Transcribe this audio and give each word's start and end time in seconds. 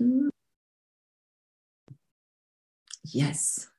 Atem. 0.00 0.30
Yes. 3.02 3.70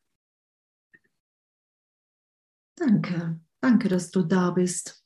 Danke. 2.75 3.40
Danke, 3.62 3.90
dass 3.90 4.12
du 4.12 4.23
da 4.23 4.52
bist. 4.52 5.04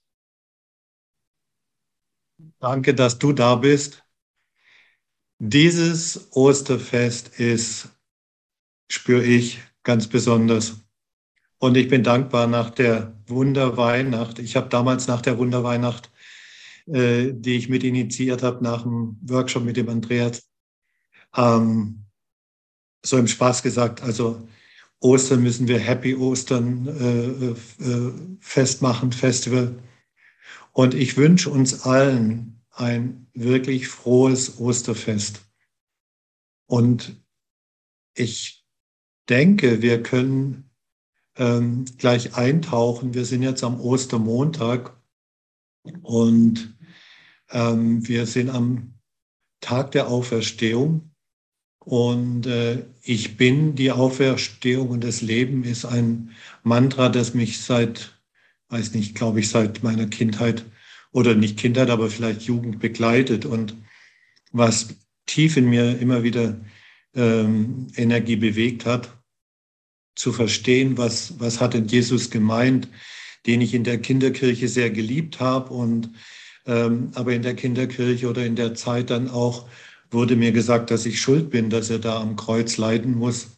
Danke, 2.59 2.93
dass 2.93 3.19
du 3.19 3.33
da 3.33 3.55
bist. 3.55 4.03
Dieses 5.39 6.31
Osterfest 6.31 7.39
ist, 7.39 7.89
spüre 8.89 9.23
ich, 9.23 9.61
ganz 9.83 10.07
besonders. 10.07 10.81
Und 11.57 11.75
ich 11.75 11.89
bin 11.89 12.03
dankbar 12.03 12.47
nach 12.47 12.69
der 12.69 13.21
Wunderweihnacht. 13.27 14.39
Ich 14.39 14.55
habe 14.55 14.69
damals 14.69 15.07
nach 15.07 15.21
der 15.21 15.37
Wunderweihnacht, 15.37 16.11
äh, 16.87 17.33
die 17.33 17.57
ich 17.57 17.67
mit 17.69 17.83
initiiert 17.83 18.43
habe, 18.43 18.63
nach 18.63 18.83
dem 18.83 19.19
Workshop 19.21 19.63
mit 19.63 19.75
dem 19.75 19.89
Andreas, 19.89 20.49
ähm, 21.35 22.05
so 23.03 23.17
im 23.17 23.27
Spaß 23.27 23.63
gesagt, 23.63 24.01
also 24.01 24.47
Ostern 24.99 25.43
müssen 25.43 25.67
wir 25.67 25.79
Happy 25.79 26.15
Ostern 26.15 26.87
äh, 26.87 27.83
äh, 27.83 28.13
festmachen, 28.39 29.11
Festival. 29.11 29.77
Und 30.71 30.93
ich 30.93 31.15
wünsche 31.15 31.49
uns 31.49 31.81
allen 31.81 32.61
ein 32.71 33.27
wirklich 33.33 33.87
frohes 33.87 34.59
Osterfest. 34.59 35.41
Und 36.67 37.21
ich 38.15 38.65
denke, 39.29 39.81
wir 39.81 40.01
können 40.01 40.69
ähm, 41.37 41.85
gleich 41.97 42.35
eintauchen. 42.35 43.13
Wir 43.13 43.25
sind 43.25 43.43
jetzt 43.43 43.63
am 43.63 43.79
Ostermontag 43.79 44.95
und 46.01 46.77
ähm, 47.49 48.07
wir 48.07 48.25
sind 48.25 48.49
am 48.49 48.95
Tag 49.61 49.91
der 49.91 50.07
Auferstehung. 50.07 51.14
Und 51.85 52.47
äh, 52.47 52.83
ich 53.03 53.37
bin 53.37 53.75
die 53.75 53.91
Auferstehung 53.91 54.89
und 54.89 55.03
das 55.03 55.21
Leben 55.21 55.63
ist 55.63 55.85
ein 55.85 56.31
Mantra, 56.63 57.09
das 57.09 57.35
mich 57.35 57.61
seit, 57.61 58.19
weiß 58.69 58.95
nicht, 58.95 59.13
glaube 59.13 59.39
ich, 59.39 59.49
seit 59.49 59.83
meiner 59.83 60.07
Kindheit 60.07 60.65
oder 61.11 61.35
nicht 61.35 61.57
Kindheit, 61.57 61.91
aber 61.91 62.09
vielleicht 62.09 62.41
Jugend 62.41 62.79
begleitet. 62.79 63.45
Und 63.45 63.75
was 64.51 64.95
tief 65.27 65.57
in 65.57 65.69
mir 65.69 65.99
immer 65.99 66.23
wieder 66.23 66.59
ähm, 67.13 67.87
Energie 67.95 68.35
bewegt 68.35 68.85
hat, 68.87 69.09
zu 70.15 70.33
verstehen, 70.33 70.97
was, 70.97 71.39
was 71.39 71.61
hat 71.61 71.75
denn 71.75 71.87
Jesus 71.87 72.31
gemeint, 72.31 72.87
den 73.45 73.61
ich 73.61 73.75
in 73.75 73.83
der 73.83 73.99
Kinderkirche 73.99 74.67
sehr 74.67 74.89
geliebt 74.89 75.39
habe 75.39 75.71
und 75.71 76.09
ähm, 76.65 77.11
aber 77.13 77.33
in 77.33 77.43
der 77.43 77.53
Kinderkirche 77.53 78.27
oder 78.27 78.43
in 78.43 78.55
der 78.55 78.73
Zeit 78.73 79.11
dann 79.11 79.29
auch 79.29 79.67
wurde 80.11 80.35
mir 80.35 80.51
gesagt, 80.51 80.91
dass 80.91 81.05
ich 81.05 81.21
schuld 81.21 81.49
bin, 81.49 81.69
dass 81.69 81.89
er 81.89 81.99
da 81.99 82.19
am 82.21 82.35
Kreuz 82.35 82.77
leiden 82.77 83.15
muss. 83.15 83.57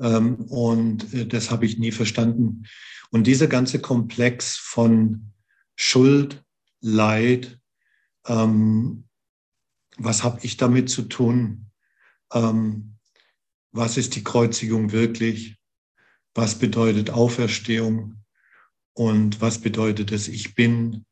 Ähm, 0.00 0.36
und 0.36 1.12
äh, 1.14 1.26
das 1.26 1.50
habe 1.50 1.66
ich 1.66 1.78
nie 1.78 1.92
verstanden. 1.92 2.64
Und 3.10 3.26
dieser 3.26 3.46
ganze 3.46 3.80
Komplex 3.80 4.56
von 4.56 5.32
Schuld, 5.76 6.44
Leid, 6.80 7.58
ähm, 8.26 9.04
was 9.96 10.22
habe 10.22 10.40
ich 10.42 10.56
damit 10.56 10.90
zu 10.90 11.02
tun? 11.02 11.70
Ähm, 12.32 12.96
was 13.72 13.96
ist 13.96 14.14
die 14.14 14.24
Kreuzigung 14.24 14.92
wirklich? 14.92 15.56
Was 16.34 16.58
bedeutet 16.58 17.10
Auferstehung? 17.10 18.22
Und 18.92 19.40
was 19.40 19.60
bedeutet 19.60 20.12
es, 20.12 20.28
ich 20.28 20.54
bin? 20.54 21.04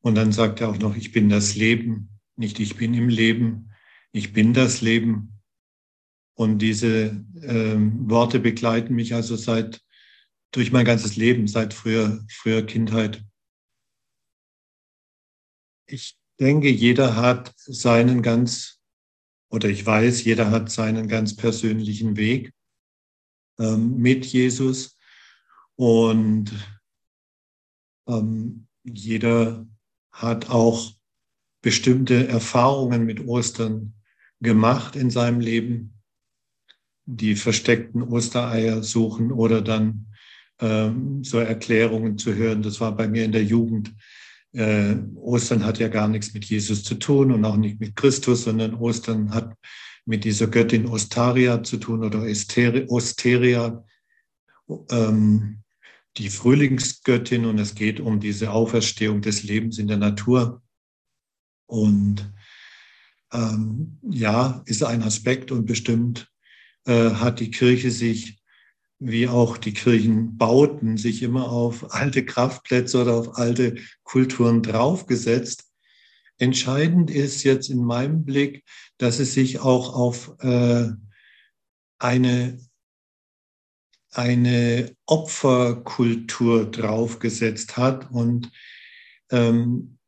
Und 0.00 0.14
dann 0.14 0.32
sagt 0.32 0.60
er 0.60 0.68
auch 0.68 0.78
noch, 0.78 0.96
ich 0.96 1.12
bin 1.12 1.28
das 1.28 1.54
Leben, 1.54 2.20
nicht 2.36 2.60
ich 2.60 2.76
bin 2.76 2.94
im 2.94 3.08
Leben, 3.08 3.71
ich 4.12 4.32
bin 4.32 4.52
das 4.52 4.80
Leben. 4.80 5.40
Und 6.34 6.58
diese 6.58 7.24
ähm, 7.42 8.08
Worte 8.08 8.40
begleiten 8.40 8.94
mich 8.94 9.14
also 9.14 9.36
seit 9.36 9.82
durch 10.50 10.72
mein 10.72 10.84
ganzes 10.84 11.16
Leben, 11.16 11.46
seit 11.46 11.74
früher, 11.74 12.24
früher 12.30 12.64
Kindheit. 12.64 13.24
Ich 15.86 16.18
denke, 16.38 16.68
jeder 16.68 17.16
hat 17.16 17.54
seinen 17.56 18.22
ganz, 18.22 18.80
oder 19.50 19.68
ich 19.68 19.84
weiß, 19.84 20.24
jeder 20.24 20.50
hat 20.50 20.70
seinen 20.70 21.08
ganz 21.08 21.36
persönlichen 21.36 22.16
Weg 22.16 22.52
ähm, 23.58 23.98
mit 23.98 24.26
Jesus. 24.26 24.98
Und 25.76 26.52
ähm, 28.06 28.66
jeder 28.84 29.66
hat 30.12 30.50
auch 30.50 30.92
bestimmte 31.62 32.26
Erfahrungen 32.28 33.04
mit 33.04 33.20
Ostern 33.26 33.94
gemacht 34.42 34.96
in 34.96 35.10
seinem 35.10 35.40
Leben, 35.40 35.94
die 37.06 37.36
versteckten 37.36 38.02
Ostereier 38.02 38.82
suchen 38.82 39.32
oder 39.32 39.62
dann 39.62 40.06
ähm, 40.60 41.24
so 41.24 41.38
Erklärungen 41.38 42.18
zu 42.18 42.34
hören. 42.34 42.62
Das 42.62 42.80
war 42.80 42.94
bei 42.96 43.08
mir 43.08 43.24
in 43.24 43.32
der 43.32 43.44
Jugend. 43.44 43.94
Äh, 44.52 44.96
Ostern 45.16 45.64
hat 45.64 45.78
ja 45.78 45.88
gar 45.88 46.08
nichts 46.08 46.34
mit 46.34 46.44
Jesus 46.44 46.84
zu 46.84 46.96
tun 46.96 47.32
und 47.32 47.44
auch 47.44 47.56
nicht 47.56 47.80
mit 47.80 47.96
Christus, 47.96 48.44
sondern 48.44 48.74
Ostern 48.74 49.32
hat 49.32 49.54
mit 50.04 50.24
dieser 50.24 50.48
Göttin 50.48 50.86
Ostaria 50.86 51.62
zu 51.62 51.76
tun 51.78 52.04
oder 52.04 52.22
Osteria, 52.88 53.84
ähm, 54.90 55.62
die 56.16 56.28
Frühlingsgöttin. 56.28 57.46
Und 57.46 57.58
es 57.58 57.74
geht 57.74 58.00
um 58.00 58.20
diese 58.20 58.50
Auferstehung 58.50 59.22
des 59.22 59.42
Lebens 59.42 59.78
in 59.78 59.88
der 59.88 59.96
Natur. 59.96 60.62
Und 61.66 62.32
ähm, 63.32 63.98
ja, 64.02 64.62
ist 64.66 64.82
ein 64.82 65.02
Aspekt 65.02 65.50
und 65.50 65.66
bestimmt 65.66 66.30
äh, 66.86 67.10
hat 67.10 67.40
die 67.40 67.50
Kirche 67.50 67.90
sich, 67.90 68.42
wie 68.98 69.26
auch 69.26 69.56
die 69.56 69.72
Kirchenbauten, 69.72 70.96
sich 70.96 71.22
immer 71.22 71.50
auf 71.50 71.92
alte 71.94 72.24
Kraftplätze 72.24 73.02
oder 73.02 73.14
auf 73.14 73.36
alte 73.36 73.76
Kulturen 74.04 74.62
draufgesetzt. 74.62 75.64
Entscheidend 76.38 77.10
ist 77.10 77.42
jetzt 77.42 77.68
in 77.68 77.84
meinem 77.84 78.24
Blick, 78.24 78.64
dass 78.98 79.18
es 79.18 79.34
sich 79.34 79.60
auch 79.60 79.94
auf 79.94 80.34
äh, 80.40 80.90
eine, 81.98 82.58
eine 84.10 84.94
Opferkultur 85.06 86.70
draufgesetzt 86.70 87.76
hat 87.76 88.10
und 88.10 88.50
ähm, 89.30 89.98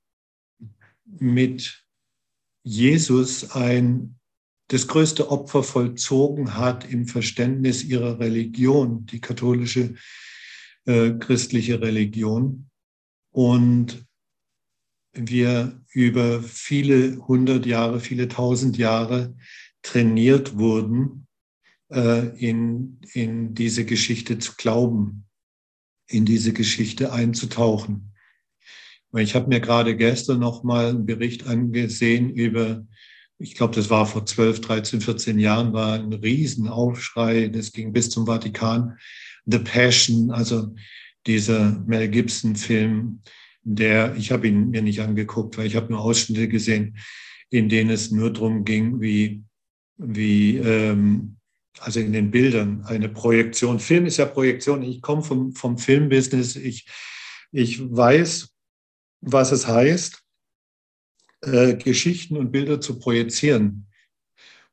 mit 1.04 1.83
Jesus 2.64 3.52
ein 3.52 4.18
das 4.68 4.88
größte 4.88 5.30
Opfer 5.30 5.62
vollzogen 5.62 6.56
hat 6.56 6.90
im 6.90 7.06
Verständnis 7.06 7.84
ihrer 7.84 8.18
Religion, 8.18 9.04
die 9.06 9.20
katholische 9.20 9.94
äh, 10.86 11.12
christliche 11.12 11.80
Religion. 11.80 12.70
Und 13.30 14.06
wir 15.12 15.80
über 15.92 16.42
viele 16.42 17.18
hundert 17.28 17.66
Jahre, 17.66 18.00
viele 18.00 18.28
tausend 18.28 18.78
Jahre 18.78 19.36
trainiert 19.82 20.58
wurden, 20.58 21.26
äh, 21.90 22.28
in, 22.38 23.00
in 23.12 23.54
diese 23.54 23.84
Geschichte 23.84 24.38
zu 24.38 24.54
glauben, 24.56 25.26
in 26.08 26.24
diese 26.24 26.52
Geschichte 26.52 27.12
einzutauchen. 27.12 28.13
Ich 29.16 29.34
habe 29.34 29.48
mir 29.48 29.60
gerade 29.60 29.96
gestern 29.96 30.40
noch 30.40 30.64
mal 30.64 30.88
einen 30.88 31.06
Bericht 31.06 31.46
angesehen 31.46 32.30
über, 32.30 32.84
ich 33.38 33.54
glaube, 33.54 33.74
das 33.74 33.90
war 33.90 34.06
vor 34.06 34.26
12, 34.26 34.60
13, 34.60 35.00
14 35.00 35.38
Jahren, 35.38 35.72
war 35.72 35.94
ein 35.94 36.12
Riesenaufschrei, 36.12 37.48
das 37.48 37.72
ging 37.72 37.92
bis 37.92 38.10
zum 38.10 38.26
Vatikan. 38.26 38.96
The 39.46 39.58
Passion, 39.58 40.30
also 40.30 40.74
dieser 41.26 41.82
Mel 41.86 42.08
Gibson-Film, 42.08 43.20
der, 43.62 44.14
ich 44.16 44.30
habe 44.30 44.48
ihn 44.48 44.70
mir 44.70 44.82
nicht 44.82 45.00
angeguckt, 45.00 45.56
weil 45.58 45.66
ich 45.66 45.76
habe 45.76 45.92
nur 45.92 46.00
Ausschnitte 46.00 46.48
gesehen, 46.48 46.96
in 47.50 47.68
denen 47.68 47.90
es 47.90 48.10
nur 48.10 48.32
darum 48.32 48.64
ging, 48.64 49.00
wie, 49.00 49.42
wie 49.96 50.56
ähm, 50.58 51.36
also 51.80 52.00
in 52.00 52.12
den 52.12 52.30
Bildern 52.30 52.84
eine 52.84 53.08
Projektion. 53.08 53.80
Film 53.80 54.06
ist 54.06 54.16
ja 54.16 54.26
Projektion. 54.26 54.82
Ich 54.82 55.02
komme 55.02 55.22
vom, 55.22 55.52
vom 55.52 55.78
Filmbusiness. 55.78 56.56
Ich, 56.56 56.86
ich 57.52 57.80
weiß, 57.80 58.53
was 59.24 59.52
es 59.52 59.66
heißt, 59.66 60.22
äh, 61.42 61.74
Geschichten 61.76 62.36
und 62.36 62.52
Bilder 62.52 62.80
zu 62.80 62.98
projizieren. 62.98 63.86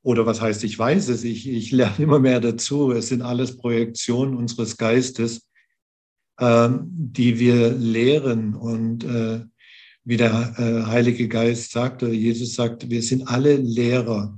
Oder 0.03 0.25
was 0.25 0.41
heißt, 0.41 0.63
ich 0.63 0.77
weiß 0.77 1.09
es, 1.09 1.23
ich, 1.23 1.47
ich 1.47 1.71
lerne 1.71 2.03
immer 2.03 2.19
mehr 2.19 2.39
dazu. 2.39 2.91
Es 2.91 3.07
sind 3.07 3.21
alles 3.21 3.57
Projektionen 3.57 4.35
unseres 4.35 4.77
Geistes, 4.77 5.47
äh, 6.37 6.69
die 6.83 7.39
wir 7.39 7.71
lehren. 7.71 8.55
Und 8.55 9.03
äh, 9.03 9.41
wie 10.03 10.17
der 10.17 10.55
äh, 10.57 10.87
Heilige 10.87 11.27
Geist 11.27 11.71
sagte, 11.71 12.07
Jesus 12.09 12.55
sagte, 12.55 12.89
wir 12.89 13.03
sind 13.03 13.27
alle 13.27 13.55
Lehrer. 13.55 14.37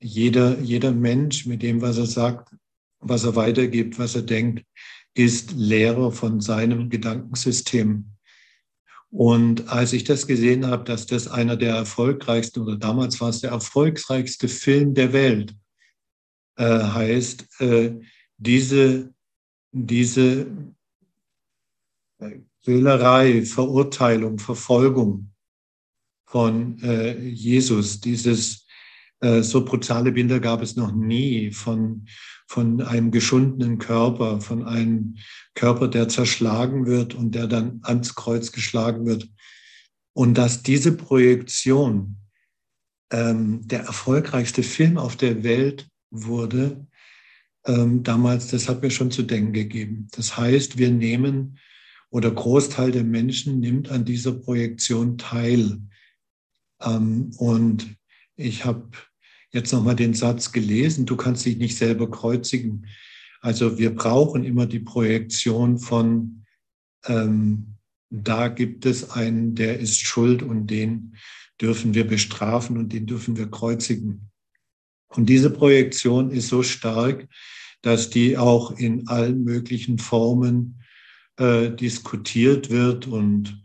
Jeder, 0.00 0.58
jeder 0.60 0.92
Mensch 0.92 1.46
mit 1.46 1.62
dem, 1.62 1.80
was 1.80 1.98
er 1.98 2.06
sagt, 2.06 2.54
was 2.98 3.24
er 3.24 3.36
weitergibt, 3.36 3.98
was 3.98 4.16
er 4.16 4.22
denkt, 4.22 4.64
ist 5.14 5.52
Lehrer 5.52 6.10
von 6.10 6.40
seinem 6.40 6.90
Gedankensystem. 6.90 8.16
Und 9.10 9.68
als 9.68 9.92
ich 9.92 10.04
das 10.04 10.26
gesehen 10.26 10.66
habe, 10.66 10.84
dass 10.84 11.06
das 11.06 11.26
einer 11.26 11.56
der 11.56 11.74
erfolgreichsten 11.74 12.60
oder 12.60 12.76
damals 12.76 13.20
war 13.20 13.30
es 13.30 13.40
der 13.40 13.50
erfolgreichste 13.50 14.46
Film 14.48 14.94
der 14.94 15.12
Welt 15.12 15.54
äh, 16.56 16.64
heißt, 16.64 17.60
äh, 17.60 17.98
diese, 18.36 19.12
diese 19.72 20.46
Quälerei, 22.64 23.44
Verurteilung, 23.44 24.38
Verfolgung 24.38 25.32
von 26.26 26.78
äh, 26.82 27.18
Jesus, 27.18 28.00
dieses 28.00 28.64
äh, 28.64 28.69
so 29.22 29.64
brutale 29.64 30.12
Bilder 30.12 30.40
gab 30.40 30.62
es 30.62 30.76
noch 30.76 30.92
nie 30.92 31.50
von, 31.50 32.06
von 32.48 32.80
einem 32.80 33.10
geschundenen 33.10 33.78
Körper, 33.78 34.40
von 34.40 34.64
einem 34.64 35.16
Körper, 35.54 35.88
der 35.88 36.08
zerschlagen 36.08 36.86
wird 36.86 37.14
und 37.14 37.34
der 37.34 37.46
dann 37.46 37.80
ans 37.82 38.14
Kreuz 38.14 38.50
geschlagen 38.50 39.04
wird. 39.04 39.28
Und 40.14 40.38
dass 40.38 40.62
diese 40.62 40.92
Projektion 40.92 42.16
ähm, 43.12 43.66
der 43.66 43.80
erfolgreichste 43.80 44.62
Film 44.62 44.96
auf 44.96 45.16
der 45.16 45.42
Welt 45.42 45.88
wurde, 46.10 46.86
ähm, 47.66 48.02
damals, 48.02 48.48
das 48.48 48.68
hat 48.68 48.82
mir 48.82 48.90
schon 48.90 49.10
zu 49.10 49.22
denken 49.22 49.52
gegeben. 49.52 50.08
Das 50.12 50.36
heißt, 50.36 50.78
wir 50.78 50.90
nehmen 50.90 51.58
oder 52.10 52.30
Großteil 52.30 52.90
der 52.90 53.04
Menschen 53.04 53.60
nimmt 53.60 53.90
an 53.90 54.04
dieser 54.04 54.32
Projektion 54.32 55.18
teil. 55.18 55.80
Ähm, 56.82 57.30
und 57.36 57.96
ich 58.36 58.64
habe 58.64 58.90
jetzt 59.52 59.72
nochmal 59.72 59.96
den 59.96 60.14
Satz 60.14 60.52
gelesen, 60.52 61.06
du 61.06 61.16
kannst 61.16 61.44
dich 61.44 61.56
nicht 61.56 61.76
selber 61.76 62.10
kreuzigen. 62.10 62.86
Also 63.40 63.78
wir 63.78 63.94
brauchen 63.94 64.44
immer 64.44 64.66
die 64.66 64.80
Projektion 64.80 65.78
von, 65.78 66.44
ähm, 67.06 67.76
da 68.10 68.48
gibt 68.48 68.86
es 68.86 69.10
einen, 69.10 69.54
der 69.54 69.78
ist 69.78 70.00
schuld 70.00 70.42
und 70.42 70.66
den 70.66 71.16
dürfen 71.60 71.94
wir 71.94 72.06
bestrafen 72.06 72.76
und 72.76 72.92
den 72.92 73.06
dürfen 73.06 73.36
wir 73.36 73.50
kreuzigen. 73.50 74.30
Und 75.08 75.26
diese 75.26 75.50
Projektion 75.50 76.30
ist 76.30 76.48
so 76.48 76.62
stark, 76.62 77.28
dass 77.82 78.10
die 78.10 78.36
auch 78.36 78.78
in 78.78 79.08
allen 79.08 79.42
möglichen 79.42 79.98
Formen 79.98 80.82
äh, 81.38 81.70
diskutiert 81.70 82.70
wird 82.70 83.06
und 83.06 83.62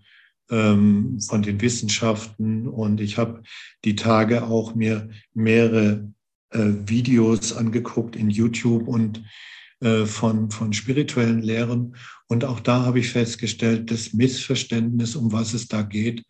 ähm, 0.49 1.19
von 1.21 1.41
den 1.41 1.61
Wissenschaften. 1.61 2.67
Und 2.67 3.01
ich 3.01 3.17
habe 3.17 3.43
die 3.83 3.95
Tage 3.95 4.43
auch 4.43 4.75
mir 4.75 5.09
mehrere 5.33 6.11
äh, 6.51 6.71
Videos 6.85 7.53
angeguckt 7.53 8.15
in 8.15 8.29
YouTube 8.29 8.87
und 8.87 9.23
äh, 9.81 10.05
von, 10.05 10.51
von 10.51 10.73
spirituellen 10.73 11.41
Lehren. 11.41 11.95
Und 12.27 12.45
auch 12.45 12.59
da 12.59 12.83
habe 12.85 12.99
ich 12.99 13.09
festgestellt, 13.09 13.91
das 13.91 14.13
Missverständnis, 14.13 15.15
um 15.15 15.31
was 15.31 15.53
es 15.53 15.67
da 15.67 15.81
geht, 15.81 16.23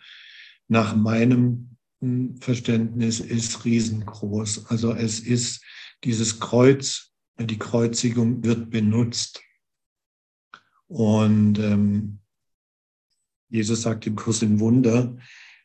nach 0.67 0.95
meinem 0.95 1.77
hm, 2.01 2.37
Verständnis 2.37 3.19
ist 3.19 3.65
riesengroß. 3.65 4.67
Also 4.67 4.93
es 4.93 5.19
ist 5.19 5.63
dieses 6.03 6.39
Kreuz, 6.39 7.13
die 7.39 7.59
Kreuzigung 7.59 8.43
wird 8.43 8.69
benutzt. 8.69 9.41
Und 10.87 11.59
ähm, 11.59 12.19
Jesus 13.55 13.83
sagt 13.83 14.05
im 14.05 14.15
Kurs 14.17 14.41
im 14.41 14.59
Wunder, 14.59 15.17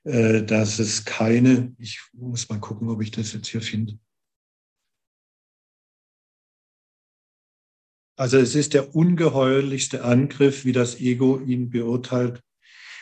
äh, 0.04 0.44
dass 0.44 0.78
es 0.78 1.04
keine, 1.04 1.74
ich 1.78 2.00
muss 2.12 2.48
mal 2.48 2.60
gucken, 2.60 2.88
ob 2.88 3.02
ich 3.02 3.10
das 3.10 3.32
jetzt 3.32 3.48
hier 3.48 3.60
finde. 3.60 3.98
Also 8.16 8.36
es 8.36 8.54
ist 8.54 8.74
der 8.74 8.94
ungeheuerlichste 8.94 10.04
Angriff, 10.04 10.64
wie 10.64 10.72
das 10.72 11.00
Ego 11.00 11.40
ihn 11.40 11.70
beurteilt. 11.70 12.42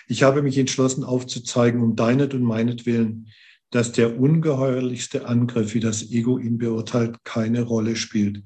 Ich 0.06 0.22
habe 0.22 0.42
mich 0.42 0.56
entschlossen 0.56 1.04
aufzuzeigen, 1.04 1.82
um 1.82 1.94
deinet 1.94 2.32
und 2.32 2.42
meinetwillen, 2.42 3.28
dass 3.70 3.92
der 3.92 4.18
ungeheuerlichste 4.18 5.26
Angriff, 5.26 5.74
wie 5.74 5.80
das 5.80 6.10
Ego 6.10 6.38
ihn 6.38 6.56
beurteilt, 6.56 7.24
keine 7.24 7.62
Rolle 7.62 7.96
spielt, 7.96 8.42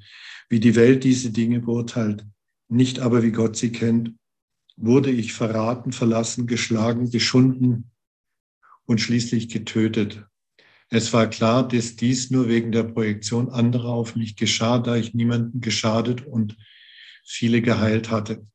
wie 0.49 0.59
die 0.59 0.75
Welt 0.75 1.05
diese 1.05 1.31
Dinge 1.31 1.61
beurteilt, 1.61 2.27
nicht 2.69 2.99
aber 2.99 3.23
wie 3.23 3.31
Gott 3.31 3.57
sie 3.57 3.71
kennt 3.71 4.15
wurde 4.77 5.11
ich 5.11 5.33
verraten, 5.33 5.93
verlassen, 5.93 6.47
geschlagen, 6.47 7.11
geschunden 7.11 7.91
und 8.85 9.01
schließlich 9.01 9.49
getötet. 9.49 10.25
Es 10.89 11.13
war 11.13 11.27
klar, 11.29 11.67
dass 11.67 11.97
dies 11.97 12.31
nur 12.31 12.49
wegen 12.49 12.73
der 12.73 12.83
Projektion 12.83 13.49
anderer 13.49 13.89
auf 13.89 14.15
mich 14.15 14.37
geschah, 14.37 14.79
da 14.79 14.97
ich 14.97 15.15
niemanden 15.15 15.61
geschadet 15.61 16.27
und 16.27 16.57
viele 17.25 17.63
geheilt 17.63 18.11
hatte. 18.11 18.47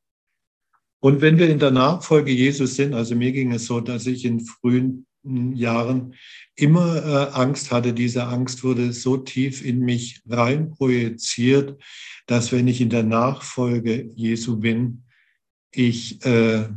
Und 1.00 1.22
wenn 1.22 1.38
wir 1.38 1.50
in 1.50 1.60
der 1.60 1.72
Nachfolge 1.72 2.32
Jesus 2.32 2.76
sind, 2.76 2.94
also 2.94 3.16
mir 3.16 3.32
ging 3.32 3.52
es 3.52 3.66
so, 3.66 3.80
dass 3.80 4.06
ich 4.06 4.26
in 4.26 4.42
frühen 4.42 5.08
Jahren 5.24 6.16
immer 6.56 6.96
äh, 6.96 7.32
Angst 7.34 7.72
hatte. 7.72 7.94
Diese 7.94 8.26
Angst 8.26 8.64
wurde 8.64 8.94
so 8.94 9.18
tief 9.18 9.64
in 9.64 9.80
mich 9.80 10.22
rein 10.28 10.72
projiziert, 10.72 11.82
dass 12.28 12.52
wenn 12.52 12.68
ich 12.68 12.82
in 12.82 12.90
der 12.90 13.04
Nachfolge 13.04 14.10
Jesu 14.16 14.58
bin, 14.58 15.04
ich 15.72 16.24
äh, 16.26 16.70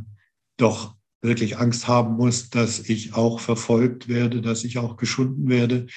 doch 0.57 0.95
wirklich 1.21 1.57
Angst 1.57 1.87
haben 1.87 2.15
muss, 2.15 2.49
dass 2.49 2.79
ich 2.79 3.13
auch 3.13 3.39
verfolgt 3.39 4.07
werde, 4.07 4.41
dass 4.41 4.63
ich 4.63 4.77
auch 4.77 4.97
geschunden 4.97 5.49
werde, 5.49 5.87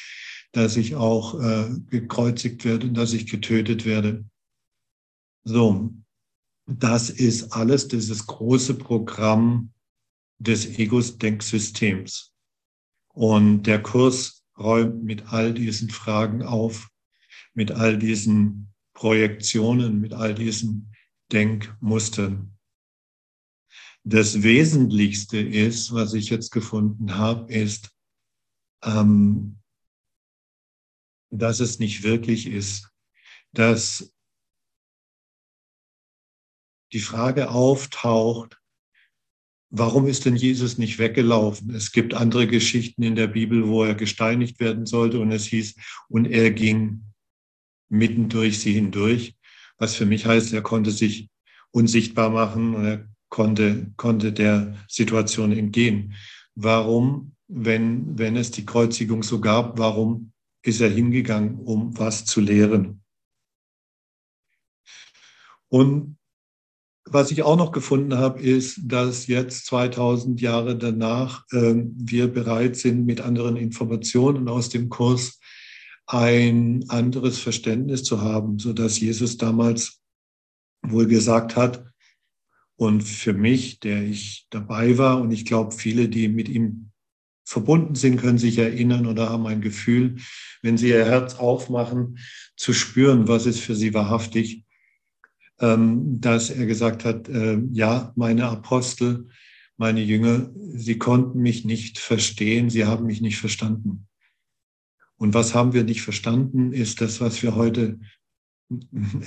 dass 0.52 0.76
ich 0.76 0.94
auch 0.94 1.40
äh, 1.40 1.70
gekreuzigt 1.88 2.64
werde 2.64 2.90
dass 2.90 3.12
ich 3.12 3.26
getötet 3.26 3.84
werde. 3.84 4.24
So, 5.44 5.94
das 6.66 7.10
ist 7.10 7.52
alles 7.52 7.88
dieses 7.88 8.26
große 8.26 8.74
Programm 8.74 9.72
des 10.38 10.78
Egos-Denksystems. 10.78 12.32
Und 13.12 13.64
der 13.64 13.82
Kurs 13.82 14.44
räumt 14.58 15.04
mit 15.04 15.32
all 15.32 15.52
diesen 15.52 15.90
Fragen 15.90 16.42
auf, 16.42 16.88
mit 17.52 17.70
all 17.70 17.98
diesen 17.98 18.72
Projektionen, 18.94 20.00
mit 20.00 20.12
all 20.12 20.34
diesen 20.34 20.92
Denkmustern 21.32 22.53
das 24.04 24.42
Wesentlichste 24.42 25.38
ist, 25.38 25.92
was 25.92 26.12
ich 26.12 26.28
jetzt 26.28 26.50
gefunden 26.50 27.16
habe, 27.16 27.52
ist, 27.52 27.90
ähm, 28.82 29.58
dass 31.30 31.60
es 31.60 31.78
nicht 31.78 32.02
wirklich 32.02 32.46
ist, 32.46 32.90
dass 33.52 34.12
die 36.92 37.00
Frage 37.00 37.50
auftaucht, 37.50 38.60
warum 39.70 40.06
ist 40.06 40.26
denn 40.26 40.36
Jesus 40.36 40.76
nicht 40.76 40.98
weggelaufen? 40.98 41.74
Es 41.74 41.90
gibt 41.90 42.14
andere 42.14 42.46
Geschichten 42.46 43.02
in 43.02 43.16
der 43.16 43.26
Bibel, 43.26 43.66
wo 43.66 43.84
er 43.84 43.94
gesteinigt 43.94 44.60
werden 44.60 44.84
sollte 44.86 45.18
und 45.18 45.32
es 45.32 45.46
hieß, 45.46 45.76
und 46.08 46.26
er 46.26 46.50
ging 46.50 47.04
mitten 47.88 48.28
durch 48.28 48.60
sie 48.60 48.74
hindurch, 48.74 49.34
was 49.78 49.96
für 49.96 50.06
mich 50.06 50.26
heißt, 50.26 50.52
er 50.52 50.62
konnte 50.62 50.90
sich 50.90 51.30
unsichtbar 51.72 52.30
machen 52.30 52.74
und 52.74 52.84
er 52.84 53.13
konnte, 53.34 53.90
konnte 53.96 54.32
der 54.32 54.76
Situation 54.86 55.50
entgehen. 55.50 56.14
Warum, 56.54 57.34
wenn, 57.48 58.16
wenn 58.16 58.36
es 58.36 58.52
die 58.52 58.64
Kreuzigung 58.64 59.24
so 59.24 59.40
gab, 59.40 59.76
warum 59.76 60.30
ist 60.62 60.80
er 60.80 60.88
hingegangen, 60.88 61.58
um 61.58 61.98
was 61.98 62.24
zu 62.24 62.40
lehren? 62.40 63.02
Und 65.68 66.16
was 67.06 67.32
ich 67.32 67.42
auch 67.42 67.56
noch 67.56 67.72
gefunden 67.72 68.16
habe, 68.16 68.40
ist, 68.40 68.78
dass 68.84 69.26
jetzt 69.26 69.66
2000 69.66 70.40
Jahre 70.40 70.78
danach 70.78 71.44
äh, 71.50 71.74
wir 71.74 72.28
bereit 72.28 72.76
sind, 72.76 73.04
mit 73.04 73.20
anderen 73.20 73.56
Informationen 73.56 74.48
aus 74.48 74.68
dem 74.68 74.90
Kurs 74.90 75.40
ein 76.06 76.84
anderes 76.86 77.40
Verständnis 77.40 78.04
zu 78.04 78.20
haben, 78.20 78.60
so 78.60 78.72
dass 78.72 79.00
Jesus 79.00 79.38
damals 79.38 80.00
wohl 80.82 81.08
gesagt 81.08 81.56
hat, 81.56 81.84
und 82.76 83.02
für 83.02 83.32
mich, 83.32 83.80
der 83.80 84.02
ich 84.02 84.46
dabei 84.50 84.98
war, 84.98 85.20
und 85.20 85.30
ich 85.30 85.44
glaube, 85.44 85.72
viele, 85.72 86.08
die 86.08 86.28
mit 86.28 86.48
ihm 86.48 86.90
verbunden 87.44 87.94
sind, 87.94 88.16
können 88.16 88.38
sich 88.38 88.58
erinnern 88.58 89.06
oder 89.06 89.28
haben 89.28 89.46
ein 89.46 89.60
Gefühl, 89.60 90.16
wenn 90.62 90.78
sie 90.78 90.88
ihr 90.88 91.04
Herz 91.04 91.34
aufmachen, 91.34 92.18
zu 92.56 92.72
spüren, 92.72 93.28
was 93.28 93.46
ist 93.46 93.60
für 93.60 93.74
sie 93.74 93.92
wahrhaftig, 93.94 94.64
ähm, 95.60 96.20
dass 96.20 96.50
er 96.50 96.66
gesagt 96.66 97.04
hat, 97.04 97.28
äh, 97.28 97.58
ja, 97.72 98.12
meine 98.16 98.46
Apostel, 98.46 99.28
meine 99.76 100.00
Jünger, 100.00 100.50
sie 100.74 100.98
konnten 100.98 101.40
mich 101.40 101.64
nicht 101.64 101.98
verstehen, 101.98 102.70
sie 102.70 102.86
haben 102.86 103.06
mich 103.06 103.20
nicht 103.20 103.38
verstanden. 103.38 104.06
Und 105.16 105.34
was 105.34 105.54
haben 105.54 105.72
wir 105.72 105.84
nicht 105.84 106.02
verstanden, 106.02 106.72
ist 106.72 107.00
das, 107.00 107.20
was 107.20 107.42
wir 107.42 107.54
heute 107.54 108.00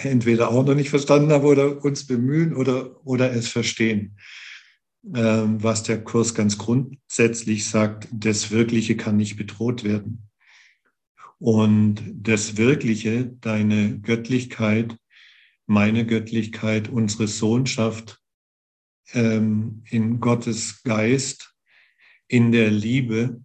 entweder 0.04 0.50
auch 0.50 0.66
noch 0.66 0.76
nicht 0.76 0.90
verstanden 0.90 1.32
haben 1.32 1.46
oder 1.46 1.84
uns 1.84 2.06
bemühen 2.08 2.56
oder, 2.56 3.06
oder 3.06 3.32
es 3.32 3.48
verstehen. 3.48 4.18
Ähm, 5.16 5.64
was 5.64 5.84
der 5.84 6.04
Kurs 6.04 6.36
ganz 6.36 6.58
grundsätzlich 6.58 7.66
sagt, 7.70 8.08
das 8.12 8.52
Wirkliche 8.52 8.98
kann 8.98 9.18
nicht 9.18 9.38
bedroht 9.38 9.84
werden. 9.84 10.30
Und 11.40 12.02
das 12.14 12.58
Wirkliche, 12.58 13.26
deine 13.42 14.00
Göttlichkeit, 14.00 14.98
meine 15.66 16.06
Göttlichkeit, 16.06 16.90
unsere 16.90 17.28
Sohnschaft 17.28 18.22
ähm, 19.14 19.84
in 19.90 20.20
Gottes 20.20 20.82
Geist, 20.84 21.54
in 22.28 22.52
der 22.52 22.72
Liebe. 22.72 23.42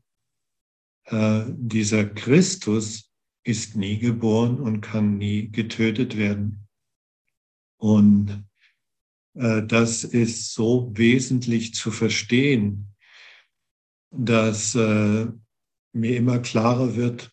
Äh, 1.04 1.44
dieser 1.48 2.06
Christus 2.06 3.11
ist 3.44 3.76
nie 3.76 3.98
geboren 3.98 4.60
und 4.60 4.80
kann 4.80 5.18
nie 5.18 5.50
getötet 5.50 6.16
werden. 6.16 6.68
Und 7.76 8.44
äh, 9.34 9.62
das 9.62 10.04
ist 10.04 10.54
so 10.54 10.92
wesentlich 10.94 11.74
zu 11.74 11.90
verstehen, 11.90 12.94
dass 14.10 14.74
äh, 14.74 15.26
mir 15.92 16.16
immer 16.16 16.38
klarer 16.38 16.96
wird, 16.96 17.32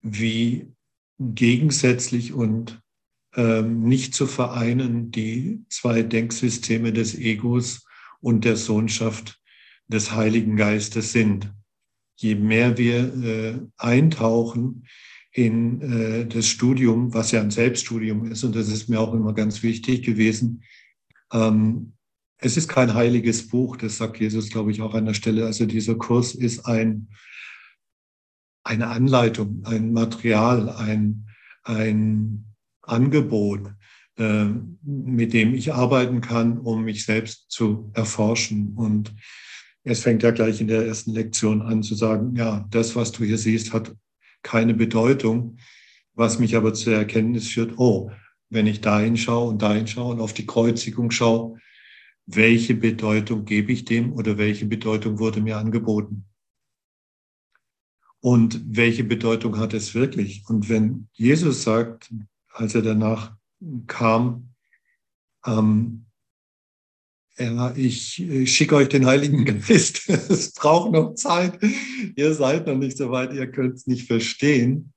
wie 0.00 0.72
gegensätzlich 1.18 2.32
und 2.32 2.80
ähm, 3.36 3.82
nicht 3.84 4.14
zu 4.14 4.26
vereinen 4.26 5.10
die 5.10 5.64
zwei 5.68 6.02
Denksysteme 6.02 6.92
des 6.92 7.14
Egos 7.14 7.86
und 8.20 8.44
der 8.44 8.56
Sohnschaft 8.56 9.40
des 9.86 10.12
Heiligen 10.12 10.56
Geistes 10.56 11.12
sind. 11.12 11.52
Je 12.16 12.34
mehr 12.34 12.78
wir 12.78 13.14
äh, 13.24 13.60
eintauchen 13.76 14.86
in 15.32 15.80
äh, 15.80 16.26
das 16.26 16.46
Studium, 16.48 17.14
was 17.14 17.30
ja 17.30 17.40
ein 17.40 17.50
Selbststudium 17.50 18.30
ist, 18.30 18.44
und 18.44 18.56
das 18.56 18.68
ist 18.68 18.88
mir 18.88 19.00
auch 19.00 19.14
immer 19.14 19.32
ganz 19.32 19.62
wichtig 19.62 20.02
gewesen, 20.02 20.62
ähm, 21.32 21.92
es 22.42 22.56
ist 22.56 22.68
kein 22.68 22.94
heiliges 22.94 23.48
Buch, 23.48 23.76
das 23.76 23.98
sagt 23.98 24.18
Jesus, 24.18 24.50
glaube 24.50 24.70
ich, 24.70 24.80
auch 24.80 24.94
an 24.94 25.04
der 25.04 25.14
Stelle. 25.14 25.44
Also 25.44 25.66
dieser 25.66 25.94
Kurs 25.94 26.34
ist 26.34 26.64
ein, 26.66 27.08
eine 28.64 28.88
Anleitung, 28.88 29.62
ein 29.64 29.92
Material, 29.92 30.70
ein, 30.70 31.26
ein 31.64 32.46
Angebot, 32.82 33.72
äh, 34.16 34.46
mit 34.82 35.34
dem 35.34 35.54
ich 35.54 35.74
arbeiten 35.74 36.22
kann, 36.22 36.58
um 36.58 36.84
mich 36.84 37.04
selbst 37.04 37.50
zu 37.50 37.90
erforschen. 37.94 38.72
Und 38.74 39.14
es 39.84 40.00
fängt 40.00 40.22
ja 40.22 40.30
gleich 40.30 40.60
in 40.60 40.68
der 40.68 40.86
ersten 40.86 41.12
Lektion 41.12 41.62
an 41.62 41.82
zu 41.82 41.94
sagen, 41.94 42.34
ja, 42.36 42.66
das, 42.70 42.96
was 42.96 43.12
du 43.12 43.24
hier 43.24 43.38
siehst, 43.38 43.72
hat 43.72 43.94
keine 44.42 44.74
Bedeutung, 44.74 45.58
was 46.14 46.38
mich 46.38 46.56
aber 46.56 46.74
zur 46.74 46.94
Erkenntnis 46.94 47.48
führt, 47.48 47.78
oh, 47.78 48.10
wenn 48.48 48.66
ich 48.66 48.80
dahin 48.80 49.16
schaue 49.16 49.48
und 49.48 49.62
dahin 49.62 49.86
schaue 49.86 50.12
und 50.12 50.20
auf 50.20 50.32
die 50.32 50.46
Kreuzigung 50.46 51.10
schaue, 51.10 51.58
welche 52.26 52.74
Bedeutung 52.74 53.44
gebe 53.44 53.72
ich 53.72 53.84
dem 53.84 54.12
oder 54.12 54.38
welche 54.38 54.66
Bedeutung 54.66 55.18
wurde 55.18 55.40
mir 55.40 55.56
angeboten? 55.56 56.26
Und 58.20 58.60
welche 58.76 59.04
Bedeutung 59.04 59.58
hat 59.58 59.72
es 59.72 59.94
wirklich? 59.94 60.44
Und 60.48 60.68
wenn 60.68 61.08
Jesus 61.12 61.62
sagt, 61.62 62.12
als 62.50 62.74
er 62.74 62.82
danach 62.82 63.34
kam, 63.86 64.54
ähm, 65.46 66.06
ja, 67.40 67.74
ich, 67.74 68.22
schicke 68.44 68.76
euch 68.76 68.88
den 68.88 69.06
Heiligen 69.06 69.44
Geist. 69.44 70.08
es 70.08 70.52
braucht 70.52 70.92
noch 70.92 71.14
Zeit. 71.14 71.58
Ihr 72.14 72.34
seid 72.34 72.66
noch 72.66 72.76
nicht 72.76 72.96
so 72.98 73.10
weit, 73.10 73.32
ihr 73.32 73.50
könnt 73.50 73.76
es 73.76 73.86
nicht 73.86 74.06
verstehen. 74.06 74.92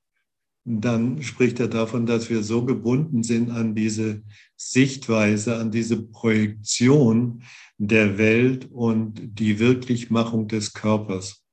Dann 0.65 1.21
spricht 1.21 1.59
er 1.59 1.67
davon, 1.67 2.05
dass 2.05 2.29
wir 2.29 2.43
so 2.43 2.65
gebunden 2.65 3.23
sind 3.23 3.49
an 3.49 3.75
diese 3.75 4.23
Sichtweise, 4.55 5.57
an 5.57 5.71
diese 5.71 6.01
Projektion 6.01 7.43
der 7.77 8.17
Welt 8.17 8.69
und 8.71 9.39
die 9.39 9.59
Wirklichmachung 9.59 10.47
des 10.47 10.73
Körpers. 10.73 11.43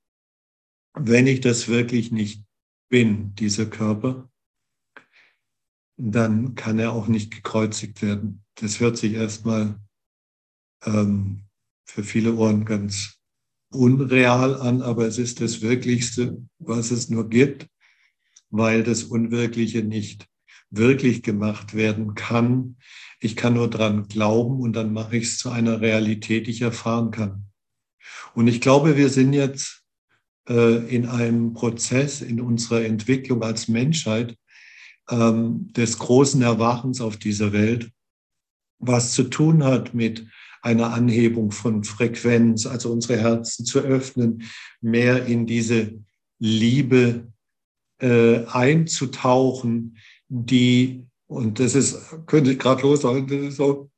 Wenn 0.94 1.26
ich 1.26 1.40
das 1.40 1.68
wirklich 1.68 2.12
nicht 2.12 2.44
bin, 2.88 3.34
dieser 3.36 3.66
Körper, 3.66 4.28
dann 5.96 6.54
kann 6.54 6.78
er 6.78 6.92
auch 6.92 7.08
nicht 7.08 7.32
gekreuzigt 7.32 8.02
werden. 8.02 8.44
Das 8.56 8.80
hört 8.80 8.96
sich 8.96 9.14
erstmal 9.14 9.78
ähm, 10.84 11.42
für 11.84 12.04
viele 12.04 12.34
Ohren 12.34 12.64
ganz 12.64 13.18
unreal 13.72 14.60
an, 14.60 14.82
aber 14.82 15.06
es 15.06 15.18
ist 15.18 15.40
das 15.40 15.60
Wirklichste, 15.60 16.42
was 16.58 16.90
es 16.90 17.08
nur 17.08 17.28
gibt, 17.28 17.66
weil 18.50 18.82
das 18.82 19.04
Unwirkliche 19.04 19.82
nicht 19.82 20.26
wirklich 20.70 21.22
gemacht 21.22 21.74
werden 21.74 22.14
kann. 22.14 22.76
Ich 23.20 23.36
kann 23.36 23.54
nur 23.54 23.68
dran 23.68 24.08
glauben 24.08 24.60
und 24.60 24.74
dann 24.74 24.92
mache 24.92 25.16
ich 25.16 25.24
es 25.24 25.38
zu 25.38 25.50
einer 25.50 25.80
Realität, 25.80 26.46
die 26.46 26.52
ich 26.52 26.62
erfahren 26.62 27.10
kann. 27.10 27.46
Und 28.34 28.46
ich 28.46 28.60
glaube, 28.60 28.96
wir 28.96 29.08
sind 29.08 29.32
jetzt 29.32 29.82
äh, 30.48 30.76
in 30.94 31.06
einem 31.06 31.52
Prozess 31.52 32.22
in 32.22 32.40
unserer 32.40 32.84
Entwicklung 32.84 33.42
als 33.42 33.68
Menschheit, 33.68 34.36
ähm, 35.10 35.72
des 35.72 35.98
großen 35.98 36.40
Erwachens 36.42 37.00
auf 37.00 37.16
dieser 37.16 37.52
Welt, 37.52 37.90
was 38.78 39.12
zu 39.12 39.24
tun 39.24 39.64
hat 39.64 39.92
mit 39.92 40.26
einer 40.62 40.92
Anhebung 40.92 41.50
von 41.50 41.84
Frequenz, 41.84 42.66
also 42.66 42.92
unsere 42.92 43.18
Herzen 43.18 43.64
zu 43.64 43.80
öffnen, 43.80 44.44
mehr 44.80 45.26
in 45.26 45.46
diese 45.46 45.98
Liebe 46.38 47.32
äh, 47.98 48.44
einzutauchen, 48.46 49.98
die, 50.28 51.06
und 51.26 51.58
das 51.58 51.74
ist, 51.74 52.26
könnte 52.26 52.52
ich 52.52 52.58
gerade 52.58 52.82
lossagen, 52.82 53.26
das 53.26 53.52
ist 53.52 53.56
so 53.56 53.90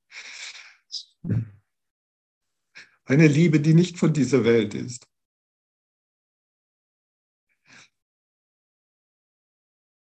eine 3.04 3.26
Liebe, 3.26 3.61
die 3.61 3.75
nicht 3.75 3.99
von 3.99 4.12
dieser 4.12 4.45
Welt 4.45 4.75
ist. 4.75 5.07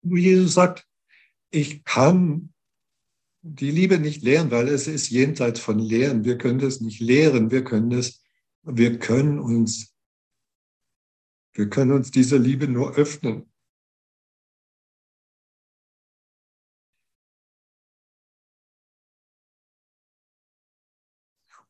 Jesus 0.02 0.54
sagt, 0.54 0.86
ich 1.50 1.84
kann 1.84 2.52
die 3.54 3.70
Liebe 3.70 3.98
nicht 3.98 4.22
lehren, 4.22 4.50
weil 4.50 4.68
es 4.68 4.86
ist 4.86 5.08
jenseits 5.10 5.60
von 5.60 5.78
Lehren. 5.78 6.24
Wir 6.24 6.36
können 6.38 6.58
das 6.58 6.80
nicht 6.80 7.00
lehren, 7.00 7.50
wir 7.50 7.64
können 7.64 7.90
das, 7.90 8.22
wir 8.62 8.98
können 8.98 9.38
uns, 9.38 9.94
wir 11.54 11.68
können 11.70 11.92
uns 11.92 12.10
dieser 12.10 12.38
Liebe 12.38 12.68
nur 12.68 12.94
öffnen. 12.94 13.50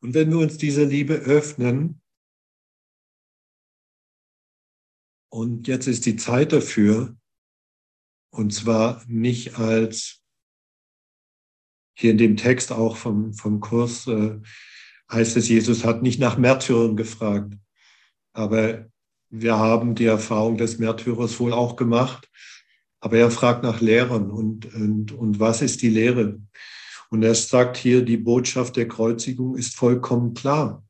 Und 0.00 0.14
wenn 0.14 0.30
wir 0.30 0.38
uns 0.38 0.58
dieser 0.58 0.84
Liebe 0.84 1.14
öffnen, 1.14 2.00
und 5.30 5.68
jetzt 5.68 5.86
ist 5.86 6.06
die 6.06 6.16
Zeit 6.16 6.52
dafür, 6.52 7.16
und 8.30 8.52
zwar 8.52 9.04
nicht 9.06 9.56
als 9.58 10.22
hier 11.98 12.12
in 12.12 12.18
dem 12.18 12.36
Text 12.36 12.70
auch 12.70 12.96
vom, 12.96 13.32
vom 13.34 13.58
Kurs 13.60 14.06
äh, 14.06 14.38
heißt 15.10 15.36
es, 15.36 15.48
Jesus 15.48 15.84
hat 15.84 16.02
nicht 16.02 16.20
nach 16.20 16.38
Märtyrern 16.38 16.96
gefragt. 16.96 17.54
Aber 18.32 18.86
wir 19.30 19.58
haben 19.58 19.96
die 19.96 20.04
Erfahrung 20.04 20.56
des 20.56 20.78
Märtyrers 20.78 21.40
wohl 21.40 21.52
auch 21.52 21.74
gemacht. 21.74 22.30
Aber 23.00 23.18
er 23.18 23.30
fragt 23.30 23.64
nach 23.64 23.80
Lehrern 23.80 24.30
und, 24.30 24.72
und, 24.74 25.12
und 25.12 25.40
was 25.40 25.60
ist 25.60 25.82
die 25.82 25.88
Lehre? 25.88 26.40
Und 27.10 27.22
er 27.22 27.34
sagt 27.34 27.76
hier, 27.76 28.04
die 28.04 28.16
Botschaft 28.16 28.76
der 28.76 28.86
Kreuzigung 28.86 29.56
ist 29.56 29.74
vollkommen 29.74 30.34
klar. 30.34 30.84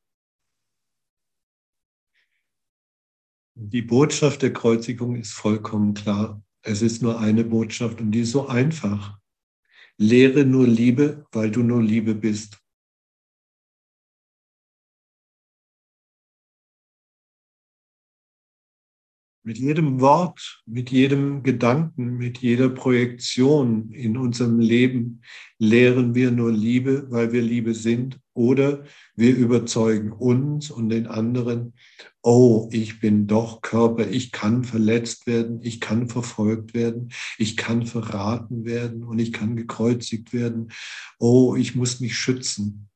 Die 3.54 3.82
Botschaft 3.82 4.42
der 4.42 4.52
Kreuzigung 4.52 5.16
ist 5.16 5.32
vollkommen 5.32 5.94
klar. 5.94 6.42
Es 6.62 6.82
ist 6.82 7.02
nur 7.02 7.18
eine 7.18 7.44
Botschaft 7.44 8.00
und 8.00 8.10
die 8.10 8.20
ist 8.20 8.32
so 8.32 8.46
einfach. 8.46 9.18
Lehre 10.00 10.44
nur 10.44 10.66
Liebe, 10.68 11.26
weil 11.32 11.50
du 11.50 11.64
nur 11.64 11.82
Liebe 11.82 12.14
bist. 12.14 12.58
Mit 19.48 19.56
jedem 19.56 19.98
Wort, 20.02 20.62
mit 20.66 20.90
jedem 20.90 21.42
Gedanken, 21.42 22.18
mit 22.18 22.36
jeder 22.36 22.68
Projektion 22.68 23.90
in 23.92 24.18
unserem 24.18 24.60
Leben 24.60 25.22
lehren 25.58 26.14
wir 26.14 26.30
nur 26.32 26.52
Liebe, 26.52 27.06
weil 27.08 27.32
wir 27.32 27.40
Liebe 27.40 27.72
sind. 27.72 28.20
Oder 28.34 28.84
wir 29.16 29.34
überzeugen 29.34 30.12
uns 30.12 30.70
und 30.70 30.90
den 30.90 31.06
anderen, 31.06 31.72
oh, 32.20 32.68
ich 32.72 33.00
bin 33.00 33.26
doch 33.26 33.62
Körper, 33.62 34.06
ich 34.10 34.32
kann 34.32 34.64
verletzt 34.64 35.26
werden, 35.26 35.60
ich 35.62 35.80
kann 35.80 36.10
verfolgt 36.10 36.74
werden, 36.74 37.08
ich 37.38 37.56
kann 37.56 37.86
verraten 37.86 38.66
werden 38.66 39.02
und 39.02 39.18
ich 39.18 39.32
kann 39.32 39.56
gekreuzigt 39.56 40.34
werden. 40.34 40.72
Oh, 41.18 41.56
ich 41.56 41.74
muss 41.74 42.00
mich 42.00 42.18
schützen. 42.18 42.90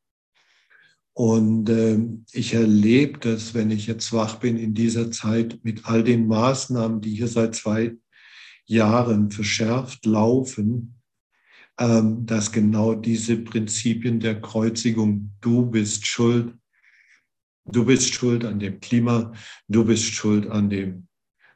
Und 1.14 1.68
äh, 1.68 1.98
ich 2.32 2.54
erlebe 2.54 3.18
das, 3.18 3.54
wenn 3.54 3.70
ich 3.70 3.86
jetzt 3.86 4.12
wach 4.12 4.36
bin 4.36 4.56
in 4.56 4.74
dieser 4.74 5.10
Zeit 5.10 5.60
mit 5.62 5.84
all 5.84 6.02
den 6.02 6.26
Maßnahmen, 6.26 7.00
die 7.00 7.14
hier 7.14 7.28
seit 7.28 7.54
zwei 7.54 7.96
Jahren 8.64 9.30
verschärft 9.30 10.06
laufen, 10.06 10.94
ähm, 11.78 12.24
dass 12.24 12.52
genau 12.52 12.94
diese 12.94 13.36
Prinzipien 13.36 14.20
der 14.20 14.40
Kreuzigung, 14.40 15.32
du 15.40 15.66
bist 15.66 16.06
schuld, 16.06 16.54
du 17.66 17.84
bist 17.84 18.14
schuld 18.14 18.44
an 18.44 18.58
dem 18.58 18.80
Klima, 18.80 19.32
du 19.68 19.84
bist 19.84 20.04
schuld 20.04 20.46
an 20.48 20.70
dem 20.70 21.08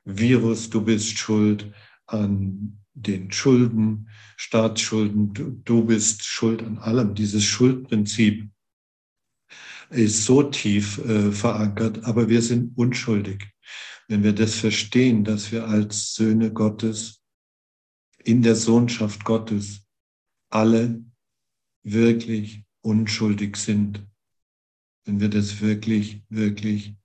Virus, 0.05 0.69
du 0.69 0.83
bist 0.83 1.19
schuld 1.19 1.73
an 2.07 2.79
den 2.93 3.33
Schulden, 3.33 4.09
Staatsschulden, 4.37 5.33
du, 5.33 5.51
du 5.65 5.85
bist 5.85 6.25
schuld 6.25 6.63
an 6.63 6.79
allem, 6.79 7.15
dieses 7.15 7.45
Schuldprinzip 7.45 8.51
ist 9.91 10.25
so 10.25 10.43
tief 10.43 10.99
äh, 10.99 11.31
verankert, 11.33 12.05
aber 12.05 12.29
wir 12.29 12.43
sind 12.43 12.77
unschuldig. 12.77 13.49
Wenn 14.09 14.23
wir 14.23 14.33
das 14.33 14.55
verstehen, 14.55 15.25
dass 15.25 15.53
wir 15.53 15.67
als 15.67 16.15
Söhne 16.15 16.53
Gottes 16.53 17.23
in 18.23 18.43
der 18.43 18.57
Sohnschaft 18.57 19.25
Gottes 19.25 19.87
alle 20.51 21.05
wirklich 21.83 22.65
unschuldig 22.83 23.57
sind, 23.57 24.07
wenn 25.05 25.21
wir 25.21 25.29
das 25.29 25.61
wirklich, 25.61 26.23
wirklich 26.29 26.97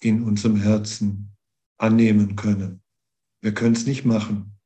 in 0.00 0.22
unserem 0.22 0.56
Herzen 0.56 1.36
annehmen 1.78 2.36
können. 2.36 2.82
Wir 3.42 3.52
können 3.52 3.74
es 3.74 3.86
nicht 3.86 4.04
machen, 4.04 4.58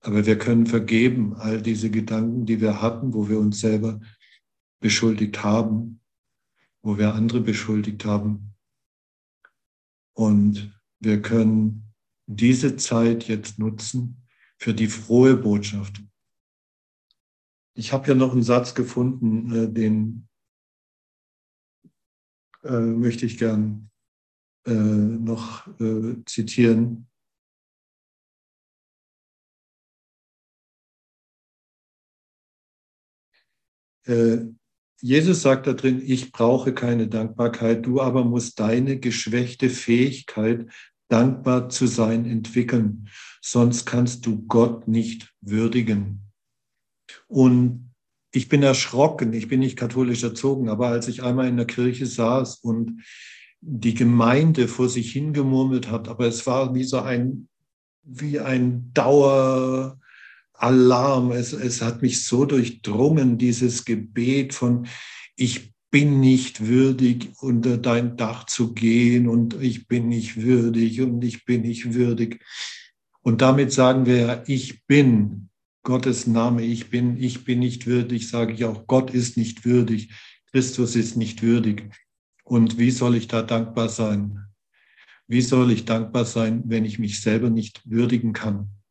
aber 0.00 0.26
wir 0.26 0.38
können 0.38 0.66
vergeben 0.66 1.34
all 1.34 1.62
diese 1.62 1.90
Gedanken, 1.90 2.44
die 2.44 2.60
wir 2.60 2.82
hatten, 2.82 3.14
wo 3.14 3.28
wir 3.28 3.38
uns 3.38 3.60
selber 3.60 4.00
beschuldigt 4.80 5.42
haben, 5.42 6.01
wo 6.82 6.98
wir 6.98 7.14
andere 7.14 7.40
beschuldigt 7.40 8.04
haben. 8.04 8.54
Und 10.14 10.78
wir 11.00 11.22
können 11.22 11.94
diese 12.26 12.76
Zeit 12.76 13.28
jetzt 13.28 13.58
nutzen 13.58 14.26
für 14.58 14.74
die 14.74 14.88
frohe 14.88 15.36
Botschaft. 15.36 16.02
Ich 17.74 17.92
habe 17.92 18.08
ja 18.08 18.14
noch 18.14 18.32
einen 18.32 18.42
Satz 18.42 18.74
gefunden, 18.74 19.52
äh, 19.54 19.72
den 19.72 20.28
äh, 22.62 22.80
möchte 22.80 23.26
ich 23.26 23.38
gern 23.38 23.90
äh, 24.66 24.72
noch 24.72 25.66
zitieren. 26.26 27.08
Jesus 35.02 35.42
sagt 35.42 35.66
da 35.66 35.72
drin, 35.72 36.00
ich 36.04 36.30
brauche 36.30 36.72
keine 36.72 37.08
Dankbarkeit, 37.08 37.84
du 37.84 38.00
aber 38.00 38.24
musst 38.24 38.60
deine 38.60 39.00
geschwächte 39.00 39.68
Fähigkeit, 39.68 40.70
dankbar 41.08 41.68
zu 41.68 41.88
sein, 41.88 42.24
entwickeln, 42.24 43.08
sonst 43.40 43.84
kannst 43.84 44.24
du 44.26 44.46
Gott 44.46 44.86
nicht 44.86 45.34
würdigen. 45.40 46.30
Und 47.26 47.90
ich 48.30 48.48
bin 48.48 48.62
erschrocken, 48.62 49.32
ich 49.32 49.48
bin 49.48 49.58
nicht 49.58 49.76
katholisch 49.76 50.22
erzogen, 50.22 50.68
aber 50.68 50.88
als 50.88 51.08
ich 51.08 51.22
einmal 51.22 51.48
in 51.48 51.56
der 51.56 51.66
Kirche 51.66 52.06
saß 52.06 52.58
und 52.58 53.02
die 53.60 53.94
Gemeinde 53.94 54.68
vor 54.68 54.88
sich 54.88 55.12
hingemurmelt 55.12 55.90
hat, 55.90 56.06
aber 56.06 56.26
es 56.26 56.46
war 56.46 56.74
wie 56.74 56.84
so 56.84 57.00
ein, 57.00 57.48
wie 58.04 58.38
ein 58.38 58.92
Daueralarm. 60.62 61.32
Es, 61.32 61.52
es 61.52 61.82
hat 61.82 62.02
mich 62.02 62.24
so 62.24 62.44
durchdrungen, 62.44 63.38
dieses 63.38 63.84
Gebet 63.84 64.54
von, 64.54 64.86
ich 65.36 65.74
bin 65.90 66.20
nicht 66.20 66.66
würdig, 66.66 67.32
unter 67.40 67.76
dein 67.76 68.16
Dach 68.16 68.46
zu 68.46 68.72
gehen 68.72 69.28
und 69.28 69.60
ich 69.60 69.88
bin 69.88 70.08
nicht 70.08 70.40
würdig 70.40 71.00
und 71.02 71.22
ich 71.22 71.44
bin 71.44 71.62
nicht 71.62 71.92
würdig. 71.94 72.42
Und 73.20 73.42
damit 73.42 73.72
sagen 73.72 74.06
wir 74.06 74.16
ja, 74.16 74.42
ich 74.46 74.86
bin 74.86 75.50
Gottes 75.82 76.26
Name, 76.26 76.62
ich 76.62 76.90
bin, 76.90 77.16
ich 77.16 77.44
bin 77.44 77.58
nicht 77.58 77.86
würdig, 77.86 78.28
sage 78.28 78.54
ich 78.54 78.64
auch, 78.64 78.86
Gott 78.86 79.12
ist 79.12 79.36
nicht 79.36 79.64
würdig, 79.64 80.12
Christus 80.50 80.96
ist 80.96 81.16
nicht 81.16 81.42
würdig. 81.42 81.90
Und 82.44 82.78
wie 82.78 82.90
soll 82.90 83.16
ich 83.16 83.28
da 83.28 83.42
dankbar 83.42 83.88
sein? 83.88 84.46
Wie 85.26 85.42
soll 85.42 85.72
ich 85.72 85.84
dankbar 85.84 86.24
sein, 86.24 86.62
wenn 86.66 86.84
ich 86.84 86.98
mich 86.98 87.20
selber 87.20 87.50
nicht 87.50 87.82
würdigen 87.84 88.32
kann? 88.32 88.81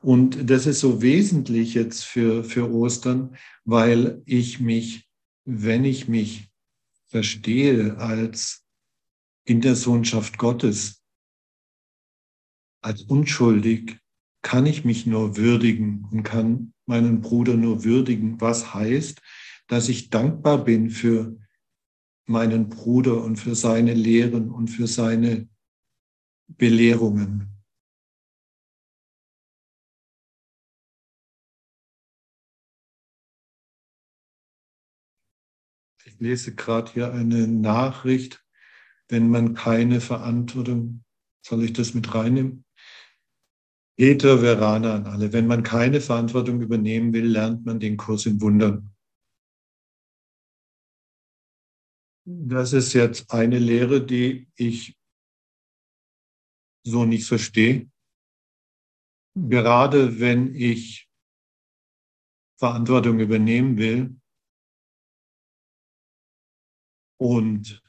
Und 0.00 0.50
das 0.50 0.66
ist 0.66 0.80
so 0.80 1.02
wesentlich 1.02 1.74
jetzt 1.74 2.04
für, 2.04 2.44
für 2.44 2.70
Ostern, 2.70 3.36
weil 3.64 4.22
ich 4.26 4.60
mich, 4.60 5.08
wenn 5.44 5.84
ich 5.84 6.08
mich 6.08 6.50
verstehe 7.06 7.98
als 7.98 8.64
in 9.44 9.60
der 9.60 9.76
Sohnschaft 9.76 10.38
Gottes, 10.38 11.02
als 12.80 13.02
unschuldig, 13.02 13.98
kann 14.42 14.66
ich 14.66 14.84
mich 14.84 15.06
nur 15.06 15.36
würdigen 15.36 16.06
und 16.10 16.24
kann 16.24 16.74
meinen 16.86 17.20
Bruder 17.20 17.54
nur 17.54 17.84
würdigen, 17.84 18.40
was 18.40 18.74
heißt, 18.74 19.20
dass 19.68 19.88
ich 19.88 20.10
dankbar 20.10 20.64
bin 20.64 20.90
für 20.90 21.38
meinen 22.26 22.68
Bruder 22.68 23.22
und 23.22 23.36
für 23.36 23.54
seine 23.54 23.94
Lehren 23.94 24.50
und 24.50 24.68
für 24.68 24.86
seine 24.86 25.48
Belehrungen. 26.48 27.51
Lese 36.22 36.54
gerade 36.54 36.92
hier 36.92 37.12
eine 37.12 37.48
Nachricht, 37.48 38.44
wenn 39.08 39.28
man 39.28 39.54
keine 39.54 40.00
Verantwortung, 40.00 41.04
soll 41.44 41.64
ich 41.64 41.72
das 41.72 41.94
mit 41.94 42.14
reinnehmen? 42.14 42.64
Peter 43.98 44.38
Verana 44.38 44.94
an 44.94 45.06
alle. 45.06 45.32
Wenn 45.32 45.46
man 45.46 45.62
keine 45.62 46.00
Verantwortung 46.00 46.62
übernehmen 46.62 47.12
will, 47.12 47.26
lernt 47.26 47.66
man 47.66 47.78
den 47.78 47.96
Kurs 47.96 48.24
in 48.26 48.40
Wundern. 48.40 48.94
Das 52.24 52.72
ist 52.72 52.92
jetzt 52.92 53.32
eine 53.32 53.58
Lehre, 53.58 54.04
die 54.04 54.48
ich 54.54 54.96
so 56.84 57.04
nicht 57.04 57.26
verstehe. 57.26 57.90
Gerade 59.34 60.20
wenn 60.20 60.54
ich 60.54 61.10
Verantwortung 62.58 63.18
übernehmen 63.18 63.76
will 63.76 64.21
und 67.22 67.80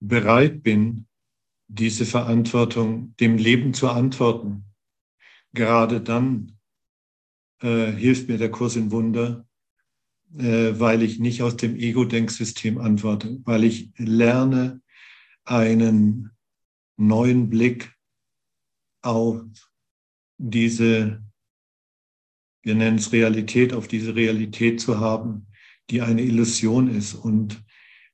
bereit 0.00 0.64
bin, 0.64 1.06
diese 1.68 2.04
Verantwortung 2.04 3.14
dem 3.20 3.36
Leben 3.36 3.74
zu 3.74 3.88
antworten, 3.88 4.64
gerade 5.52 6.00
dann 6.00 6.58
äh, 7.62 7.92
hilft 7.92 8.28
mir 8.28 8.38
der 8.38 8.50
Kurs 8.50 8.74
in 8.74 8.90
Wunder, 8.90 9.46
äh, 10.36 10.72
weil 10.80 11.02
ich 11.02 11.20
nicht 11.20 11.42
aus 11.42 11.56
dem 11.56 11.76
Ego-Denksystem 11.76 12.78
antworte, 12.78 13.40
weil 13.44 13.62
ich 13.62 13.92
lerne 13.96 14.82
einen 15.44 16.30
neuen 16.96 17.48
Blick 17.48 17.94
auf 19.02 19.42
diese, 20.38 21.22
wir 22.62 22.74
nennen 22.74 22.98
es 22.98 23.12
Realität, 23.12 23.72
auf 23.72 23.86
diese 23.86 24.16
Realität 24.16 24.80
zu 24.80 24.98
haben, 24.98 25.46
die 25.90 26.02
eine 26.02 26.22
Illusion 26.22 26.88
ist. 26.88 27.14
Und 27.14 27.62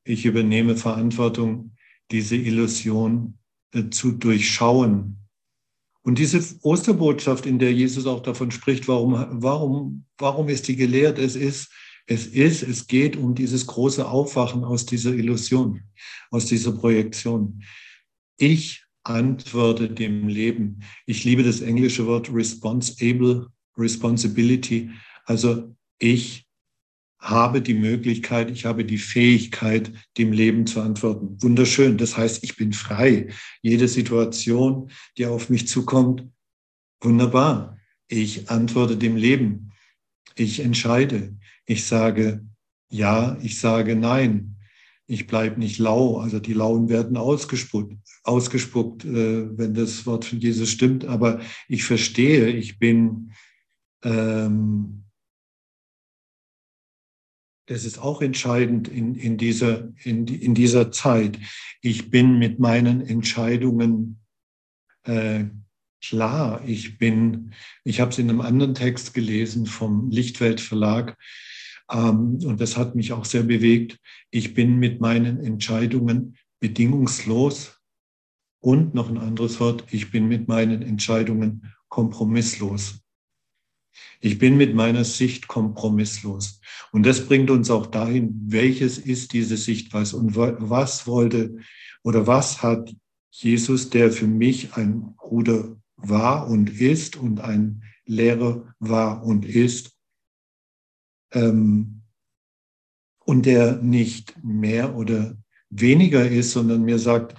ich 0.04 0.24
übernehme 0.24 0.76
Verantwortung, 0.76 1.72
diese 2.10 2.36
Illusion 2.36 3.38
äh, 3.72 3.88
zu 3.90 4.12
durchschauen 4.12 5.24
und 6.04 6.18
diese 6.18 6.44
Osterbotschaft, 6.62 7.46
in 7.46 7.58
der 7.58 7.72
Jesus 7.72 8.06
auch 8.06 8.20
davon 8.20 8.50
spricht, 8.50 8.86
warum, 8.88 9.26
warum, 9.30 10.04
warum 10.18 10.50
ist 10.50 10.68
die 10.68 10.76
gelehrt? 10.76 11.18
Es 11.18 11.34
ist, 11.34 11.72
es 12.06 12.26
ist, 12.26 12.62
es 12.62 12.86
geht 12.86 13.16
um 13.16 13.34
dieses 13.34 13.66
große 13.66 14.06
Aufwachen 14.06 14.64
aus 14.64 14.84
dieser 14.84 15.14
Illusion, 15.14 15.80
aus 16.30 16.44
dieser 16.44 16.72
Projektion. 16.72 17.62
Ich 18.36 18.84
antworte 19.02 19.88
dem 19.88 20.28
Leben. 20.28 20.80
Ich 21.06 21.24
liebe 21.24 21.42
das 21.42 21.62
englische 21.62 22.06
Wort 22.06 22.30
responsible, 22.30 23.46
responsibility. 23.78 24.90
Also 25.24 25.74
ich 25.98 26.43
habe 27.24 27.62
die 27.62 27.74
Möglichkeit, 27.74 28.50
ich 28.50 28.66
habe 28.66 28.84
die 28.84 28.98
Fähigkeit, 28.98 29.90
dem 30.18 30.30
Leben 30.30 30.66
zu 30.66 30.82
antworten. 30.82 31.42
Wunderschön. 31.42 31.96
Das 31.96 32.18
heißt, 32.18 32.44
ich 32.44 32.56
bin 32.56 32.74
frei. 32.74 33.28
Jede 33.62 33.88
Situation, 33.88 34.90
die 35.16 35.24
auf 35.24 35.48
mich 35.48 35.66
zukommt, 35.66 36.28
wunderbar. 37.00 37.78
Ich 38.08 38.50
antworte 38.50 38.98
dem 38.98 39.16
Leben. 39.16 39.72
Ich 40.36 40.60
entscheide. 40.60 41.34
Ich 41.64 41.86
sage 41.86 42.44
ja, 42.90 43.38
ich 43.40 43.58
sage 43.58 43.96
nein. 43.96 44.56
Ich 45.06 45.26
bleibe 45.26 45.58
nicht 45.58 45.78
lau. 45.78 46.18
Also 46.18 46.40
die 46.40 46.52
Lauen 46.52 46.90
werden 46.90 47.16
ausgespuckt, 47.16 47.94
ausgespuckt 48.24 49.06
äh, 49.06 49.58
wenn 49.58 49.72
das 49.72 50.04
Wort 50.04 50.26
von 50.26 50.40
Jesus 50.40 50.70
stimmt. 50.70 51.06
Aber 51.06 51.40
ich 51.68 51.84
verstehe, 51.84 52.48
ich 52.48 52.78
bin 52.78 53.32
ähm, 54.02 55.04
das 57.66 57.84
ist 57.84 57.98
auch 57.98 58.20
entscheidend 58.20 58.88
in, 58.88 59.14
in, 59.14 59.36
dieser, 59.36 59.88
in, 60.02 60.26
in 60.26 60.54
dieser 60.54 60.92
Zeit. 60.92 61.38
Ich 61.80 62.10
bin 62.10 62.38
mit 62.38 62.58
meinen 62.58 63.00
Entscheidungen 63.00 64.20
äh, 65.04 65.44
klar. 66.02 66.62
Ich 66.66 66.98
bin, 66.98 67.52
ich 67.84 68.00
habe 68.00 68.10
es 68.10 68.18
in 68.18 68.28
einem 68.28 68.40
anderen 68.40 68.74
Text 68.74 69.14
gelesen 69.14 69.66
vom 69.66 70.10
Lichtwelt 70.10 70.60
Verlag 70.60 71.16
ähm, 71.90 72.38
und 72.44 72.60
das 72.60 72.76
hat 72.76 72.94
mich 72.94 73.12
auch 73.12 73.24
sehr 73.24 73.42
bewegt. 73.42 73.98
Ich 74.30 74.54
bin 74.54 74.78
mit 74.78 75.00
meinen 75.00 75.40
Entscheidungen 75.40 76.36
bedingungslos 76.60 77.80
und 78.60 78.94
noch 78.94 79.10
ein 79.10 79.18
anderes 79.18 79.60
Wort, 79.60 79.84
ich 79.90 80.10
bin 80.10 80.26
mit 80.26 80.48
meinen 80.48 80.82
Entscheidungen 80.82 81.74
kompromisslos. 81.88 83.03
Ich 84.20 84.38
bin 84.38 84.56
mit 84.56 84.74
meiner 84.74 85.04
Sicht 85.04 85.48
kompromisslos. 85.48 86.60
Und 86.92 87.04
das 87.04 87.26
bringt 87.26 87.50
uns 87.50 87.70
auch 87.70 87.86
dahin, 87.86 88.34
welches 88.46 88.98
ist 88.98 89.32
diese 89.32 89.56
Sichtweise 89.56 90.16
und 90.16 90.36
was 90.36 91.06
wollte 91.06 91.58
oder 92.02 92.26
was 92.26 92.62
hat 92.62 92.94
Jesus, 93.30 93.90
der 93.90 94.12
für 94.12 94.26
mich 94.26 94.74
ein 94.74 95.14
Bruder 95.16 95.76
war 95.96 96.48
und 96.48 96.80
ist 96.80 97.16
und 97.16 97.40
ein 97.40 97.82
Lehrer 98.06 98.74
war 98.78 99.24
und 99.24 99.44
ist, 99.44 99.96
ähm, 101.32 102.02
und 103.24 103.46
der 103.46 103.76
nicht 103.76 104.34
mehr 104.44 104.94
oder 104.94 105.36
weniger 105.70 106.28
ist, 106.28 106.52
sondern 106.52 106.82
mir 106.82 106.98
sagt, 106.98 107.36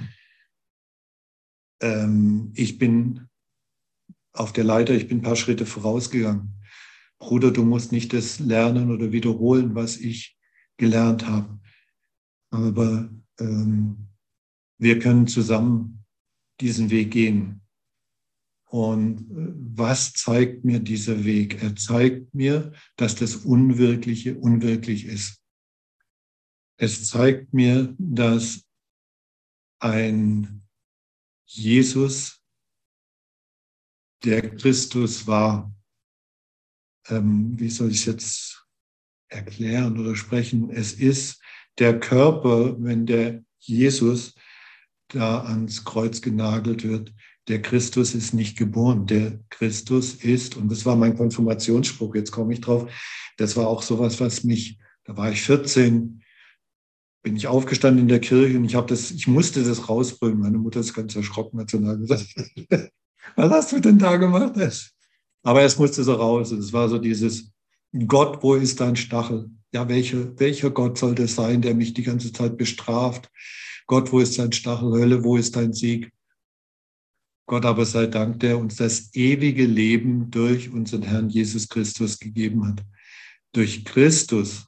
ähm, 1.82 2.52
ich 2.56 2.78
bin 2.78 3.25
auf 4.36 4.54
der 4.54 4.64
Leiter, 4.64 4.94
ich 4.94 5.08
bin 5.08 5.20
ein 5.20 5.24
paar 5.24 5.36
Schritte 5.36 5.66
vorausgegangen. 5.66 6.62
Bruder, 7.20 7.52
du 7.52 7.64
musst 7.64 7.92
nicht 7.92 8.14
das 8.14 8.40
lernen 8.40 8.92
oder 8.92 9.12
wiederholen, 9.12 9.76
was 9.76 9.98
ich 9.98 10.38
gelernt 10.78 11.26
habe. 11.28 11.60
Aber 12.52 13.10
ähm, 13.40 14.10
wir 14.78 15.00
können 15.00 15.28
zusammen 15.28 16.06
diesen 16.60 16.90
Weg 16.90 17.12
gehen. 17.12 17.62
Und 18.66 19.32
äh, 19.32 19.54
was 19.56 20.14
zeigt 20.14 20.66
mir 20.66 20.80
dieser 20.80 21.24
Weg? 21.24 21.62
Er 21.64 21.76
zeigt 21.76 22.34
mir, 22.34 22.74
dass 22.98 23.16
das 23.16 23.38
Unwirkliche 23.38 24.38
unwirklich 24.38 25.06
ist. 25.06 25.42
Es 26.78 27.08
zeigt 27.08 27.54
mir, 27.54 27.96
dass 27.98 28.66
ein 29.80 30.64
Jesus, 31.46 32.42
der 34.26 34.56
Christus 34.56 35.28
war, 35.28 35.74
ähm, 37.10 37.54
wie 37.58 37.70
soll 37.70 37.92
ich 37.92 38.00
es 38.00 38.06
jetzt 38.06 38.68
erklären 39.30 40.00
oder 40.00 40.16
sprechen? 40.16 40.70
Es 40.70 40.94
ist 40.94 41.42
der 41.78 42.00
Körper, 42.00 42.76
wenn 42.82 43.06
der 43.06 43.44
Jesus 43.60 44.34
da 45.10 45.44
ans 45.44 45.86
Kreuz 45.86 46.22
genagelt 46.22 46.84
wird. 46.84 47.14
Der 47.48 47.62
Christus 47.62 48.16
ist 48.16 48.34
nicht 48.34 48.58
geboren. 48.58 49.06
Der 49.06 49.40
Christus 49.50 50.16
ist, 50.16 50.58
und 50.58 50.72
das 50.72 50.86
war 50.86 50.96
mein 50.96 51.16
Konfirmationsspruch, 51.16 52.16
jetzt 52.16 52.32
komme 52.32 52.54
ich 52.54 52.62
drauf, 52.62 52.92
das 53.38 53.56
war 53.56 53.68
auch 53.68 53.84
sowas, 53.84 54.20
was 54.20 54.44
mich, 54.44 54.80
da 55.04 55.16
war 55.16 55.32
ich 55.32 55.42
14, 55.44 56.24
bin 57.22 57.36
ich 57.36 57.48
aufgestanden 57.48 58.04
in 58.04 58.08
der 58.08 58.20
Kirche 58.20 58.58
und 58.58 58.66
ich 58.66 58.76
habe 58.76 58.88
das, 58.88 59.12
ich 59.12 59.28
musste 59.28 59.64
das 59.64 59.90
rausbringen. 59.90 60.40
Meine 60.40 60.58
Mutter 60.58 60.80
ist 60.80 60.94
ganz 60.94 61.16
erschrocken, 61.16 61.60
hat 61.60 61.70
so 61.70 61.80
gesagt, 61.80 62.36
was 63.36 63.52
hast 63.52 63.72
du 63.72 63.80
denn 63.80 63.98
da 63.98 64.18
gemacht? 64.18 64.54
Aber 65.44 65.62
es 65.62 65.78
musste 65.78 66.04
so 66.04 66.14
raus. 66.14 66.52
Und 66.52 66.60
es 66.60 66.74
war 66.74 66.90
so 66.90 66.98
dieses, 66.98 67.52
Gott, 68.08 68.42
wo 68.42 68.56
ist 68.56 68.80
dein 68.80 68.96
Stachel? 68.96 69.50
Ja, 69.74 69.88
welche, 69.88 70.38
welcher 70.40 70.72
Gott 70.72 70.98
soll 70.98 71.16
das 71.16 71.36
sein, 71.36 71.62
der 71.62 71.76
mich 71.76 71.94
die 71.94 72.04
ganze 72.04 72.32
Zeit 72.32 72.58
bestraft? 72.58 73.30
Gott, 73.88 74.12
wo 74.12 74.20
ist 74.20 74.40
dein 74.40 74.52
Stachel? 74.52 74.92
Hölle, 74.92 75.24
wo 75.24 75.38
ist 75.38 75.56
dein 75.56 75.74
Sieg? 75.74 76.12
Gott 77.48 77.66
aber 77.66 77.86
sei 77.86 78.08
Dank, 78.08 78.40
der 78.40 78.58
uns 78.58 78.78
das 78.78 79.14
ewige 79.14 79.66
Leben 79.66 80.32
durch 80.32 80.72
unseren 80.72 81.04
Herrn 81.04 81.30
Jesus 81.30 81.70
Christus 81.70 82.18
gegeben 82.18 82.68
hat. 82.68 82.84
Durch 83.52 83.86
Christus 83.86 84.66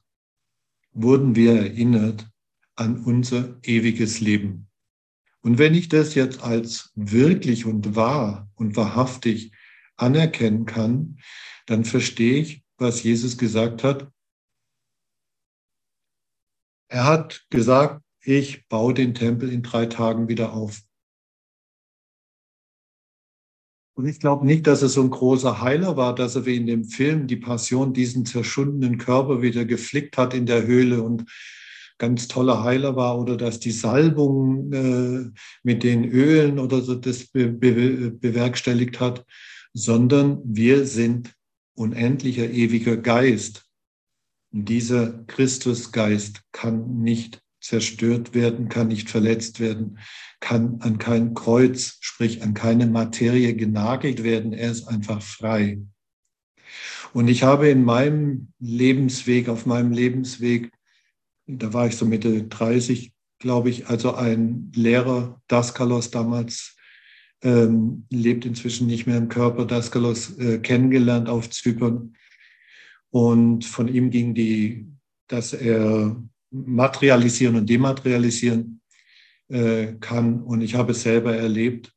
wurden 0.92 1.34
wir 1.34 1.54
erinnert 1.54 2.28
an 2.76 3.02
unser 3.02 3.58
ewiges 3.64 4.20
Leben. 4.20 4.67
Und 5.48 5.56
wenn 5.56 5.72
ich 5.72 5.88
das 5.88 6.14
jetzt 6.14 6.42
als 6.42 6.92
wirklich 6.94 7.64
und 7.64 7.96
wahr 7.96 8.50
und 8.56 8.76
wahrhaftig 8.76 9.50
anerkennen 9.96 10.66
kann, 10.66 11.20
dann 11.64 11.86
verstehe 11.86 12.34
ich, 12.34 12.62
was 12.76 13.02
Jesus 13.02 13.38
gesagt 13.38 13.82
hat. 13.82 14.12
Er 16.88 17.06
hat 17.06 17.46
gesagt, 17.48 18.04
ich 18.20 18.68
baue 18.68 18.92
den 18.92 19.14
Tempel 19.14 19.50
in 19.50 19.62
drei 19.62 19.86
Tagen 19.86 20.28
wieder 20.28 20.52
auf. 20.52 20.82
Und 23.96 24.06
ich 24.06 24.20
glaube 24.20 24.44
nicht, 24.44 24.66
dass 24.66 24.82
er 24.82 24.90
so 24.90 25.00
ein 25.00 25.08
großer 25.08 25.62
Heiler 25.62 25.96
war, 25.96 26.14
dass 26.14 26.36
er 26.36 26.44
wie 26.44 26.56
in 26.56 26.66
dem 26.66 26.84
Film 26.84 27.26
Die 27.26 27.36
Passion 27.36 27.94
diesen 27.94 28.26
zerschundenen 28.26 28.98
Körper 28.98 29.40
wieder 29.40 29.64
geflickt 29.64 30.18
hat 30.18 30.34
in 30.34 30.44
der 30.44 30.66
Höhle 30.66 31.02
und 31.02 31.24
ganz 31.98 32.28
toller 32.28 32.62
Heiler 32.62 32.96
war 32.96 33.18
oder 33.18 33.36
dass 33.36 33.60
die 33.60 33.72
Salbung 33.72 34.72
äh, 34.72 35.30
mit 35.62 35.82
den 35.82 36.04
Ölen 36.04 36.58
oder 36.58 36.80
so 36.80 36.94
das 36.94 37.26
be 37.26 37.48
be 37.48 38.10
bewerkstelligt 38.10 39.00
hat, 39.00 39.24
sondern 39.72 40.40
wir 40.44 40.86
sind 40.86 41.34
unendlicher 41.74 42.48
ewiger 42.50 42.96
Geist. 42.96 43.64
Und 44.52 44.68
dieser 44.68 45.24
Christusgeist 45.26 46.42
kann 46.52 47.02
nicht 47.02 47.42
zerstört 47.60 48.34
werden, 48.34 48.68
kann 48.68 48.88
nicht 48.88 49.10
verletzt 49.10 49.60
werden, 49.60 49.98
kann 50.40 50.80
an 50.80 50.98
kein 50.98 51.34
Kreuz, 51.34 51.98
sprich 52.00 52.42
an 52.42 52.54
keine 52.54 52.86
Materie 52.86 53.54
genagelt 53.54 54.22
werden. 54.22 54.52
Er 54.52 54.70
ist 54.70 54.86
einfach 54.86 55.20
frei. 55.20 55.80
Und 57.12 57.28
ich 57.28 57.42
habe 57.42 57.68
in 57.68 57.84
meinem 57.84 58.52
Lebensweg, 58.58 59.48
auf 59.48 59.66
meinem 59.66 59.92
Lebensweg 59.92 60.70
da 61.48 61.72
war 61.72 61.86
ich 61.86 61.96
so 61.96 62.04
Mitte 62.04 62.44
30, 62.44 63.12
glaube 63.38 63.70
ich, 63.70 63.86
also 63.88 64.14
ein 64.14 64.70
Lehrer, 64.74 65.40
Daskalos 65.48 66.10
damals, 66.10 66.76
ähm, 67.42 68.06
lebt 68.10 68.44
inzwischen 68.44 68.86
nicht 68.86 69.06
mehr 69.06 69.16
im 69.16 69.28
Körper, 69.28 69.64
Daskalos 69.64 70.36
äh, 70.38 70.58
kennengelernt 70.58 71.28
auf 71.28 71.48
Zypern. 71.50 72.14
Und 73.10 73.64
von 73.64 73.88
ihm 73.88 74.10
ging 74.10 74.34
die, 74.34 74.86
dass 75.28 75.52
er 75.52 76.22
materialisieren 76.50 77.56
und 77.56 77.68
dematerialisieren 77.70 78.80
äh, 79.48 79.94
kann. 80.00 80.42
Und 80.42 80.60
ich 80.60 80.74
habe 80.74 80.92
es 80.92 81.02
selber 81.02 81.34
erlebt. 81.34 81.92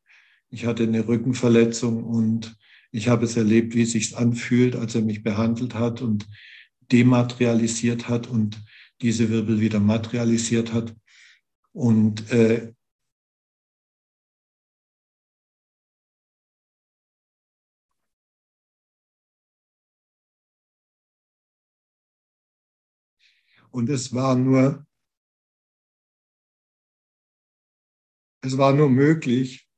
Ich 0.50 0.66
hatte 0.66 0.84
eine 0.84 1.08
Rückenverletzung 1.08 2.04
und 2.04 2.56
ich 2.92 3.08
habe 3.08 3.26
es 3.26 3.36
erlebt, 3.36 3.74
wie 3.74 3.84
es 3.84 3.94
sich 3.94 4.16
anfühlt, 4.18 4.76
als 4.76 4.96
er 4.96 5.02
mich 5.02 5.24
behandelt 5.24 5.76
hat 5.76 6.02
und 6.02 6.28
dematerialisiert 6.92 8.10
hat 8.10 8.28
und 8.28 8.62
diese 9.02 9.30
Wirbel 9.30 9.60
wieder 9.60 9.80
materialisiert 9.80 10.74
hat. 10.74 10.96
Und 11.74 12.32
äh, 12.32 12.74
Und 23.72 23.90
es 23.90 24.14
war 24.14 24.36
nur, 24.36 24.86
es 28.42 28.58
war 28.58 28.74
nur 28.74 28.90
möglich, 28.90 29.70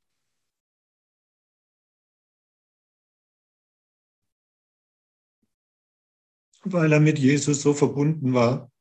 weil 6.63 6.91
er 6.91 6.99
mit 6.99 7.19
Jesus 7.19 7.61
so 7.61 7.73
verbunden 7.75 8.33
war, 8.33 8.72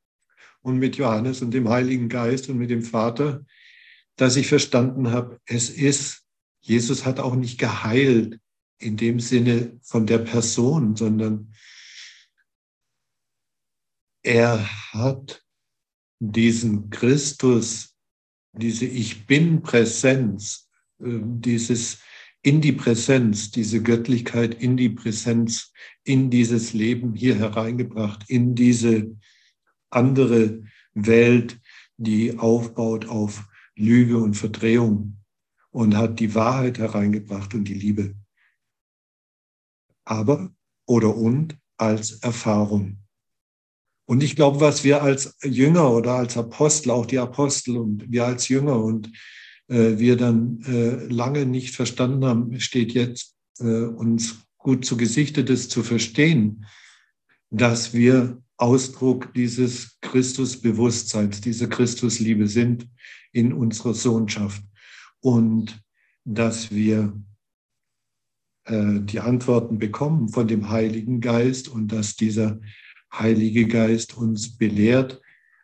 und 0.62 0.78
mit 0.78 0.96
Johannes 0.96 1.42
und 1.42 1.52
dem 1.52 1.68
Heiligen 1.68 2.08
Geist 2.08 2.48
und 2.48 2.58
mit 2.58 2.70
dem 2.70 2.82
Vater, 2.82 3.44
dass 4.16 4.36
ich 4.36 4.46
verstanden 4.46 5.10
habe, 5.10 5.40
es 5.46 5.70
ist, 5.70 6.24
Jesus 6.60 7.04
hat 7.04 7.20
auch 7.20 7.34
nicht 7.34 7.58
geheilt 7.58 8.38
in 8.78 8.96
dem 8.96 9.20
Sinne 9.20 9.78
von 9.82 10.06
der 10.06 10.18
Person, 10.18 10.96
sondern 10.96 11.52
er 14.22 14.68
hat 14.92 15.44
diesen 16.20 16.90
Christus, 16.90 17.96
diese 18.52 18.86
Ich 18.86 19.26
bin 19.26 19.62
Präsenz, 19.62 20.68
ähm, 21.00 21.40
dieses 21.40 21.98
in 22.42 22.60
die 22.60 22.72
Präsenz, 22.72 23.50
diese 23.50 23.82
Göttlichkeit 23.82 24.60
in 24.60 24.76
die 24.76 24.88
Präsenz, 24.88 25.72
in 26.04 26.28
dieses 26.28 26.72
Leben 26.72 27.14
hier 27.14 27.36
hereingebracht, 27.36 28.28
in 28.28 28.54
diese 28.54 29.16
andere 29.92 30.62
Welt, 30.94 31.60
die 31.96 32.38
aufbaut 32.38 33.06
auf 33.08 33.44
Lüge 33.76 34.18
und 34.18 34.34
Verdrehung 34.34 35.18
und 35.70 35.96
hat 35.96 36.20
die 36.20 36.34
Wahrheit 36.34 36.78
hereingebracht 36.78 37.54
und 37.54 37.64
die 37.64 37.74
Liebe. 37.74 38.14
Aber 40.04 40.52
oder 40.86 41.16
und 41.16 41.56
als 41.76 42.12
Erfahrung. 42.22 42.98
Und 44.04 44.22
ich 44.22 44.36
glaube, 44.36 44.60
was 44.60 44.84
wir 44.84 45.02
als 45.02 45.36
Jünger 45.42 45.90
oder 45.90 46.14
als 46.14 46.36
Apostel, 46.36 46.90
auch 46.90 47.06
die 47.06 47.18
Apostel 47.18 47.78
und 47.78 48.10
wir 48.10 48.26
als 48.26 48.48
Jünger 48.48 48.76
und 48.82 49.10
äh, 49.68 49.98
wir 49.98 50.16
dann 50.16 50.60
äh, 50.66 51.06
lange 51.06 51.46
nicht 51.46 51.74
verstanden 51.74 52.24
haben, 52.24 52.60
steht 52.60 52.92
jetzt 52.92 53.36
äh, 53.60 53.64
uns 53.64 54.42
gut 54.58 54.84
zu 54.84 54.96
Gesichte, 54.96 55.44
das 55.44 55.68
zu 55.68 55.82
verstehen, 55.82 56.66
dass 57.50 57.94
wir 57.94 58.42
Ausdruck 58.62 59.34
dieses 59.34 59.98
Christusbewusstseins, 60.02 61.40
dieser 61.40 61.66
Christusliebe 61.66 62.46
sind 62.46 62.86
in 63.32 63.52
unserer 63.52 63.92
Sohnschaft 63.92 64.62
und 65.20 65.82
dass 66.24 66.70
wir 66.70 67.12
äh, 68.66 69.00
die 69.00 69.18
Antworten 69.18 69.80
bekommen 69.80 70.28
von 70.28 70.46
dem 70.46 70.70
Heiligen 70.70 71.20
Geist 71.20 71.68
und 71.68 71.88
dass 71.88 72.14
dieser 72.14 72.60
Heilige 73.12 73.66
Geist 73.66 74.16
uns 74.16 74.56
belehrt 74.56 75.20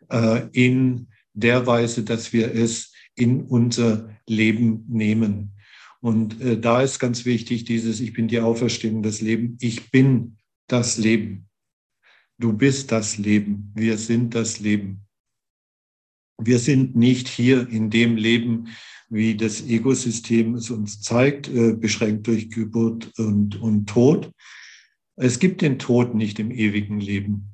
äh, 0.09 0.47
in 0.51 1.07
der 1.33 1.65
Weise, 1.65 2.03
dass 2.03 2.33
wir 2.33 2.53
es 2.53 2.91
in 3.15 3.43
unser 3.43 4.09
Leben 4.27 4.83
nehmen. 4.89 5.53
Und 6.01 6.41
äh, 6.41 6.59
da 6.59 6.81
ist 6.81 6.99
ganz 6.99 7.23
wichtig 7.23 7.63
dieses, 7.63 8.01
ich 8.01 8.11
bin 8.11 8.27
die 8.27 8.41
Auferstehung, 8.41 9.03
das 9.03 9.21
Leben. 9.21 9.57
Ich 9.61 9.89
bin 9.89 10.37
das 10.67 10.97
Leben. 10.97 11.48
Du 12.39 12.53
bist 12.53 12.91
das 12.93 13.17
Leben. 13.17 13.71
Wir 13.75 13.97
sind 13.97 14.33
das 14.33 14.59
Leben. 14.59 15.01
Wir 16.41 16.57
sind 16.57 16.95
nicht 16.95 17.27
hier 17.27 17.67
in 17.67 17.89
dem 17.89 18.15
Leben, 18.15 18.69
wie 19.09 19.35
das 19.35 19.61
Egosystem 19.61 20.55
es 20.55 20.69
uns 20.69 21.01
zeigt, 21.01 21.49
äh, 21.49 21.73
beschränkt 21.73 22.27
durch 22.27 22.49
Geburt 22.49 23.11
und, 23.17 23.61
und 23.61 23.89
Tod. 23.89 24.31
Es 25.17 25.39
gibt 25.39 25.61
den 25.61 25.79
Tod 25.79 26.15
nicht 26.15 26.39
im 26.39 26.49
ewigen 26.51 27.01
Leben. 27.01 27.51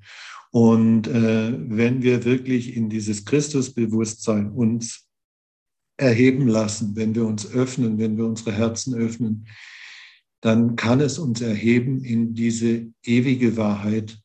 Und 0.51 1.07
äh, 1.07 1.51
wenn 1.69 2.03
wir 2.03 2.23
wirklich 2.23 2.75
in 2.75 2.87
dieses 2.87 3.25
Christusbewusstsein 3.25 4.51
uns 4.51 5.07
erheben 5.97 6.47
lassen, 6.47 6.95
wenn 6.95 7.15
wir 7.15 7.25
uns 7.25 7.49
öffnen, 7.51 7.97
wenn 7.97 8.17
wir 8.17 8.25
unsere 8.25 8.51
Herzen 8.51 8.93
öffnen, 8.93 9.47
dann 10.41 10.75
kann 10.75 11.01
es 11.01 11.17
uns 11.17 11.41
erheben 11.41 12.03
in 12.03 12.35
diese 12.35 12.87
ewige 13.03 13.57
Wahrheit. 13.57 14.19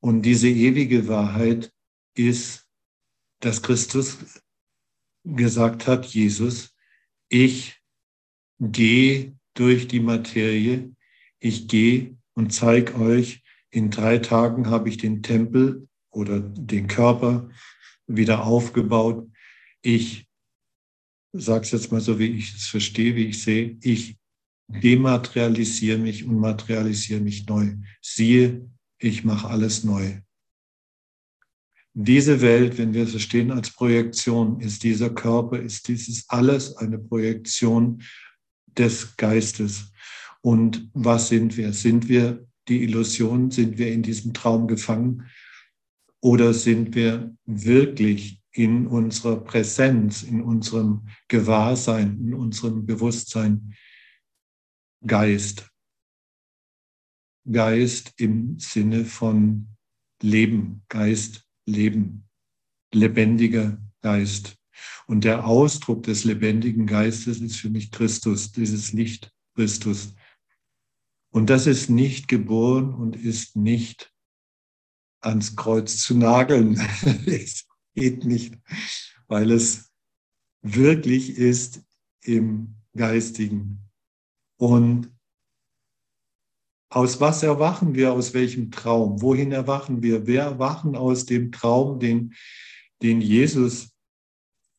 Und 0.00 0.22
diese 0.22 0.48
ewige 0.48 1.08
Wahrheit 1.08 1.72
ist, 2.14 2.66
dass 3.40 3.62
Christus 3.62 4.18
gesagt 5.24 5.86
hat, 5.86 6.06
Jesus, 6.06 6.74
ich 7.28 7.80
gehe 8.60 9.36
durch 9.54 9.88
die 9.88 10.00
Materie, 10.00 10.94
ich 11.38 11.68
gehe 11.68 12.16
und 12.34 12.52
zeige 12.52 12.94
euch, 12.96 13.42
in 13.70 13.90
drei 13.90 14.18
Tagen 14.18 14.68
habe 14.68 14.88
ich 14.88 14.96
den 14.96 15.22
Tempel 15.22 15.88
oder 16.10 16.40
den 16.40 16.86
Körper 16.86 17.50
wieder 18.06 18.44
aufgebaut. 18.44 19.28
Ich 19.82 20.26
sage 21.32 21.64
es 21.64 21.72
jetzt 21.72 21.92
mal 21.92 22.00
so, 22.00 22.18
wie 22.18 22.38
ich 22.38 22.54
es 22.54 22.66
verstehe, 22.66 23.14
wie 23.16 23.26
ich 23.26 23.42
sehe, 23.42 23.76
ich 23.82 24.16
dematerialisiere 24.68 25.98
mich 25.98 26.24
und 26.24 26.38
materialisiere 26.38 27.20
mich 27.20 27.46
neu. 27.46 27.74
Siehe, 28.00 28.68
ich 28.98 29.24
mache 29.24 29.48
alles 29.48 29.84
neu. 29.84 30.20
Diese 31.94 32.42
Welt, 32.42 32.76
wenn 32.76 32.92
wir 32.92 33.04
es 33.04 33.12
verstehen 33.12 33.50
als 33.50 33.70
Projektion, 33.70 34.60
ist 34.60 34.82
dieser 34.82 35.10
Körper, 35.10 35.58
ist 35.58 35.88
dieses 35.88 36.28
alles 36.28 36.76
eine 36.76 36.98
Projektion 36.98 38.02
des 38.66 39.16
Geistes. 39.16 39.92
Und 40.42 40.90
was 40.92 41.28
sind 41.28 41.56
wir? 41.56 41.72
Sind 41.72 42.08
wir 42.08 42.46
die 42.68 42.82
Illusion? 42.82 43.50
Sind 43.50 43.78
wir 43.78 43.90
in 43.92 44.02
diesem 44.02 44.34
Traum 44.34 44.68
gefangen? 44.68 45.26
Oder 46.20 46.52
sind 46.52 46.94
wir 46.94 47.34
wirklich 47.44 48.42
in 48.52 48.86
unserer 48.86 49.42
Präsenz, 49.42 50.22
in 50.22 50.42
unserem 50.42 51.08
Gewahrsein, 51.28 52.18
in 52.20 52.34
unserem 52.34 52.84
Bewusstsein 52.84 53.74
Geist? 55.06 55.70
Geist 57.50 58.14
im 58.16 58.58
Sinne 58.58 59.04
von 59.04 59.68
Leben, 60.22 60.82
Geist 60.88 61.46
Leben, 61.66 62.28
lebendiger 62.92 63.78
Geist. 64.02 64.56
Und 65.06 65.24
der 65.24 65.46
Ausdruck 65.46 66.02
des 66.02 66.24
lebendigen 66.24 66.86
Geistes 66.86 67.40
ist 67.40 67.56
für 67.56 67.70
mich 67.70 67.90
Christus, 67.90 68.52
dieses 68.52 68.92
Licht 68.92 69.32
Christus. 69.54 70.14
Und 71.30 71.50
das 71.50 71.66
ist 71.66 71.90
nicht 71.90 72.28
geboren 72.28 72.94
und 72.94 73.16
ist 73.16 73.56
nicht 73.56 74.12
ans 75.20 75.56
Kreuz 75.56 75.98
zu 75.98 76.16
nageln. 76.16 76.74
es 77.26 77.66
geht 77.94 78.24
nicht, 78.24 78.54
weil 79.28 79.50
es 79.50 79.90
wirklich 80.62 81.36
ist 81.36 81.82
im 82.22 82.76
Geistigen. 82.94 83.90
Und 84.58 85.15
aus 86.96 87.20
was 87.20 87.42
erwachen 87.42 87.94
wir? 87.94 88.14
Aus 88.14 88.32
welchem 88.32 88.70
Traum? 88.70 89.20
Wohin 89.20 89.52
erwachen 89.52 90.02
wir? 90.02 90.26
Wir 90.26 90.40
erwachen 90.40 90.96
aus 90.96 91.26
dem 91.26 91.52
Traum, 91.52 92.00
den, 92.00 92.32
den 93.02 93.20
Jesus 93.20 93.90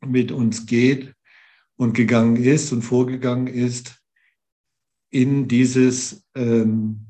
mit 0.03 0.31
uns 0.31 0.65
geht 0.65 1.13
und 1.75 1.93
gegangen 1.93 2.35
ist 2.35 2.71
und 2.73 2.81
vorgegangen 2.81 3.45
ist 3.45 4.01
in 5.11 5.47
dieses 5.47 6.25
ähm, 6.33 7.05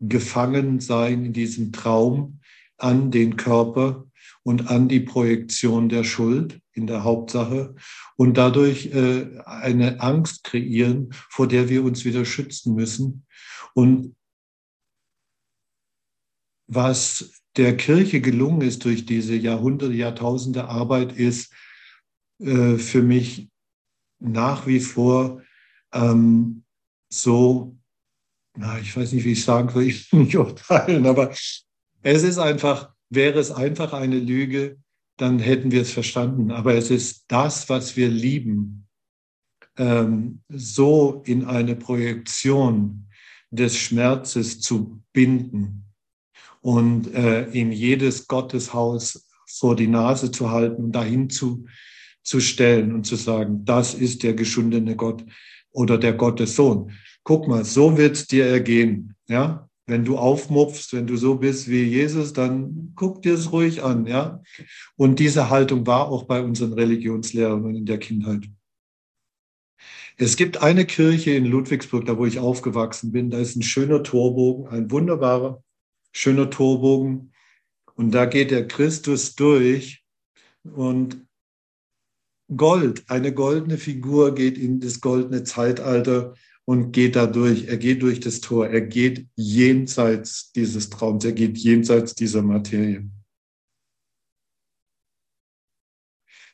Gefangensein, 0.00 1.24
in 1.24 1.32
diesem 1.32 1.72
Traum 1.72 2.40
an 2.76 3.10
den 3.10 3.36
Körper 3.38 4.06
und 4.42 4.68
an 4.68 4.86
die 4.90 5.00
Projektion 5.00 5.88
der 5.88 6.04
Schuld 6.04 6.60
in 6.74 6.86
der 6.86 7.04
Hauptsache 7.04 7.74
und 8.16 8.36
dadurch 8.36 8.92
äh, 8.94 9.28
eine 9.46 10.02
Angst 10.02 10.44
kreieren, 10.44 11.08
vor 11.30 11.48
der 11.48 11.70
wir 11.70 11.82
uns 11.82 12.04
wieder 12.04 12.26
schützen 12.26 12.74
müssen. 12.74 13.24
Und 13.72 14.14
was 16.66 17.42
der 17.56 17.76
Kirche 17.76 18.20
gelungen 18.20 18.60
ist 18.60 18.84
durch 18.84 19.06
diese 19.06 19.34
Jahrhunderte, 19.34 19.94
Jahrtausende 19.94 20.68
Arbeit, 20.68 21.12
ist 21.12 21.52
äh, 22.38 22.76
für 22.76 23.02
mich 23.02 23.48
nach 24.18 24.66
wie 24.66 24.80
vor 24.80 25.42
ähm, 25.92 26.64
so, 27.08 27.76
na, 28.56 28.78
ich 28.78 28.96
weiß 28.96 29.12
nicht, 29.12 29.24
wie 29.24 29.32
ich 29.32 29.44
sagen 29.44 29.70
soll, 29.70 29.82
ich 29.86 30.12
will 30.12 30.20
nicht 30.20 30.36
urteilen, 30.36 31.06
aber 31.06 31.30
es 32.02 32.22
ist 32.22 32.38
einfach, 32.38 32.92
wäre 33.10 33.38
es 33.38 33.50
einfach 33.50 33.92
eine 33.92 34.18
Lüge, 34.18 34.78
dann 35.16 35.38
hätten 35.38 35.70
wir 35.70 35.82
es 35.82 35.92
verstanden. 35.92 36.50
Aber 36.50 36.74
es 36.74 36.90
ist 36.90 37.24
das, 37.28 37.68
was 37.70 37.96
wir 37.96 38.08
lieben, 38.08 38.86
ähm, 39.78 40.42
so 40.48 41.22
in 41.24 41.46
eine 41.46 41.74
Projektion 41.74 43.08
des 43.50 43.78
Schmerzes 43.78 44.60
zu 44.60 45.02
binden 45.12 45.85
und 46.66 47.14
äh, 47.14 47.44
in 47.50 47.70
jedes 47.70 48.26
Gotteshaus 48.26 49.28
vor 49.46 49.76
die 49.76 49.86
Nase 49.86 50.32
zu 50.32 50.50
halten 50.50 50.86
und 50.86 50.92
dahin 50.92 51.30
zu, 51.30 51.64
zu 52.24 52.40
stellen 52.40 52.92
und 52.92 53.06
zu 53.06 53.14
sagen, 53.14 53.64
das 53.64 53.94
ist 53.94 54.24
der 54.24 54.34
geschundene 54.34 54.96
Gott 54.96 55.24
oder 55.70 55.96
der 55.96 56.14
Gottessohn. 56.14 56.90
Guck 57.22 57.46
mal, 57.46 57.64
so 57.64 57.96
wird 57.96 58.16
es 58.16 58.26
dir 58.26 58.46
ergehen. 58.46 59.14
Ja? 59.28 59.68
Wenn 59.86 60.04
du 60.04 60.18
aufmupfst, 60.18 60.92
wenn 60.92 61.06
du 61.06 61.16
so 61.16 61.36
bist 61.36 61.68
wie 61.68 61.84
Jesus, 61.84 62.32
dann 62.32 62.90
guck 62.96 63.22
dir 63.22 63.34
es 63.34 63.52
ruhig 63.52 63.84
an. 63.84 64.06
Ja? 64.06 64.42
Und 64.96 65.20
diese 65.20 65.50
Haltung 65.50 65.86
war 65.86 66.08
auch 66.08 66.24
bei 66.24 66.42
unseren 66.42 66.72
Religionslehrern 66.72 67.76
in 67.76 67.86
der 67.86 67.98
Kindheit. 67.98 68.48
Es 70.16 70.34
gibt 70.34 70.62
eine 70.62 70.84
Kirche 70.84 71.30
in 71.30 71.44
Ludwigsburg, 71.44 72.06
da 72.06 72.18
wo 72.18 72.26
ich 72.26 72.40
aufgewachsen 72.40 73.12
bin, 73.12 73.30
da 73.30 73.38
ist 73.38 73.54
ein 73.54 73.62
schöner 73.62 74.02
Torbogen, 74.02 74.66
ein 74.66 74.90
wunderbarer 74.90 75.62
schöner 76.16 76.50
Torbogen. 76.50 77.32
Und 77.94 78.12
da 78.12 78.24
geht 78.26 78.50
der 78.50 78.66
Christus 78.66 79.34
durch 79.34 80.04
und 80.64 81.26
Gold, 82.54 83.10
eine 83.10 83.34
goldene 83.34 83.76
Figur 83.76 84.34
geht 84.34 84.56
in 84.56 84.78
das 84.78 85.00
goldene 85.00 85.42
Zeitalter 85.42 86.34
und 86.64 86.92
geht 86.92 87.16
da 87.16 87.26
durch. 87.26 87.64
Er 87.64 87.76
geht 87.76 88.02
durch 88.02 88.20
das 88.20 88.40
Tor. 88.40 88.68
Er 88.68 88.82
geht 88.82 89.26
jenseits 89.34 90.52
dieses 90.52 90.88
Traums. 90.88 91.24
Er 91.24 91.32
geht 91.32 91.58
jenseits 91.58 92.14
dieser 92.14 92.42
Materie. 92.42 93.10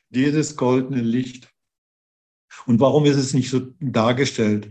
Jedes 0.09 0.55
goldene 0.55 1.01
Licht. 1.01 1.53
Und 2.65 2.79
warum 2.79 3.05
ist 3.05 3.17
es 3.17 3.33
nicht 3.35 3.51
so 3.51 3.73
dargestellt? 3.79 4.69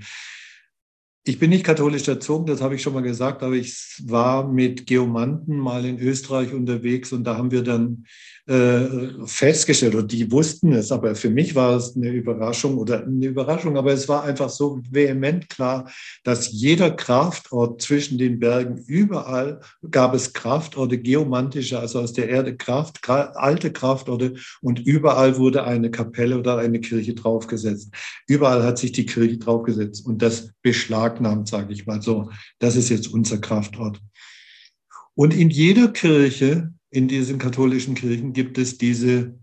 Ich 1.25 1.39
bin 1.39 1.51
nicht 1.51 1.65
katholisch 1.65 2.09
erzogen, 2.09 2.47
das 2.47 2.61
habe 2.61 2.75
ich 2.75 2.83
schon 2.83 2.95
mal 2.95 3.03
gesagt, 3.03 3.45
aber 3.45 3.55
ich 3.55 4.03
war 4.05 4.49
mit 4.49 4.89
Geomanten 4.89 5.57
mal 5.57 5.85
in 5.85 6.01
Österreich 6.01 6.53
unterwegs 6.53 7.13
und 7.13 7.23
da 7.23 7.37
haben 7.37 7.53
wir 7.53 7.63
dann 7.63 8.07
festgestellt, 8.45 9.95
und 9.95 10.11
die 10.11 10.33
wussten 10.33 10.73
es, 10.73 10.91
aber 10.91 11.15
für 11.15 11.31
mich 11.31 11.55
war 11.55 11.77
es 11.77 11.95
eine 11.95 12.11
Überraschung 12.11 12.77
oder 12.77 13.05
eine 13.05 13.27
Überraschung, 13.27 13.77
aber 13.77 13.93
es 13.93 14.09
war 14.09 14.25
einfach 14.25 14.51
so 14.51 14.83
vehement 14.91 15.49
klar, 15.49 15.89
dass 16.25 16.51
jeder 16.51 16.91
Kraftort 16.91 17.81
zwischen 17.83 18.19
den 18.19 18.41
Bergen, 18.41 18.83
überall 18.89 19.61
gab 19.89 20.13
es 20.13 20.33
Kraftorte, 20.33 20.99
geomantische, 20.99 21.79
also 21.79 22.01
aus 22.01 22.15
der 22.15 22.29
Erde 22.29 22.57
Kraft, 22.57 23.09
alte 23.09 23.73
Kraftorte 23.73 24.35
und 24.61 24.81
überall 24.81 25.39
wurde 25.39 25.63
eine 25.63 25.93
Kapelle 25.93 26.37
oder 26.37 26.59
eine 26.59 26.81
Kirche 26.81 27.15
draufgesetzt. 27.15 27.95
Überall 28.27 28.65
hat 28.65 28.77
sich 28.77 28.91
die 28.91 29.07
Kirche 29.07 29.39
draufgesetzt 29.39 30.05
und 30.05 30.21
das 30.21 30.51
beschlagnahmt, 30.63 31.47
sage 31.47 31.73
ich 31.73 31.87
mal 31.87 32.03
so. 32.03 32.31
Das 32.59 32.75
ist 32.75 32.89
jetzt 32.89 33.07
unser 33.07 33.39
Kraftort. 33.39 34.01
Und 35.15 35.33
in 35.33 35.49
jeder 35.49 35.89
Kirche 35.89 36.73
in 36.93 37.09
diesen 37.09 37.39
katholischen 37.39 37.95
Kirchen 37.95 38.33
gibt 38.33 38.59
es 38.59 38.79
diese 38.79 39.35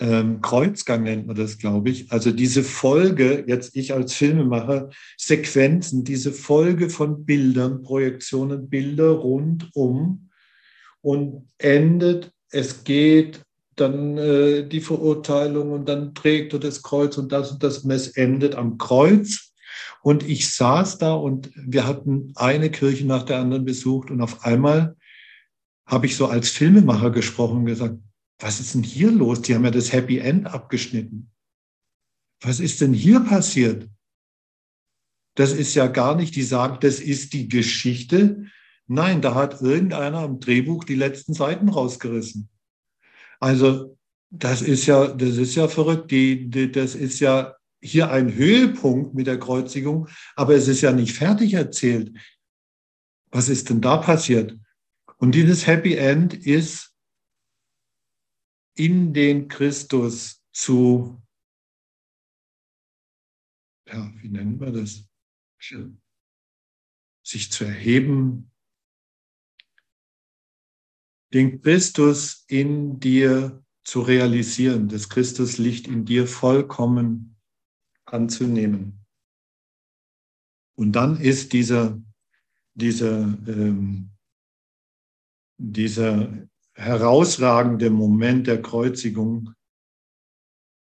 ähm, 0.00 0.40
Kreuzgang 0.40 1.04
nennt 1.04 1.28
man 1.28 1.36
das, 1.36 1.58
glaube 1.58 1.88
ich. 1.88 2.10
Also 2.10 2.32
diese 2.32 2.64
Folge, 2.64 3.44
jetzt 3.46 3.76
ich 3.76 3.94
als 3.94 4.12
Filmemacher, 4.12 4.90
Sequenzen, 5.16 6.02
diese 6.02 6.32
Folge 6.32 6.90
von 6.90 7.24
Bildern, 7.24 7.82
Projektionen, 7.82 8.68
Bilder 8.68 9.10
rundum 9.10 10.30
und 11.00 11.48
endet, 11.58 12.32
es 12.50 12.82
geht 12.82 13.42
dann 13.76 14.18
äh, 14.18 14.68
die 14.68 14.80
Verurteilung 14.80 15.70
und 15.70 15.88
dann 15.88 16.12
trägt 16.12 16.52
er 16.54 16.58
das 16.58 16.82
Kreuz 16.82 17.16
und 17.16 17.30
das 17.30 17.52
und 17.52 17.62
das 17.62 17.84
Mess 17.84 18.08
endet 18.08 18.56
am 18.56 18.78
Kreuz. 18.78 19.52
Und 20.02 20.28
ich 20.28 20.52
saß 20.52 20.98
da 20.98 21.14
und 21.14 21.50
wir 21.54 21.86
hatten 21.86 22.32
eine 22.34 22.70
Kirche 22.70 23.06
nach 23.06 23.22
der 23.22 23.38
anderen 23.38 23.64
besucht 23.64 24.10
und 24.10 24.20
auf 24.20 24.44
einmal 24.44 24.96
habe 25.86 26.06
ich 26.06 26.16
so 26.16 26.26
als 26.26 26.50
Filmemacher 26.50 27.10
gesprochen 27.10 27.58
und 27.58 27.66
gesagt, 27.66 27.98
was 28.38 28.60
ist 28.60 28.74
denn 28.74 28.82
hier 28.82 29.10
los? 29.10 29.42
Die 29.42 29.54
haben 29.54 29.64
ja 29.64 29.70
das 29.70 29.92
Happy 29.92 30.18
End 30.18 30.46
abgeschnitten. 30.46 31.30
Was 32.40 32.60
ist 32.60 32.80
denn 32.80 32.92
hier 32.92 33.20
passiert? 33.20 33.88
Das 35.36 35.52
ist 35.52 35.74
ja 35.74 35.86
gar 35.86 36.14
nicht, 36.14 36.36
die 36.36 36.42
sagen, 36.42 36.78
das 36.80 37.00
ist 37.00 37.32
die 37.32 37.48
Geschichte. 37.48 38.46
Nein, 38.86 39.22
da 39.22 39.34
hat 39.34 39.60
irgendeiner 39.60 40.18
am 40.18 40.40
Drehbuch 40.40 40.84
die 40.84 40.94
letzten 40.94 41.34
Seiten 41.34 41.68
rausgerissen. 41.68 42.48
Also 43.40 43.96
das 44.30 44.62
ist 44.62 44.86
ja, 44.86 45.08
das 45.08 45.36
ist 45.36 45.54
ja 45.54 45.68
verrückt. 45.68 46.10
Die, 46.10 46.48
die, 46.50 46.70
das 46.70 46.94
ist 46.94 47.20
ja 47.20 47.56
hier 47.80 48.10
ein 48.10 48.34
Höhepunkt 48.34 49.14
mit 49.14 49.26
der 49.26 49.38
Kreuzigung, 49.38 50.08
aber 50.36 50.54
es 50.54 50.68
ist 50.68 50.80
ja 50.80 50.92
nicht 50.92 51.14
fertig 51.14 51.54
erzählt. 51.54 52.16
Was 53.30 53.48
ist 53.48 53.70
denn 53.70 53.80
da 53.80 53.96
passiert? 53.98 54.56
Und 55.18 55.34
dieses 55.34 55.66
Happy 55.66 55.94
End 55.94 56.34
ist 56.34 56.94
in 58.74 59.14
den 59.14 59.48
Christus 59.48 60.44
zu, 60.52 61.22
ja, 63.86 64.12
wie 64.16 64.28
nennen 64.28 64.60
wir 64.60 64.72
das? 64.72 65.08
Sich 67.22 67.50
zu 67.50 67.64
erheben, 67.64 68.50
den 71.32 71.62
Christus 71.62 72.44
in 72.48 73.00
dir 73.00 73.64
zu 73.82 74.00
realisieren, 74.00 74.88
das 74.88 75.08
Christuslicht 75.08 75.86
in 75.88 76.04
dir 76.04 76.26
vollkommen 76.26 77.36
anzunehmen. 78.04 79.04
Und 80.76 80.92
dann 80.92 81.20
ist 81.20 81.52
dieser, 81.52 82.00
dieser, 82.74 83.22
ähm, 83.46 84.13
dieser 85.58 86.46
herausragende 86.74 87.90
Moment 87.90 88.46
der 88.46 88.60
Kreuzigung 88.60 89.54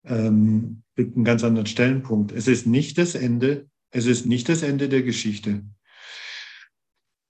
ähm, 0.05 0.83
einen 0.97 1.25
ganz 1.25 1.45
anderen 1.45 1.67
Stellenpunkt. 1.67 2.33
Es 2.33 2.49
ist 2.49 2.67
nicht 2.67 2.99
das 2.99 3.15
Ende, 3.15 3.69
es 3.91 4.07
ist 4.07 4.27
nicht 4.27 4.49
das 4.49 4.63
Ende 4.63 4.89
der 4.89 5.03
Geschichte. 5.03 5.65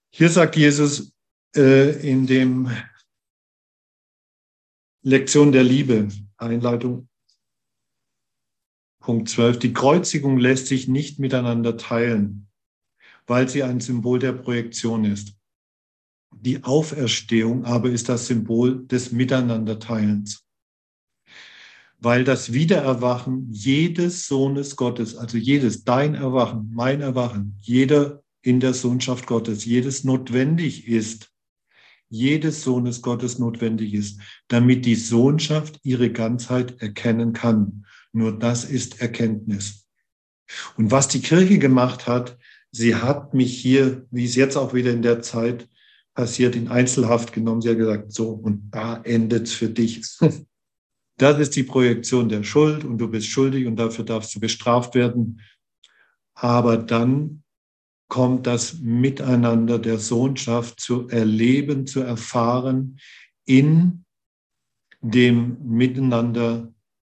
Hier 0.09 0.29
sagt 0.29 0.55
Jesus 0.55 1.13
äh, 1.55 1.91
in 2.07 2.27
dem 2.27 2.71
Lektion 5.03 5.51
der 5.51 5.63
Liebe, 5.63 6.07
Einleitung, 6.37 7.07
Punkt 8.99 9.29
12, 9.29 9.59
die 9.59 9.73
Kreuzigung 9.73 10.37
lässt 10.37 10.67
sich 10.67 10.87
nicht 10.87 11.19
miteinander 11.19 11.77
teilen, 11.77 12.49
weil 13.25 13.47
sie 13.47 13.63
ein 13.63 13.79
Symbol 13.79 14.19
der 14.19 14.33
Projektion 14.33 15.05
ist. 15.05 15.36
Die 16.31 16.63
Auferstehung 16.63 17.65
aber 17.65 17.89
ist 17.89 18.09
das 18.09 18.27
Symbol 18.27 18.85
des 18.85 19.11
Miteinanderteilens. 19.11 20.43
Weil 21.99 22.23
das 22.23 22.53
Wiedererwachen 22.53 23.51
jedes 23.51 24.27
Sohnes 24.27 24.75
Gottes, 24.75 25.15
also 25.15 25.37
jedes, 25.37 25.83
dein 25.83 26.13
Erwachen, 26.13 26.69
mein 26.73 27.01
Erwachen, 27.01 27.57
jeder 27.61 28.23
in 28.41 28.59
der 28.59 28.73
Sohnschaft 28.73 29.25
Gottes, 29.25 29.65
jedes 29.65 30.03
notwendig 30.03 30.87
ist, 30.87 31.31
jedes 32.09 32.63
Sohnes 32.63 33.01
Gottes 33.01 33.39
notwendig 33.39 33.93
ist, 33.93 34.21
damit 34.47 34.85
die 34.85 34.95
Sohnschaft 34.95 35.79
ihre 35.83 36.11
Ganzheit 36.11 36.81
erkennen 36.81 37.33
kann. 37.33 37.85
Nur 38.13 38.37
das 38.37 38.63
ist 38.63 39.01
Erkenntnis. 39.01 39.87
Und 40.77 40.91
was 40.91 41.07
die 41.07 41.21
Kirche 41.21 41.57
gemacht 41.57 42.07
hat, 42.07 42.37
sie 42.71 42.95
hat 42.95 43.33
mich 43.33 43.59
hier, 43.59 44.05
wie 44.11 44.25
es 44.25 44.35
jetzt 44.35 44.55
auch 44.55 44.73
wieder 44.73 44.91
in 44.91 45.01
der 45.01 45.21
Zeit 45.21 45.67
passiert, 46.17 46.55
in 46.55 46.67
Einzelhaft 46.67 47.31
genommen. 47.31 47.61
Sie 47.61 47.69
hat 47.69 47.77
gesagt, 47.77 48.11
so, 48.11 48.29
und 48.31 48.71
da 48.71 48.99
endet's 49.03 49.53
für 49.53 49.69
dich. 49.69 50.01
Das 51.19 51.39
ist 51.39 51.55
die 51.55 51.63
Projektion 51.63 52.29
der 52.29 52.43
Schuld 52.43 52.83
und 52.83 52.99
du 52.99 53.07
bist 53.07 53.25
schuldig 53.25 53.65
und 53.65 53.75
dafür 53.77 54.05
darfst 54.05 54.35
du 54.35 54.39
bestraft 54.39 54.93
werden. 54.93 55.41
Aber 56.35 56.77
dann 56.77 57.41
kommt 58.07 58.45
das 58.45 58.77
Miteinander 58.81 59.79
der 59.79 59.97
Sohnschaft 59.97 60.79
zu 60.79 61.07
erleben, 61.07 61.87
zu 61.87 62.01
erfahren, 62.01 62.99
in 63.45 64.05
dem 65.01 65.57
Miteinander 65.63 66.71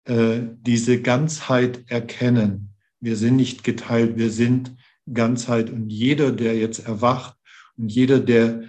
äh, 0.05 0.43
diese 0.61 1.01
Ganzheit 1.01 1.83
erkennen. 1.91 2.73
Wir 3.01 3.17
sind 3.17 3.35
nicht 3.35 3.65
geteilt, 3.65 4.15
wir 4.15 4.31
sind 4.31 4.77
Ganzheit. 5.13 5.69
Und 5.69 5.89
jeder, 5.89 6.31
der 6.31 6.57
jetzt 6.57 6.87
erwacht 6.87 7.35
und 7.75 7.91
jeder, 7.91 8.21
der 8.21 8.63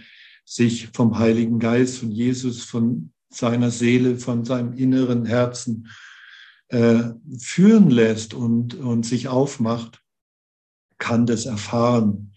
sich 0.51 0.89
vom 0.93 1.17
Heiligen 1.17 1.61
Geist, 1.61 1.99
von 1.99 2.11
Jesus, 2.11 2.65
von 2.65 3.13
seiner 3.29 3.71
Seele, 3.71 4.17
von 4.19 4.45
seinem 4.45 4.73
inneren 4.73 5.25
Herzen 5.25 5.89
äh, 6.71 7.11
führen 7.39 7.89
lässt 7.89 8.35
und, 8.35 8.75
und 8.75 9.07
sich 9.07 9.29
aufmacht, 9.29 10.03
kann 10.99 11.25
das 11.25 11.47
erfahren. 11.47 12.33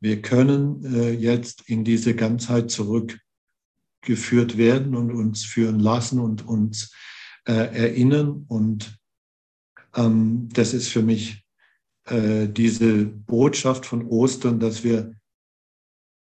Wir 0.00 0.22
können 0.22 0.82
äh, 0.86 1.10
jetzt 1.10 1.68
in 1.68 1.84
diese 1.84 2.14
Ganzheit 2.14 2.70
zurückgeführt 2.70 4.56
werden 4.56 4.94
und 4.94 5.12
uns 5.12 5.44
führen 5.44 5.80
lassen 5.80 6.18
und 6.18 6.46
uns 6.46 6.94
äh, 7.44 7.52
erinnern. 7.52 8.46
Und 8.48 8.98
ähm, 9.94 10.48
das 10.54 10.72
ist 10.72 10.88
für 10.88 11.02
mich 11.02 11.44
äh, 12.06 12.48
diese 12.48 13.04
Botschaft 13.04 13.84
von 13.84 14.06
Ostern, 14.06 14.60
dass 14.60 14.82
wir 14.82 15.19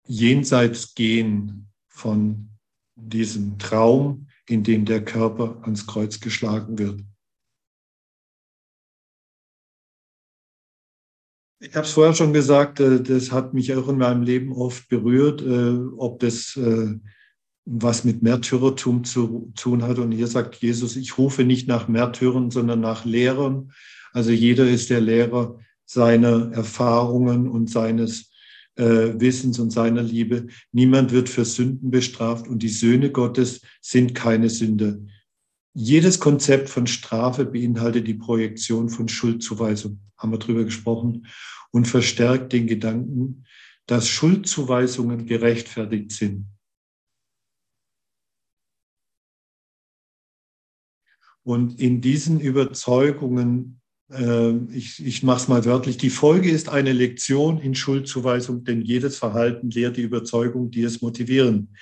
jenseits 0.10 0.96
gehen 0.96 1.70
von 1.88 2.50
diesem 2.96 3.58
Traum, 3.60 4.28
in 4.48 4.64
dem 4.64 4.84
der 4.84 5.06
Körper 5.06 5.60
ans 5.62 5.86
Kreuz 5.86 6.20
geschlagen 6.20 6.78
wird. 6.80 7.02
Ich 11.62 11.76
habe 11.76 11.86
es 11.86 11.92
vorher 11.92 12.16
schon 12.16 12.34
gesagt, 12.34 12.80
äh, 12.80 13.02
das 13.04 13.32
hat 13.32 13.54
mich 13.54 13.74
auch 13.76 13.88
in 13.90 13.98
meinem 13.98 14.24
Leben 14.24 14.52
oft 14.54 14.90
berührt, 14.90 15.42
äh, 15.42 15.78
ob 15.98 16.20
das 16.20 16.56
äh, 16.56 16.96
was 17.66 18.04
mit 18.04 18.24
Märtyrertum 18.24 19.04
zu 19.04 19.52
tun 19.56 19.84
hat. 19.84 20.00
Und 20.00 20.12
hier 20.12 20.28
sagt 20.28 20.56
Jesus, 20.56 20.96
ich 20.96 21.18
rufe 21.18 21.44
nicht 21.44 21.68
nach 21.68 21.88
Märtyrern, 21.88 22.50
sondern 22.50 22.80
nach 22.80 23.06
Lehrern. 23.06 23.74
Also 24.14 24.32
jeder 24.32 24.68
ist 24.68 24.90
der 24.90 25.02
Lehrer 25.02 25.60
seiner 25.86 26.52
Erfahrungen 26.54 27.48
und 27.48 27.70
seines 27.70 28.29
äh, 28.80 29.20
Wissens 29.20 29.60
und 29.60 29.72
seiner 29.72 30.02
Liebe. 30.02 30.48
Niemand 30.72 31.12
wird 31.12 31.30
für 31.30 31.46
Sünden 31.46 31.92
bestraft 31.92 32.48
und 32.48 32.64
die 32.64 32.70
Söhne 32.70 33.12
Gottes 33.12 33.62
sind 33.82 34.16
keine 34.16 34.50
Sünder. 34.50 34.98
Jedes 35.74 36.20
Konzept 36.20 36.70
von 36.70 36.88
Strafe 36.88 37.46
beinhaltet 37.46 38.08
die 38.08 38.16
Projektion 38.16 38.90
von 38.90 39.08
Schuldzuweisung, 39.10 40.00
haben 40.18 40.32
wir 40.32 40.40
drüber 40.40 40.64
gesprochen, 40.64 41.28
und 41.72 41.88
verstärkt 41.88 42.54
den 42.54 42.66
Gedanken, 42.66 43.46
dass 43.86 44.08
Schuldzuweisungen 44.08 45.26
gerechtfertigt 45.26 46.12
sind. 46.12 46.48
Und 51.44 51.80
in 51.80 52.02
diesen 52.02 52.40
Überzeugungen 52.40 53.82
ich, 54.72 55.06
ich 55.06 55.24
mache 55.24 55.42
es 55.42 55.48
mal 55.48 55.66
wörtlich, 55.66 55.98
die 55.98 56.10
Folge 56.10 56.50
ist 56.50 56.70
eine 56.70 56.94
Lektion 56.94 57.60
in 57.60 57.76
Schuldzuweisung, 57.76 58.64
denn 58.64 58.82
jedes 58.82 59.18
Verhalten 59.18 59.70
lehrt 59.70 59.98
die 59.98 60.02
Überzeugung, 60.02 60.72
die 60.72 60.84
es 60.84 61.02
motivieren. 61.02 61.76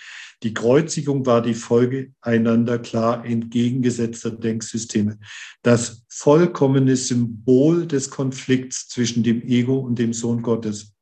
Die 0.44 0.54
Kreuzigung 0.54 1.26
war 1.26 1.42
die 1.42 1.56
Folge 1.56 2.14
einander 2.22 2.78
klar 2.78 3.26
entgegengesetzter 3.26 4.30
Denksysteme. 4.30 5.18
Das 5.64 6.06
vollkommene 6.10 6.96
Symbol 6.96 7.88
des 7.88 8.10
Konflikts 8.10 8.88
zwischen 8.88 9.24
dem 9.24 9.42
Ego 9.42 9.78
und 9.78 9.98
dem 9.98 10.14
Sohn 10.14 10.44
Gottes. 10.44 10.94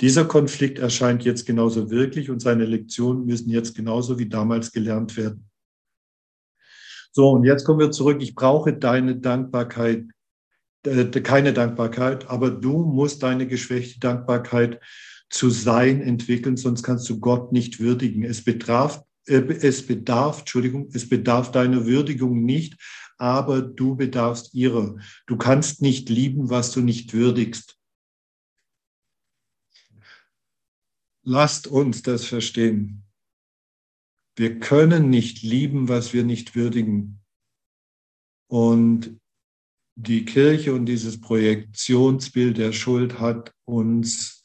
Dieser 0.00 0.26
Konflikt 0.26 0.78
erscheint 0.78 1.24
jetzt 1.24 1.44
genauso 1.44 1.90
wirklich 1.90 2.30
und 2.30 2.40
seine 2.40 2.66
Lektionen 2.66 3.26
müssen 3.26 3.50
jetzt 3.50 3.74
genauso 3.74 4.18
wie 4.18 4.28
damals 4.28 4.70
gelernt 4.70 5.16
werden. 5.16 5.47
So, 7.12 7.30
und 7.30 7.44
jetzt 7.44 7.64
kommen 7.64 7.80
wir 7.80 7.90
zurück. 7.90 8.22
Ich 8.22 8.34
brauche 8.34 8.72
deine 8.72 9.16
Dankbarkeit, 9.16 10.04
äh, 10.84 11.04
keine 11.04 11.52
Dankbarkeit, 11.52 12.28
aber 12.28 12.50
du 12.50 12.84
musst 12.84 13.22
deine 13.22 13.46
geschwächte 13.46 14.00
Dankbarkeit 14.00 14.80
zu 15.30 15.50
sein 15.50 16.00
entwickeln, 16.00 16.56
sonst 16.56 16.82
kannst 16.82 17.08
du 17.08 17.20
Gott 17.20 17.52
nicht 17.52 17.80
würdigen. 17.80 18.24
Es 18.24 18.44
betraf, 18.44 19.02
äh, 19.26 19.40
es 19.40 19.86
bedarf, 19.86 20.40
Entschuldigung, 20.40 20.88
es 20.92 21.08
bedarf 21.08 21.50
deiner 21.50 21.86
Würdigung 21.86 22.44
nicht, 22.44 22.76
aber 23.18 23.62
du 23.62 23.96
bedarfst 23.96 24.54
ihrer. 24.54 24.96
Du 25.26 25.36
kannst 25.36 25.82
nicht 25.82 26.08
lieben, 26.08 26.50
was 26.50 26.70
du 26.72 26.80
nicht 26.80 27.12
würdigst. 27.12 27.76
Lasst 31.24 31.66
uns 31.66 32.02
das 32.02 32.24
verstehen. 32.24 33.07
Wir 34.38 34.60
können 34.60 35.10
nicht 35.10 35.42
lieben, 35.42 35.88
was 35.88 36.12
wir 36.12 36.22
nicht 36.22 36.54
würdigen. 36.54 37.18
Und 38.46 39.18
die 39.96 40.24
Kirche 40.24 40.72
und 40.74 40.86
dieses 40.86 41.20
Projektionsbild 41.20 42.56
der 42.56 42.72
Schuld 42.72 43.18
hat 43.18 43.52
uns 43.64 44.44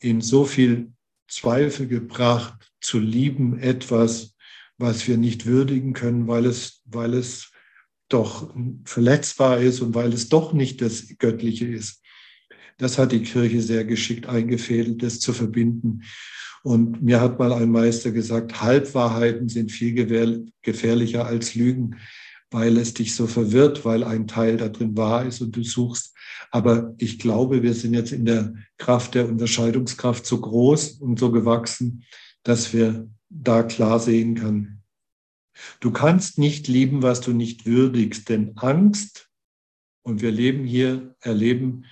in 0.00 0.20
so 0.22 0.44
viel 0.44 0.92
Zweifel 1.28 1.86
gebracht, 1.86 2.72
zu 2.80 2.98
lieben 2.98 3.60
etwas, 3.60 4.34
was 4.76 5.06
wir 5.06 5.18
nicht 5.18 5.46
würdigen 5.46 5.92
können, 5.92 6.26
weil 6.26 6.44
es, 6.44 6.82
weil 6.86 7.14
es 7.14 7.52
doch 8.08 8.52
verletzbar 8.84 9.60
ist 9.60 9.82
und 9.82 9.94
weil 9.94 10.12
es 10.12 10.30
doch 10.30 10.52
nicht 10.52 10.82
das 10.82 11.16
Göttliche 11.18 11.66
ist. 11.66 12.02
Das 12.76 12.98
hat 12.98 13.12
die 13.12 13.22
Kirche 13.22 13.62
sehr 13.62 13.84
geschickt 13.84 14.26
eingefädelt, 14.26 15.00
das 15.00 15.20
zu 15.20 15.32
verbinden. 15.32 16.02
Und 16.62 17.02
mir 17.02 17.20
hat 17.20 17.38
mal 17.38 17.52
ein 17.52 17.70
Meister 17.70 18.12
gesagt, 18.12 18.60
Halbwahrheiten 18.60 19.48
sind 19.48 19.72
viel 19.72 20.46
gefährlicher 20.62 21.26
als 21.26 21.54
Lügen, 21.54 21.96
weil 22.50 22.76
es 22.76 22.94
dich 22.94 23.14
so 23.14 23.26
verwirrt, 23.26 23.84
weil 23.84 24.04
ein 24.04 24.26
Teil 24.26 24.58
da 24.58 24.68
drin 24.68 24.96
wahr 24.96 25.24
ist 25.26 25.40
und 25.40 25.56
du 25.56 25.64
suchst. 25.64 26.14
Aber 26.50 26.94
ich 26.98 27.18
glaube, 27.18 27.62
wir 27.62 27.74
sind 27.74 27.94
jetzt 27.94 28.12
in 28.12 28.26
der 28.26 28.54
Kraft 28.78 29.14
der 29.14 29.28
Unterscheidungskraft 29.28 30.24
so 30.26 30.40
groß 30.40 30.92
und 31.00 31.18
so 31.18 31.32
gewachsen, 31.32 32.04
dass 32.42 32.72
wir 32.72 33.08
da 33.28 33.62
klar 33.62 33.98
sehen 33.98 34.34
können, 34.34 34.82
Du 35.80 35.90
kannst 35.90 36.38
nicht 36.38 36.68
lieben, 36.68 37.02
was 37.02 37.20
du 37.20 37.32
nicht 37.32 37.66
würdigst, 37.66 38.28
denn 38.28 38.56
Angst, 38.56 39.28
und 40.04 40.20
wir 40.20 40.32
leben 40.32 40.64
hier, 40.64 41.14
erleben 41.20 41.84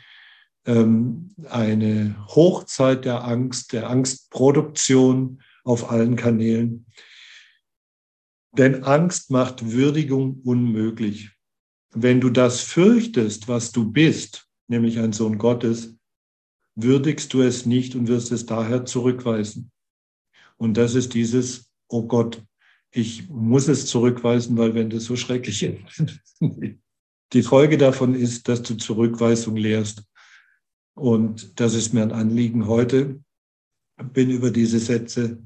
eine 1.48 2.26
Hochzeit 2.28 3.04
der 3.04 3.24
Angst, 3.24 3.72
der 3.72 3.88
Angstproduktion 3.88 5.42
auf 5.64 5.90
allen 5.90 6.16
Kanälen. 6.16 6.86
Denn 8.56 8.84
Angst 8.84 9.30
macht 9.30 9.72
Würdigung 9.72 10.40
unmöglich. 10.44 11.30
Wenn 11.92 12.20
du 12.20 12.30
das 12.30 12.60
fürchtest, 12.60 13.48
was 13.48 13.72
du 13.72 13.90
bist, 13.90 14.48
nämlich 14.68 14.98
ein 14.98 15.12
Sohn 15.12 15.38
Gottes, 15.38 15.96
würdigst 16.74 17.32
du 17.32 17.42
es 17.42 17.66
nicht 17.66 17.94
und 17.94 18.08
wirst 18.08 18.32
es 18.32 18.46
daher 18.46 18.84
zurückweisen. 18.84 19.70
Und 20.56 20.76
das 20.76 20.94
ist 20.94 21.14
dieses, 21.14 21.70
oh 21.88 22.02
Gott, 22.02 22.42
ich 22.92 23.28
muss 23.28 23.68
es 23.68 23.86
zurückweisen, 23.86 24.56
weil 24.56 24.74
wenn 24.74 24.90
das 24.90 25.04
so 25.04 25.16
schrecklich 25.16 25.62
ist, 26.40 26.78
die 27.32 27.42
Folge 27.42 27.78
davon 27.78 28.14
ist, 28.14 28.48
dass 28.48 28.62
du 28.62 28.76
Zurückweisung 28.76 29.56
lehrst. 29.56 30.02
Und 31.00 31.58
das 31.58 31.72
ist 31.72 31.94
mir 31.94 32.02
ein 32.02 32.12
Anliegen 32.12 32.66
heute. 32.66 33.20
Bin 34.12 34.28
über 34.28 34.50
diese 34.50 34.78
Sätze 34.78 35.42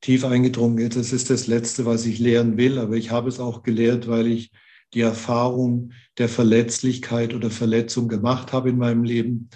tief 0.00 0.24
eingedrungen. 0.24 0.90
Das 0.90 1.12
ist 1.12 1.30
das 1.30 1.46
Letzte, 1.46 1.86
was 1.86 2.06
ich 2.06 2.18
lehren 2.18 2.56
will, 2.56 2.76
aber 2.76 2.96
ich 2.96 3.12
habe 3.12 3.28
es 3.28 3.38
auch 3.38 3.62
gelehrt, 3.62 4.08
weil 4.08 4.26
ich 4.26 4.50
die 4.92 5.02
Erfahrung 5.02 5.92
der 6.18 6.28
Verletzlichkeit 6.28 7.34
oder 7.34 7.52
Verletzung 7.52 8.08
gemacht 8.08 8.52
habe 8.52 8.70
in 8.70 8.78
meinem 8.78 9.04
Leben. 9.04 9.50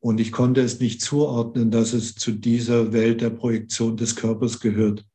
Und 0.00 0.20
ich 0.20 0.32
konnte 0.32 0.60
es 0.60 0.80
nicht 0.80 1.00
zuordnen, 1.00 1.70
dass 1.70 1.94
es 1.94 2.14
zu 2.14 2.32
dieser 2.32 2.92
Welt 2.92 3.22
der 3.22 3.30
Projektion 3.30 3.96
des 3.96 4.16
Körpers 4.16 4.60
gehört. 4.60 5.06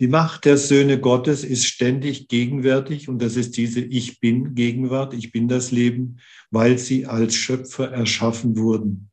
Die 0.00 0.06
Macht 0.06 0.44
der 0.44 0.58
Söhne 0.58 1.00
Gottes 1.00 1.42
ist 1.42 1.64
ständig 1.64 2.28
gegenwärtig 2.28 3.08
und 3.08 3.20
das 3.20 3.34
ist 3.34 3.56
diese 3.56 3.80
Ich 3.80 4.20
bin 4.20 4.54
Gegenwart, 4.54 5.12
ich 5.12 5.32
bin 5.32 5.48
das 5.48 5.72
Leben, 5.72 6.20
weil 6.50 6.78
sie 6.78 7.06
als 7.06 7.34
Schöpfer 7.34 7.90
erschaffen 7.90 8.56
wurden. 8.56 9.10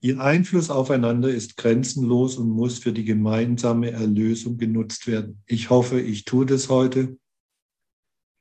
Ihr 0.00 0.20
Einfluss 0.20 0.70
aufeinander 0.70 1.30
ist 1.30 1.56
grenzenlos 1.56 2.36
und 2.36 2.48
muss 2.48 2.78
für 2.78 2.92
die 2.92 3.04
gemeinsame 3.04 3.90
Erlösung 3.90 4.56
genutzt 4.56 5.06
werden. 5.06 5.42
Ich 5.46 5.70
hoffe, 5.70 6.00
ich 6.00 6.24
tue 6.24 6.46
das 6.46 6.68
heute. 6.68 7.18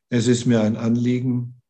Es 0.09 0.27
ist 0.27 0.45
mir 0.45 0.61
ein 0.61 0.75
Anliegen, 0.75 1.60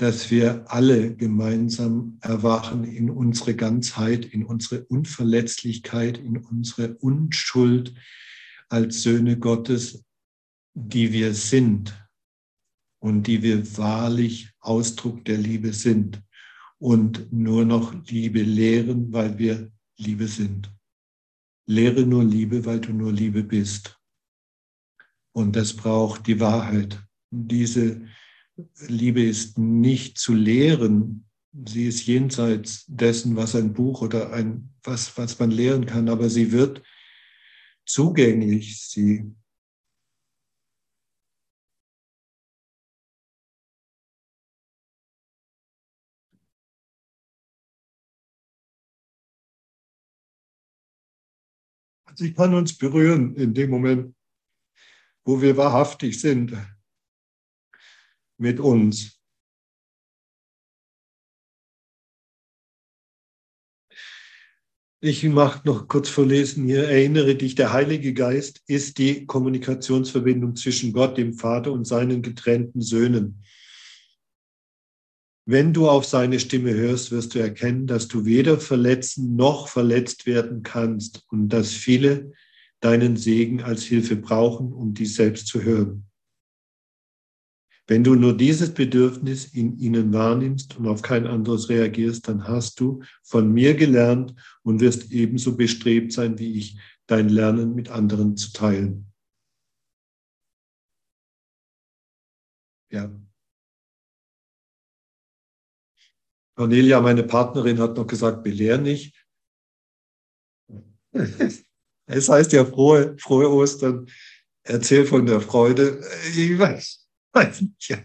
dass 0.00 0.30
wir 0.30 0.64
alle 0.72 1.14
gemeinsam 1.14 2.16
erwachen 2.22 2.84
in 2.84 3.10
unsere 3.10 3.54
Ganzheit, 3.54 4.24
in 4.24 4.46
unsere 4.46 4.86
Unverletzlichkeit, 4.86 6.16
in 6.16 6.38
unsere 6.38 6.94
Unschuld 6.96 7.94
als 8.70 9.02
Söhne 9.02 9.38
Gottes, 9.38 10.02
die 10.72 11.12
wir 11.12 11.34
sind 11.34 12.02
und 12.98 13.26
die 13.26 13.42
wir 13.42 13.76
wahrlich 13.76 14.50
Ausdruck 14.60 15.22
der 15.26 15.36
Liebe 15.36 15.74
sind 15.74 16.22
und 16.78 17.30
nur 17.30 17.66
noch 17.66 17.92
Liebe 18.08 18.40
lehren, 18.40 19.12
weil 19.12 19.36
wir 19.36 19.70
Liebe 19.98 20.28
sind. 20.28 20.74
Lehre 21.66 22.06
nur 22.06 22.24
Liebe, 22.24 22.64
weil 22.64 22.80
du 22.80 22.94
nur 22.94 23.12
Liebe 23.12 23.44
bist. 23.44 24.00
Und 25.32 25.56
das 25.56 25.76
braucht 25.76 26.26
die 26.26 26.40
Wahrheit. 26.40 26.98
Diese 27.30 28.00
Liebe 28.88 29.22
ist 29.22 29.58
nicht 29.58 30.18
zu 30.18 30.34
lehren. 30.34 31.26
Sie 31.52 31.86
ist 31.86 32.06
jenseits 32.06 32.84
dessen, 32.86 33.36
was 33.36 33.54
ein 33.56 33.72
Buch 33.72 34.02
oder 34.02 34.32
ein, 34.32 34.70
was, 34.82 35.16
was 35.18 35.38
man 35.38 35.50
lehren 35.50 35.86
kann, 35.86 36.08
aber 36.08 36.30
sie 36.30 36.52
wird 36.52 36.82
zugänglich. 37.84 38.88
Sie 38.88 39.34
Sie 52.16 52.34
kann 52.34 52.52
uns 52.52 52.76
berühren 52.76 53.34
in 53.36 53.54
dem 53.54 53.70
Moment, 53.70 54.14
wo 55.24 55.40
wir 55.40 55.56
wahrhaftig 55.56 56.20
sind 56.20 56.54
mit 58.40 58.58
uns. 58.58 59.20
Ich 65.02 65.24
mache 65.24 65.66
noch 65.66 65.88
kurz 65.88 66.10
verlesen 66.10 66.66
hier. 66.66 66.86
Erinnere 66.88 67.34
dich, 67.34 67.54
der 67.54 67.72
Heilige 67.72 68.12
Geist 68.12 68.62
ist 68.66 68.98
die 68.98 69.24
Kommunikationsverbindung 69.24 70.56
zwischen 70.56 70.92
Gott, 70.92 71.16
dem 71.16 71.32
Vater 71.32 71.72
und 71.72 71.86
seinen 71.86 72.20
getrennten 72.20 72.82
Söhnen. 72.82 73.42
Wenn 75.46 75.72
du 75.72 75.88
auf 75.88 76.04
seine 76.04 76.38
Stimme 76.38 76.74
hörst, 76.74 77.12
wirst 77.12 77.34
du 77.34 77.38
erkennen, 77.38 77.86
dass 77.86 78.08
du 78.08 78.26
weder 78.26 78.60
verletzen 78.60 79.36
noch 79.36 79.68
verletzt 79.68 80.26
werden 80.26 80.62
kannst 80.62 81.24
und 81.30 81.48
dass 81.48 81.72
viele 81.72 82.32
deinen 82.80 83.16
Segen 83.16 83.62
als 83.62 83.84
Hilfe 83.84 84.16
brauchen, 84.16 84.72
um 84.72 84.92
dies 84.92 85.14
selbst 85.14 85.46
zu 85.46 85.62
hören. 85.62 86.09
Wenn 87.90 88.04
du 88.04 88.14
nur 88.14 88.36
dieses 88.36 88.72
Bedürfnis 88.72 89.46
in 89.52 89.76
ihnen 89.76 90.12
wahrnimmst 90.12 90.76
und 90.78 90.86
auf 90.86 91.02
kein 91.02 91.26
anderes 91.26 91.68
reagierst, 91.68 92.28
dann 92.28 92.46
hast 92.46 92.78
du 92.78 93.02
von 93.24 93.52
mir 93.52 93.74
gelernt 93.74 94.32
und 94.62 94.78
wirst 94.80 95.10
ebenso 95.10 95.56
bestrebt 95.56 96.12
sein 96.12 96.38
wie 96.38 96.56
ich, 96.56 96.78
dein 97.08 97.28
Lernen 97.28 97.74
mit 97.74 97.90
anderen 97.90 98.36
zu 98.36 98.52
teilen. 98.52 99.12
Ja. 102.92 103.10
Cornelia, 106.54 107.00
meine 107.00 107.24
Partnerin, 107.24 107.80
hat 107.80 107.96
noch 107.96 108.06
gesagt, 108.06 108.44
belehr 108.44 108.78
nicht. 108.78 109.16
Es 112.06 112.28
heißt 112.28 112.52
ja 112.52 112.64
frohe, 112.64 113.16
frohe 113.18 113.48
Ostern. 113.50 114.08
Erzähl 114.64 115.06
von 115.06 115.26
der 115.26 115.40
Freude. 115.40 116.04
Ich 116.36 116.58
weiß, 116.58 116.99
weiß 117.32 117.62
nicht, 117.62 118.04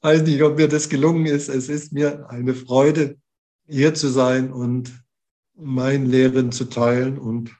weiß 0.00 0.22
nicht, 0.22 0.42
ob 0.42 0.56
mir 0.56 0.68
das 0.68 0.88
gelungen 0.88 1.26
ist. 1.26 1.48
Es 1.48 1.68
ist 1.68 1.92
mir 1.92 2.28
eine 2.30 2.54
Freude, 2.54 3.18
hier 3.66 3.94
zu 3.94 4.08
sein 4.08 4.52
und 4.52 4.92
mein 5.54 6.06
Lehren 6.06 6.52
zu 6.52 6.64
teilen 6.64 7.18
und 7.18 7.56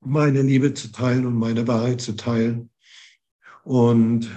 meine 0.00 0.42
Liebe 0.42 0.74
zu 0.74 0.92
teilen 0.92 1.26
und 1.26 1.34
meine 1.34 1.66
Wahrheit 1.66 2.00
zu 2.00 2.16
teilen. 2.16 2.70
Und 3.64 4.30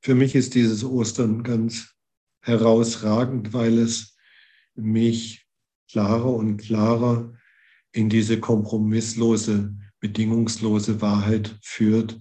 für 0.00 0.14
mich 0.14 0.34
ist 0.34 0.54
dieses 0.54 0.84
Ostern 0.84 1.42
ganz 1.42 1.94
herausragend, 2.40 3.52
weil 3.52 3.78
es 3.78 4.16
mich 4.74 5.46
klarer 5.90 6.32
und 6.34 6.56
klarer 6.56 7.32
in 7.92 8.08
diese 8.08 8.40
kompromisslose, 8.40 9.76
bedingungslose 10.00 11.00
Wahrheit 11.00 11.56
führt, 11.62 12.20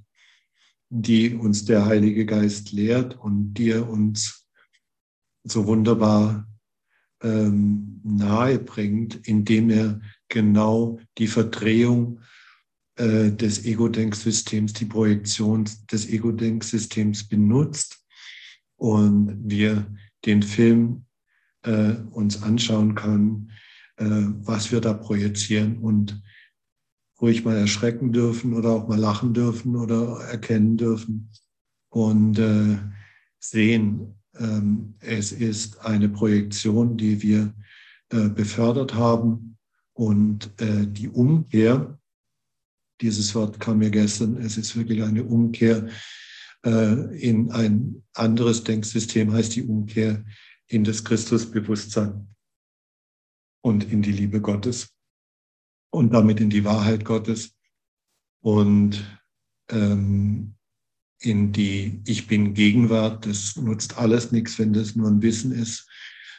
die 0.91 1.33
uns 1.33 1.63
der 1.63 1.85
Heilige 1.85 2.25
Geist 2.25 2.73
lehrt 2.73 3.17
und 3.17 3.53
die 3.53 3.69
er 3.69 3.89
uns 3.89 4.45
so 5.43 5.65
wunderbar 5.65 6.47
ähm, 7.23 8.01
nahe 8.03 8.59
bringt, 8.59 9.25
indem 9.25 9.69
er 9.69 10.01
genau 10.27 10.99
die 11.17 11.27
Verdrehung 11.27 12.19
äh, 12.97 13.31
des 13.31 13.63
Ego-Denksystems, 13.63 14.73
die 14.73 14.85
Projektion 14.85 15.63
des 15.89 16.09
Ego-Denksystems 16.09 17.23
benutzt 17.23 18.05
und 18.75 19.39
wir 19.45 19.87
den 20.25 20.43
Film 20.43 21.05
äh, 21.63 21.93
uns 22.11 22.43
anschauen 22.43 22.95
können, 22.95 23.51
äh, 23.95 24.05
was 24.05 24.73
wir 24.73 24.81
da 24.81 24.93
projizieren 24.93 25.77
und 25.77 26.21
ruhig 27.21 27.45
mal 27.45 27.55
erschrecken 27.55 28.11
dürfen 28.11 28.53
oder 28.53 28.69
auch 28.71 28.87
mal 28.87 28.99
lachen 28.99 29.33
dürfen 29.33 29.75
oder 29.75 30.19
erkennen 30.21 30.77
dürfen 30.77 31.29
und 31.89 32.39
äh, 32.39 32.77
sehen, 33.39 34.15
ähm, 34.37 34.95
es 34.99 35.31
ist 35.31 35.81
eine 35.81 36.09
Projektion, 36.09 36.97
die 36.97 37.21
wir 37.21 37.53
äh, 38.09 38.29
befördert 38.29 38.95
haben 38.95 39.57
und 39.93 40.51
äh, 40.59 40.87
die 40.87 41.09
Umkehr, 41.09 41.99
dieses 43.01 43.33
Wort 43.35 43.59
kam 43.59 43.79
mir 43.79 43.91
gestern, 43.91 44.37
es 44.37 44.57
ist 44.57 44.75
wirklich 44.75 45.03
eine 45.03 45.23
Umkehr 45.23 45.89
äh, 46.65 47.19
in 47.19 47.51
ein 47.51 48.03
anderes 48.13 48.63
Denksystem, 48.63 49.31
heißt 49.31 49.55
die 49.55 49.63
Umkehr 49.63 50.23
in 50.67 50.83
das 50.83 51.03
Christusbewusstsein 51.03 52.27
und 53.61 53.91
in 53.91 54.01
die 54.01 54.11
Liebe 54.11 54.41
Gottes 54.41 54.89
und 55.91 56.13
damit 56.13 56.39
in 56.39 56.49
die 56.49 56.63
Wahrheit 56.63 57.05
Gottes 57.05 57.55
und 58.41 59.03
ähm, 59.69 60.55
in 61.19 61.51
die 61.51 62.01
Ich 62.05 62.27
bin 62.27 62.53
Gegenwart. 62.53 63.25
Das 63.25 63.55
nutzt 63.55 63.97
alles 63.97 64.31
nichts, 64.31 64.57
wenn 64.57 64.73
das 64.73 64.95
nur 64.95 65.07
ein 65.07 65.21
Wissen 65.21 65.51
ist, 65.51 65.87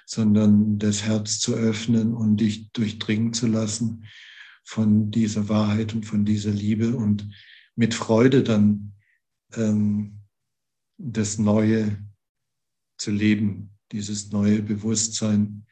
sondern 0.07 0.78
das 0.78 1.05
Herz 1.05 1.38
zu 1.38 1.55
öffnen 1.55 2.14
und 2.14 2.38
dich 2.38 2.72
durchdringen 2.72 3.32
zu 3.32 3.46
lassen 3.46 4.07
von 4.64 5.11
dieser 5.11 5.48
Wahrheit 5.48 5.94
und 5.94 6.05
von 6.05 6.24
dieser 6.24 6.50
Liebe 6.50 6.96
und 6.96 7.28
mit 7.76 7.94
Freude 7.94 8.42
dann 8.42 8.94
ähm, 9.55 10.20
das 10.98 11.38
Neue 11.38 11.98
zu 12.98 13.11
leben, 13.11 13.70
dieses 13.92 14.30
neue 14.30 14.62
Bewusstsein 14.62 15.66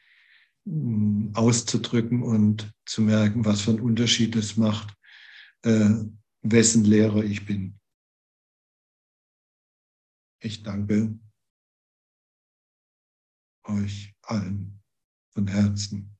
auszudrücken 1.33 2.23
und 2.23 2.73
zu 2.85 3.01
merken, 3.01 3.45
was 3.45 3.61
für 3.61 3.71
einen 3.71 3.81
Unterschied 3.81 4.35
es 4.35 4.57
macht, 4.57 4.95
äh, 5.63 5.89
wessen 6.41 6.85
Lehrer 6.85 7.23
ich 7.23 7.45
bin. 7.45 7.79
Ich 10.39 10.63
danke 10.63 11.19
euch 13.63 14.15
allen 14.23 14.81
von 15.33 15.47
Herzen. 15.47 16.17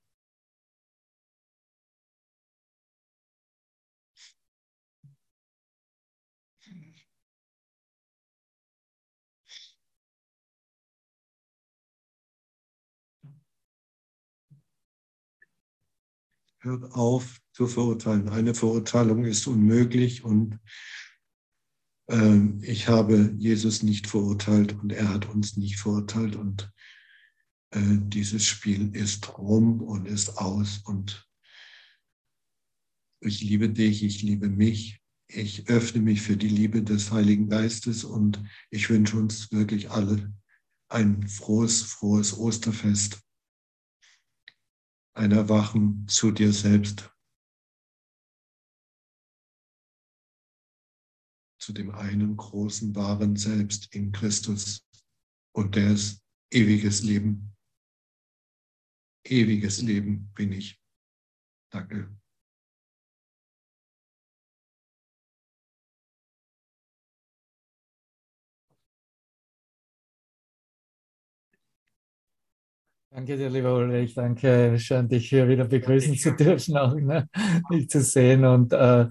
Hört 16.62 16.92
auf 16.92 17.40
zu 17.54 17.68
verurteilen. 17.68 18.30
Eine 18.30 18.54
Verurteilung 18.54 19.26
ist 19.26 19.48
unmöglich 19.48 20.24
und 20.24 20.60
ähm, 22.08 22.60
ich 22.64 22.88
habe 22.88 23.34
Jesus 23.38 23.84
nicht 23.84 24.08
verurteilt 24.08 24.74
und 24.80 24.92
er 24.92 25.10
hat 25.10 25.28
uns 25.28 25.58
nicht 25.58 25.80
verurteilt 25.80 26.36
und 26.36 26.72
äh, 27.72 27.98
dieses 28.00 28.46
Spiel 28.46 28.96
ist 28.96 29.38
rum 29.38 29.82
und 29.82 30.08
ist 30.08 30.38
aus 30.38 30.80
und 30.86 31.28
ich 33.22 33.42
liebe 33.42 33.70
dich, 33.70 34.04
ich 34.04 34.22
liebe 34.22 34.50
mich, 34.50 35.02
ich 35.28 35.70
öffne 35.70 36.02
mich 36.02 36.22
für 36.22 36.38
die 36.38 36.50
Liebe 36.50 36.84
des 36.84 37.12
Heiligen 37.12 37.50
Geistes 37.50 38.04
und 38.04 38.44
ich 38.70 38.90
wünsche 38.90 39.18
uns 39.18 39.52
wirklich 39.52 39.90
alle 39.90 40.34
ein 40.90 41.28
frohes, 41.28 41.84
frohes 41.84 42.38
Osterfest, 42.38 43.22
ein 45.14 45.32
Erwachen 45.32 46.08
zu 46.08 46.32
dir 46.32 46.54
selbst. 46.54 47.12
zu 51.62 51.74
dem 51.74 51.92
einen 51.92 52.36
großen, 52.36 52.96
wahren 52.96 53.36
Selbst 53.36 53.94
in 53.94 54.12
Christus. 54.12 54.88
Und 55.54 55.76
der 55.76 55.92
ist 55.92 56.24
ewiges 56.52 57.04
Leben. 57.04 57.56
Ewiges 59.24 59.82
Leben 59.82 60.32
bin 60.34 60.52
ich. 60.54 60.82
Danke. 61.72 62.21
Danke 73.14 73.36
dir, 73.36 73.50
lieber 73.50 73.76
Ulrich. 73.76 74.14
Danke, 74.14 74.80
schön, 74.80 75.10
dich 75.10 75.28
hier 75.28 75.50
wieder 75.50 75.66
begrüßen 75.66 76.16
zu 76.16 76.34
dürfen, 76.34 76.78
auch 76.78 76.96
ne? 76.96 77.28
dich 77.70 77.90
zu 77.90 78.02
sehen 78.02 78.46
und 78.46 78.72
äh, 78.72 79.10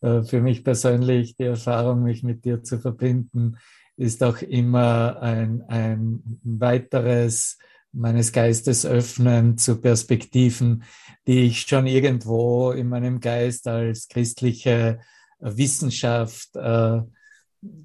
äh, 0.00 0.22
für 0.22 0.40
mich 0.40 0.64
persönlich 0.64 1.36
die 1.36 1.44
Erfahrung, 1.44 2.02
mich 2.02 2.22
mit 2.22 2.46
dir 2.46 2.62
zu 2.62 2.78
verbinden, 2.78 3.58
ist 3.98 4.22
auch 4.22 4.40
immer 4.40 5.20
ein, 5.20 5.62
ein 5.68 6.22
weiteres 6.42 7.58
meines 7.92 8.32
Geistes 8.32 8.86
öffnen 8.86 9.58
zu 9.58 9.82
Perspektiven, 9.82 10.84
die 11.26 11.40
ich 11.40 11.60
schon 11.60 11.86
irgendwo 11.86 12.70
in 12.70 12.88
meinem 12.88 13.20
Geist 13.20 13.68
als 13.68 14.08
christliche 14.08 15.00
Wissenschaft 15.40 16.56
äh, 16.56 17.02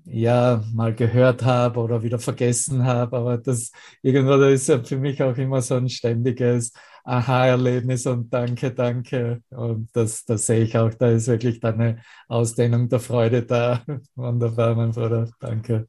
ja 0.06 0.64
mal 0.74 0.94
gehört 0.96 1.44
habe 1.44 1.80
oder 1.80 2.02
wieder 2.04 2.20
vergessen 2.20 2.84
habe. 2.86 3.18
Aber 3.18 3.38
das 3.38 3.72
irgendwo 4.02 4.38
das 4.38 4.54
ist 4.62 4.68
ja 4.70 4.84
für 4.84 4.98
mich 4.98 5.22
auch 5.24 5.38
immer 5.38 5.62
so 5.62 5.76
ein 5.76 5.90
ständiges 5.90 6.74
Aha-Erlebnis 7.04 8.06
und 8.06 8.34
danke, 8.34 8.74
danke. 8.74 9.42
Und 9.50 9.90
das, 9.96 10.26
das 10.26 10.46
sehe 10.46 10.64
ich 10.64 10.78
auch, 10.78 10.94
da 10.94 11.10
ist 11.10 11.28
wirklich 11.28 11.64
eine 11.64 12.02
Ausdehnung 12.28 12.90
der 12.90 13.00
Freude 13.00 13.44
da. 13.46 13.84
Wunderbar, 14.16 14.76
mein 14.76 14.92
Bruder, 14.92 15.30
danke. 15.40 15.88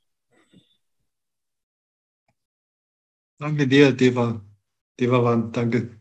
Danke 3.40 3.66
dir, 3.66 3.92
Deva. 3.92 4.40
Deva, 4.98 5.36
danke. 5.52 5.98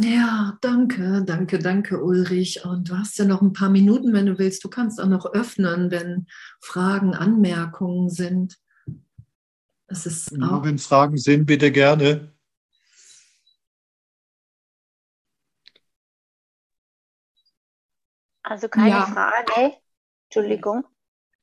Ja, 0.00 0.56
danke, 0.60 1.24
danke, 1.24 1.58
danke, 1.58 2.02
Ulrich. 2.02 2.64
Und 2.64 2.88
du 2.88 2.98
hast 2.98 3.18
ja 3.18 3.24
noch 3.24 3.42
ein 3.42 3.52
paar 3.52 3.70
Minuten, 3.70 4.12
wenn 4.12 4.26
du 4.26 4.38
willst. 4.38 4.62
Du 4.62 4.68
kannst 4.68 5.00
auch 5.00 5.08
noch 5.08 5.26
öffnen, 5.26 5.90
wenn 5.90 6.26
Fragen, 6.60 7.14
Anmerkungen 7.14 8.08
sind. 8.08 8.58
Das 9.88 10.06
ist 10.06 10.32
auch 10.42 10.64
wenn 10.64 10.78
Fragen 10.78 11.16
sind, 11.16 11.46
bitte 11.46 11.72
gerne. 11.72 12.32
Also 18.42 18.68
keine 18.68 18.90
ja. 18.90 19.06
Frage. 19.06 19.74
Entschuldigung. 20.24 20.84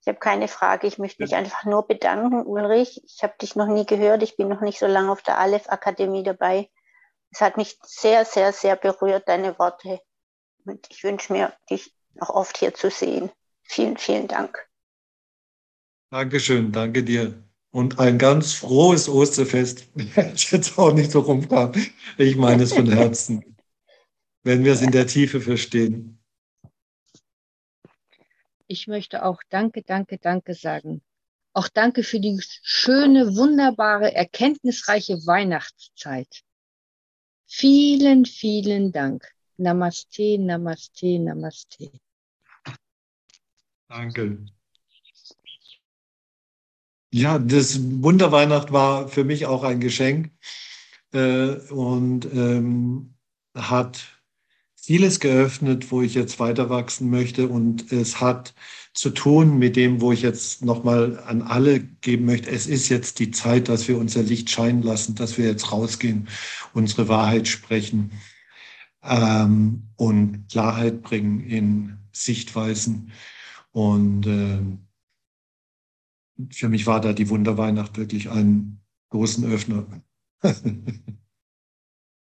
Ich 0.01 0.07
habe 0.07 0.19
keine 0.19 0.47
Frage. 0.47 0.87
Ich 0.87 0.97
möchte 0.97 1.23
mich 1.23 1.35
einfach 1.35 1.65
nur 1.65 1.87
bedanken, 1.87 2.45
Ulrich. 2.45 3.01
Ich 3.05 3.23
habe 3.23 3.33
dich 3.41 3.55
noch 3.55 3.67
nie 3.67 3.85
gehört. 3.85 4.23
Ich 4.23 4.37
bin 4.37 4.47
noch 4.47 4.61
nicht 4.61 4.79
so 4.79 4.85
lange 4.85 5.11
auf 5.11 5.23
der 5.23 5.39
Aleph 5.39 5.67
Akademie 5.67 6.23
dabei. 6.23 6.69
Es 7.31 7.41
hat 7.41 7.57
mich 7.57 7.77
sehr, 7.83 8.25
sehr, 8.25 8.53
sehr 8.53 8.75
berührt, 8.75 9.27
deine 9.27 9.57
Worte. 9.59 9.99
Und 10.65 10.87
ich 10.89 11.03
wünsche 11.03 11.33
mir, 11.33 11.53
dich 11.69 11.93
noch 12.13 12.29
oft 12.29 12.57
hier 12.57 12.73
zu 12.73 12.89
sehen. 12.89 13.31
Vielen, 13.63 13.97
vielen 13.97 14.27
Dank. 14.27 14.57
Dankeschön. 16.11 16.71
Danke 16.71 17.03
dir 17.03 17.43
und 17.75 17.99
ein 17.99 18.17
ganz 18.17 18.53
frohes 18.53 19.09
Osterfest, 19.09 19.89
wenn 19.95 20.31
es 20.31 20.49
jetzt 20.49 20.79
auch 20.79 20.93
nicht 20.93 21.11
so 21.11 21.19
rumkam. 21.19 21.73
Ich 22.17 22.37
meine 22.37 22.63
es 22.63 22.71
von 22.71 22.89
Herzen, 22.89 23.57
wenn 24.43 24.63
wir 24.63 24.71
es 24.71 24.81
in 24.81 24.91
der 24.91 25.07
Tiefe 25.07 25.41
verstehen. 25.41 26.17
Ich 28.67 28.87
möchte 28.87 29.25
auch 29.25 29.41
Danke, 29.49 29.83
Danke, 29.83 30.19
Danke 30.19 30.53
sagen. 30.53 31.01
Auch 31.51 31.67
Danke 31.67 32.03
für 32.03 32.21
die 32.21 32.41
schöne, 32.63 33.35
wunderbare, 33.35 34.15
erkenntnisreiche 34.15 35.15
Weihnachtszeit. 35.25 36.43
Vielen, 37.57 38.25
vielen 38.25 38.91
Dank. 38.91 39.25
Namaste, 39.55 40.37
Namaste, 40.37 41.19
Namaste. 41.19 41.89
Danke. 43.87 44.45
Ja, 47.13 47.39
das 47.39 47.79
Wunderweihnacht 47.81 48.73
war 48.73 49.07
für 49.07 49.23
mich 49.23 49.45
auch 49.45 49.63
ein 49.63 49.79
Geschenk 49.79 50.31
äh, 51.13 51.55
und 51.69 52.25
ähm, 52.25 53.15
hat 53.55 54.21
vieles 54.75 55.21
geöffnet, 55.21 55.91
wo 55.91 56.01
ich 56.01 56.13
jetzt 56.13 56.41
weiter 56.41 56.69
wachsen 56.69 57.09
möchte 57.09 57.47
und 57.47 57.89
es 57.93 58.19
hat 58.19 58.53
zu 58.95 59.09
tun 59.09 59.59
mit 59.59 59.75
dem, 59.75 59.99
wo 59.99 60.13
ich 60.13 60.21
jetzt 60.21 60.63
nochmal 60.63 61.19
an 61.19 61.41
alle 61.41 61.81
geben 61.81 62.25
möchte. 62.25 62.49
Es 62.49 62.65
ist 62.65 62.87
jetzt 62.87 63.19
die 63.19 63.29
Zeit, 63.29 63.67
dass 63.67 63.87
wir 63.89 63.97
unser 63.97 64.23
Licht 64.23 64.49
scheinen 64.49 64.81
lassen, 64.81 65.15
dass 65.15 65.37
wir 65.37 65.45
jetzt 65.45 65.71
rausgehen, 65.73 66.29
unsere 66.73 67.09
Wahrheit 67.09 67.49
sprechen 67.49 68.11
ähm, 69.03 69.89
und 69.97 70.47
Klarheit 70.49 71.01
bringen 71.03 71.41
in 71.41 71.97
Sichtweisen. 72.13 73.11
Und 73.71 74.25
äh, 74.27 74.61
für 76.51 76.69
mich 76.69 76.87
war 76.87 77.01
da 77.01 77.11
die 77.11 77.29
Wunderweihnacht 77.29 77.97
wirklich 77.97 78.29
ein 78.29 78.79
großen 79.09 79.43
Öffner, 79.51 79.85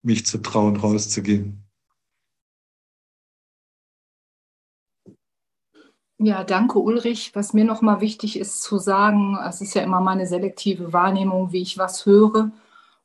mich 0.02 0.26
zu 0.26 0.40
trauen, 0.40 0.76
rauszugehen. 0.76 1.67
Ja, 6.20 6.44
danke 6.44 6.80
Ulrich. 6.80 7.32
Was 7.36 7.54
mir 7.54 7.64
nochmal 7.64 8.02
wichtig 8.02 8.40
ist 8.40 8.64
zu 8.64 8.80
sagen, 8.80 9.38
es 9.48 9.62
ist 9.62 9.76
ja 9.76 9.84
immer 9.84 10.02
meine 10.02 10.26
selektive 10.26 10.92
Wahrnehmung, 10.92 11.52
wie 11.52 11.62
ich 11.62 11.78
was 11.78 12.06
höre. 12.08 12.52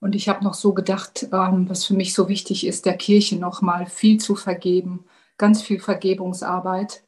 Und 0.01 0.15
ich 0.15 0.29
habe 0.29 0.43
noch 0.43 0.55
so 0.55 0.73
gedacht, 0.73 1.29
ähm, 1.31 1.69
was 1.69 1.85
für 1.85 1.95
mich 1.95 2.15
so 2.15 2.29
wichtig 2.29 2.67
ist, 2.67 2.87
der 2.87 2.97
Kirche 2.97 3.37
nochmal 3.37 3.87
viel 3.87 4.19
zu 4.19 4.35
vergeben, 4.35 5.05
ganz 5.37 5.63
viel 5.63 5.79
Vergebungsarbeit 5.79 7.05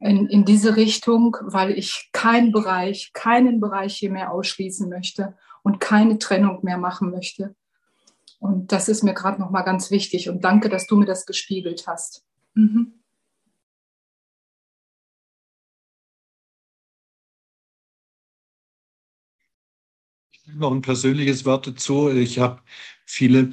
in, 0.00 0.26
in 0.26 0.44
diese 0.44 0.76
Richtung, 0.76 1.36
weil 1.40 1.70
ich 1.78 2.10
keinen 2.12 2.50
Bereich, 2.50 3.12
keinen 3.12 3.60
Bereich 3.60 3.94
hier 3.96 4.10
mehr 4.10 4.32
ausschließen 4.32 4.88
möchte 4.88 5.34
und 5.62 5.78
keine 5.78 6.18
Trennung 6.18 6.58
mehr 6.62 6.78
machen 6.78 7.10
möchte. 7.10 7.54
Und 8.40 8.72
das 8.72 8.88
ist 8.88 9.04
mir 9.04 9.14
gerade 9.14 9.40
nochmal 9.40 9.62
ganz 9.62 9.92
wichtig. 9.92 10.28
Und 10.28 10.42
danke, 10.42 10.68
dass 10.68 10.88
du 10.88 10.96
mir 10.96 11.06
das 11.06 11.26
gespiegelt 11.26 11.86
hast. 11.86 12.24
Mhm. 12.54 13.01
Noch 20.56 20.72
ein 20.72 20.82
persönliches 20.82 21.44
Wort 21.44 21.66
dazu. 21.66 22.10
Ich 22.10 22.38
habe 22.38 22.60
viele, 23.04 23.50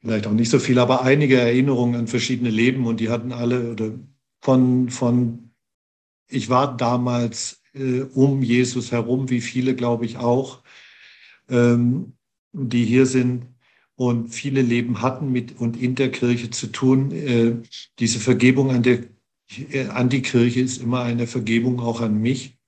vielleicht 0.00 0.26
auch 0.26 0.32
nicht 0.32 0.50
so 0.50 0.58
viele, 0.58 0.82
aber 0.82 1.02
einige 1.02 1.38
Erinnerungen 1.38 1.96
an 1.96 2.06
verschiedene 2.08 2.50
Leben 2.50 2.86
und 2.86 3.00
die 3.00 3.10
hatten 3.10 3.32
alle 3.32 3.72
oder 3.72 3.92
von, 4.40 4.90
von 4.90 5.50
ich 6.28 6.48
war 6.48 6.76
damals 6.76 7.62
äh, 7.74 8.00
um 8.00 8.42
Jesus 8.42 8.92
herum, 8.92 9.30
wie 9.30 9.40
viele, 9.40 9.74
glaube 9.74 10.06
ich, 10.06 10.16
auch, 10.16 10.62
ähm, 11.48 12.14
die 12.52 12.84
hier 12.84 13.06
sind 13.06 13.46
und 13.96 14.28
viele 14.28 14.62
Leben 14.62 15.02
hatten 15.02 15.30
mit 15.30 15.60
und 15.60 15.80
in 15.80 15.94
der 15.94 16.10
Kirche 16.10 16.50
zu 16.50 16.68
tun. 16.68 17.12
Äh, 17.12 17.56
diese 17.98 18.18
Vergebung 18.18 18.70
an, 18.70 18.82
der, 18.82 19.04
äh, 19.70 19.86
an 19.88 20.08
die 20.08 20.22
Kirche 20.22 20.60
ist 20.60 20.82
immer 20.82 21.02
eine 21.02 21.26
Vergebung 21.26 21.80
auch 21.80 22.00
an 22.00 22.20
mich 22.20 22.58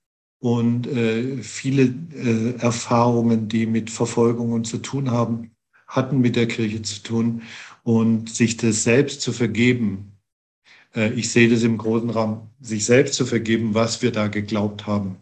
und 0.44 0.86
äh, 0.88 1.42
viele 1.42 1.84
äh, 2.12 2.58
Erfahrungen, 2.58 3.48
die 3.48 3.64
mit 3.64 3.88
Verfolgungen 3.88 4.62
zu 4.66 4.76
tun 4.76 5.10
haben, 5.10 5.52
hatten 5.86 6.20
mit 6.20 6.36
der 6.36 6.46
Kirche 6.46 6.82
zu 6.82 7.02
tun. 7.02 7.42
Und 7.82 8.28
sich 8.28 8.58
das 8.58 8.82
selbst 8.82 9.22
zu 9.22 9.32
vergeben, 9.32 10.18
äh, 10.94 11.14
ich 11.14 11.30
sehe 11.30 11.48
das 11.48 11.62
im 11.62 11.78
großen 11.78 12.10
Rahmen, 12.10 12.50
sich 12.60 12.84
selbst 12.84 13.14
zu 13.14 13.24
vergeben, 13.24 13.72
was 13.72 14.02
wir 14.02 14.12
da 14.12 14.28
geglaubt 14.28 14.86
haben 14.86 15.16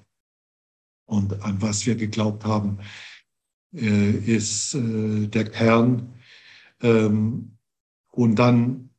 und 1.06 1.40
an 1.44 1.62
was 1.62 1.86
wir 1.86 1.94
geglaubt 1.94 2.44
haben, 2.44 2.78
äh, 3.76 4.10
ist 4.10 4.74
äh, 4.74 5.28
der 5.28 5.44
Kern. 5.44 6.14
Ähm, 6.80 7.58
und 8.10 8.40
dann 8.40 8.90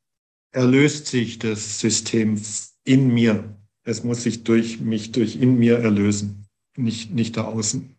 erlöst 0.53 1.07
sich 1.07 1.37
das 1.37 1.81
System 1.81 2.41
in 2.85 3.13
mir 3.13 3.57
es 3.83 4.03
muss 4.03 4.23
sich 4.23 4.43
durch 4.43 4.79
mich, 4.79 5.11
durch 5.11 5.35
in 5.35 5.57
mir 5.57 5.79
erlösen, 5.79 6.47
nicht, 6.75 7.11
nicht 7.11 7.37
da 7.37 7.45
außen. 7.45 7.95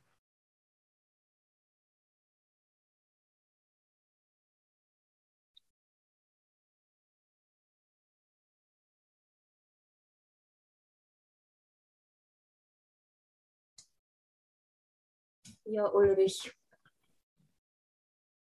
Ja, 15.66 15.89
Ulrich, 15.89 16.53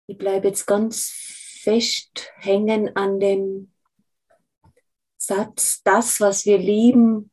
ich 0.06 0.18
bleibe 0.18 0.48
jetzt 0.48 0.66
ganz 0.66 1.10
fest 1.62 2.30
hängen 2.36 2.94
an 2.96 3.20
dem 3.20 3.72
Satz, 5.16 5.82
das, 5.82 6.20
was 6.20 6.44
wir 6.44 6.58
lieben, 6.58 7.31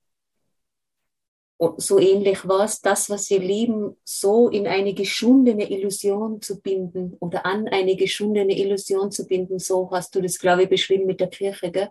so 1.77 1.99
ähnlich 1.99 2.47
war 2.47 2.63
es, 2.63 2.81
das, 2.81 3.09
was 3.09 3.29
wir 3.29 3.39
lieben, 3.39 3.97
so 4.05 4.47
in 4.47 4.65
eine 4.65 4.93
geschundene 4.93 5.69
Illusion 5.69 6.41
zu 6.41 6.61
binden 6.61 7.17
oder 7.19 7.45
an 7.45 7.67
eine 7.67 7.97
geschundene 7.97 8.57
Illusion 8.57 9.11
zu 9.11 9.27
binden. 9.27 9.59
So 9.59 9.89
hast 9.91 10.15
du 10.15 10.21
das, 10.21 10.39
glaube 10.39 10.63
ich, 10.63 10.69
beschrieben 10.69 11.05
mit 11.05 11.19
der 11.19 11.27
Kirche. 11.27 11.69
Gell? 11.69 11.89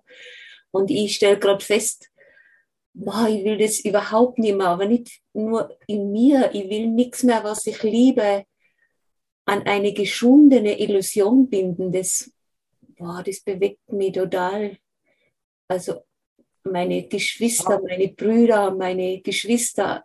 Und 0.70 0.90
ich 0.90 1.16
stelle 1.16 1.38
gerade 1.38 1.62
fest, 1.62 2.10
boah, 2.94 3.28
ich 3.28 3.44
will 3.44 3.58
das 3.58 3.80
überhaupt 3.80 4.38
nicht 4.38 4.56
mehr, 4.56 4.68
aber 4.68 4.86
nicht 4.86 5.20
nur 5.34 5.76
in 5.86 6.12
mir. 6.12 6.50
Ich 6.54 6.70
will 6.70 6.88
nichts 6.88 7.22
mehr, 7.22 7.44
was 7.44 7.66
ich 7.66 7.82
liebe, 7.82 8.44
an 9.44 9.62
eine 9.64 9.92
geschundene 9.92 10.80
Illusion 10.80 11.48
binden. 11.48 11.92
Das, 11.92 12.32
boah, 12.96 13.22
das 13.24 13.40
bewegt 13.40 13.92
mich 13.92 14.12
total. 14.12 14.78
Also 15.68 16.00
meine 16.70 17.08
Geschwister, 17.08 17.80
meine 17.86 18.08
Brüder, 18.08 18.74
meine 18.74 19.20
Geschwister 19.20 20.04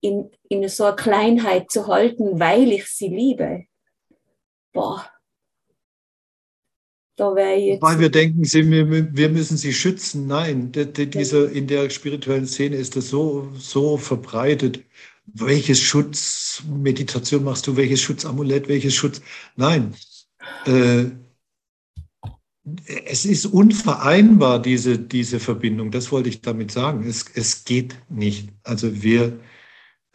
in, 0.00 0.30
in 0.48 0.68
so 0.68 0.84
einer 0.84 0.96
Kleinheit 0.96 1.70
zu 1.70 1.86
halten, 1.86 2.40
weil 2.40 2.72
ich 2.72 2.86
sie 2.86 3.08
liebe. 3.08 3.64
Boah. 4.72 5.06
Da 7.16 7.34
wäre 7.34 7.58
jetzt. 7.58 7.82
Weil 7.82 7.98
wir 7.98 8.08
denken, 8.08 8.42
wir 8.42 9.28
müssen 9.28 9.58
sie 9.58 9.74
schützen. 9.74 10.26
Nein, 10.26 10.72
diese, 10.72 11.44
in 11.46 11.66
der 11.66 11.90
spirituellen 11.90 12.46
Szene 12.46 12.76
ist 12.76 12.96
das 12.96 13.10
so, 13.10 13.50
so 13.58 13.98
verbreitet. 13.98 14.82
Welches 15.26 15.80
Schutzmeditation 15.80 17.44
machst 17.44 17.66
du? 17.66 17.76
Welches 17.76 18.00
Schutzamulett? 18.00 18.68
Welches 18.68 18.94
Schutz? 18.94 19.20
Nein. 19.56 19.94
Äh, 20.64 21.10
es 23.06 23.24
ist 23.24 23.46
unvereinbar, 23.46 24.60
diese, 24.60 24.98
diese 24.98 25.40
Verbindung. 25.40 25.90
Das 25.90 26.12
wollte 26.12 26.28
ich 26.28 26.40
damit 26.42 26.70
sagen. 26.70 27.04
Es, 27.06 27.24
es 27.34 27.64
geht 27.64 27.96
nicht. 28.08 28.50
Also 28.62 29.02
wir 29.02 29.40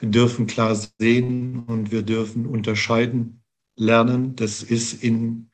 dürfen 0.02 0.48
klar 0.48 0.76
sehen 1.00 1.60
und 1.66 1.92
wir 1.92 2.04
dürfen 2.04 2.46
unterscheiden 2.46 3.42
lernen. 3.76 4.36
Das 4.36 4.64
ist 4.64 5.04
in 5.04 5.50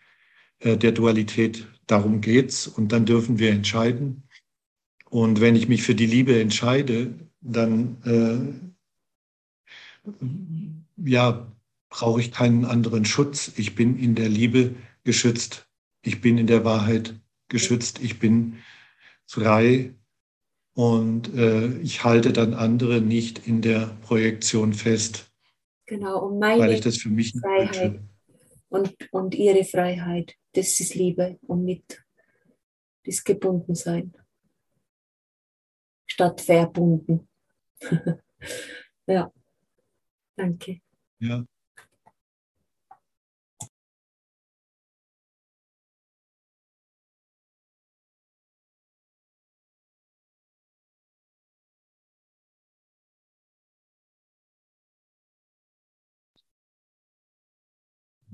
äh, 0.60 0.78
der 0.78 0.92
Dualität, 0.92 1.68
darum 1.88 2.22
geht's. 2.22 2.68
Und 2.68 2.92
dann 2.92 3.06
dürfen 3.06 3.40
wir 3.40 3.52
entscheiden. 3.52 4.24
Und 5.10 5.42
wenn 5.42 5.56
ich 5.56 5.68
mich 5.68 5.84
für 5.84 5.96
die 5.96 6.06
Liebe 6.06 6.40
entscheide, 6.40 7.14
dann 7.42 8.64
äh, 10.06 11.10
ja, 11.10 11.52
brauche 11.90 12.22
ich 12.22 12.32
keinen 12.32 12.66
anderen 12.66 13.06
Schutz. 13.06 13.52
Ich 13.58 13.76
bin 13.76 13.98
in 13.98 14.16
der 14.16 14.30
Liebe 14.30 14.76
geschützt 15.04 15.68
ich 16.02 16.22
bin 16.22 16.38
in 16.38 16.48
der 16.48 16.64
Wahrheit 16.66 17.16
geschützt, 17.48 18.02
ich 18.02 18.20
bin 18.20 18.58
frei 19.26 19.94
und 20.74 21.34
äh, 21.36 21.78
ich 21.80 22.04
halte 22.04 22.34
dann 22.34 22.54
andere 22.54 23.02
nicht 23.02 23.48
in 23.48 23.62
der 23.62 23.98
Projektion 24.02 24.74
fest. 24.74 25.32
Genau, 25.86 26.28
und 26.28 26.40
meine 26.40 26.62
weil 26.62 26.74
ich 26.74 26.82
das 26.82 26.98
für 26.98 27.10
mich 27.10 27.34
Freiheit 27.40 28.00
und, 28.70 28.96
und 29.12 29.36
ihre 29.36 29.66
Freiheit, 29.66 30.36
das 30.54 30.80
ist 30.80 30.96
Liebe 30.96 31.38
und 31.42 31.66
nicht 31.66 32.04
das 33.04 33.24
Gebundensein 33.24 34.14
statt 36.06 36.42
verbunden. 36.42 37.28
ja, 39.08 39.32
danke. 40.36 40.82
Ja. 41.20 41.46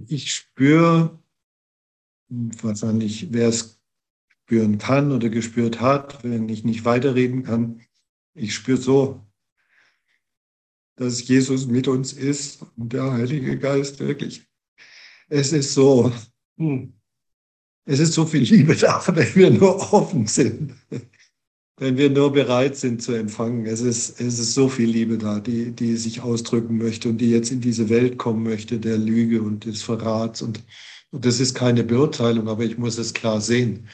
Ich 0.09 0.33
spüre, 0.33 1.19
wahrscheinlich 2.29 3.27
wer 3.31 3.49
es 3.49 3.79
spüren 4.43 4.77
kann 4.77 5.11
oder 5.11 5.29
gespürt 5.29 5.81
hat, 5.81 6.23
wenn 6.23 6.49
ich 6.49 6.63
nicht 6.63 6.85
weiterreden 6.85 7.43
kann, 7.43 7.81
ich 8.33 8.53
spüre 8.55 8.77
so, 8.77 9.25
dass 10.95 11.27
Jesus 11.27 11.67
mit 11.67 11.87
uns 11.87 12.13
ist 12.13 12.63
und 12.75 12.93
der 12.93 13.11
Heilige 13.11 13.57
Geist 13.57 13.99
wirklich. 13.99 14.47
Es 15.29 15.51
ist 15.53 15.73
so, 15.73 16.11
hm, 16.57 16.97
Es 17.89 17.99
ist 17.99 18.13
so 18.13 18.25
viel 18.25 18.43
Liebe 18.43 18.75
da, 18.75 19.01
wenn 19.15 19.35
wir 19.35 19.49
nur 19.49 19.93
offen 19.93 20.27
sind, 20.27 20.75
wenn 21.79 21.97
wir 21.97 22.09
nur 22.09 22.33
bereit 22.33 22.75
sind 22.75 23.01
zu 23.03 23.13
empfangen. 23.13 23.65
Es 23.67 23.81
ist, 23.81 24.19
es 24.19 24.39
ist 24.39 24.53
so 24.55 24.67
viel 24.67 24.89
Liebe 24.89 25.17
da, 25.17 25.39
die, 25.39 25.71
die 25.71 25.95
sich 25.95 26.21
ausdrücken 26.21 26.77
möchte 26.77 27.09
und 27.09 27.19
die 27.19 27.29
jetzt 27.29 27.51
in 27.51 27.61
diese 27.61 27.89
Welt 27.89 28.17
kommen 28.17 28.43
möchte, 28.43 28.79
der 28.79 28.97
Lüge 28.97 29.41
und 29.43 29.65
des 29.65 29.83
Verrats. 29.83 30.41
Und, 30.41 30.63
und 31.11 31.25
das 31.25 31.39
ist 31.39 31.53
keine 31.53 31.83
Beurteilung, 31.83 32.47
aber 32.47 32.63
ich 32.63 32.77
muss 32.79 32.97
es 32.97 33.13
klar 33.13 33.41
sehen. 33.41 33.87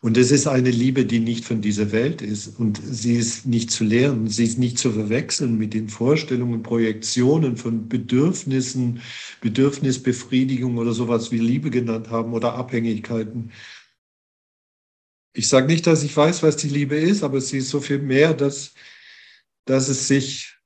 Und 0.00 0.18
es 0.18 0.30
ist 0.30 0.46
eine 0.46 0.70
Liebe, 0.70 1.06
die 1.06 1.18
nicht 1.18 1.44
von 1.44 1.60
dieser 1.60 1.90
Welt 1.90 2.22
ist. 2.22 2.58
Und 2.60 2.80
sie 2.84 3.14
ist 3.14 3.46
nicht 3.46 3.70
zu 3.70 3.84
lehren, 3.84 4.28
sie 4.28 4.44
ist 4.44 4.58
nicht 4.58 4.78
zu 4.78 4.92
verwechseln 4.92 5.58
mit 5.58 5.74
den 5.74 5.88
Vorstellungen, 5.88 6.62
Projektionen 6.62 7.56
von 7.56 7.88
Bedürfnissen, 7.88 9.00
Bedürfnisbefriedigung 9.40 10.76
oder 10.78 10.92
sowas 10.92 11.32
wie 11.32 11.38
Liebe 11.38 11.70
genannt 11.70 12.10
haben 12.10 12.32
oder 12.34 12.54
Abhängigkeiten. 12.54 13.50
Ich 15.36 15.48
sage 15.48 15.66
nicht, 15.66 15.86
dass 15.86 16.04
ich 16.04 16.16
weiß, 16.16 16.44
was 16.44 16.56
die 16.56 16.68
Liebe 16.68 16.96
ist, 16.96 17.24
aber 17.24 17.40
sie 17.40 17.58
ist 17.58 17.68
so 17.68 17.80
viel 17.80 17.98
mehr, 17.98 18.34
dass, 18.34 18.72
dass 19.64 19.88
es 19.88 20.06
sich 20.06 20.56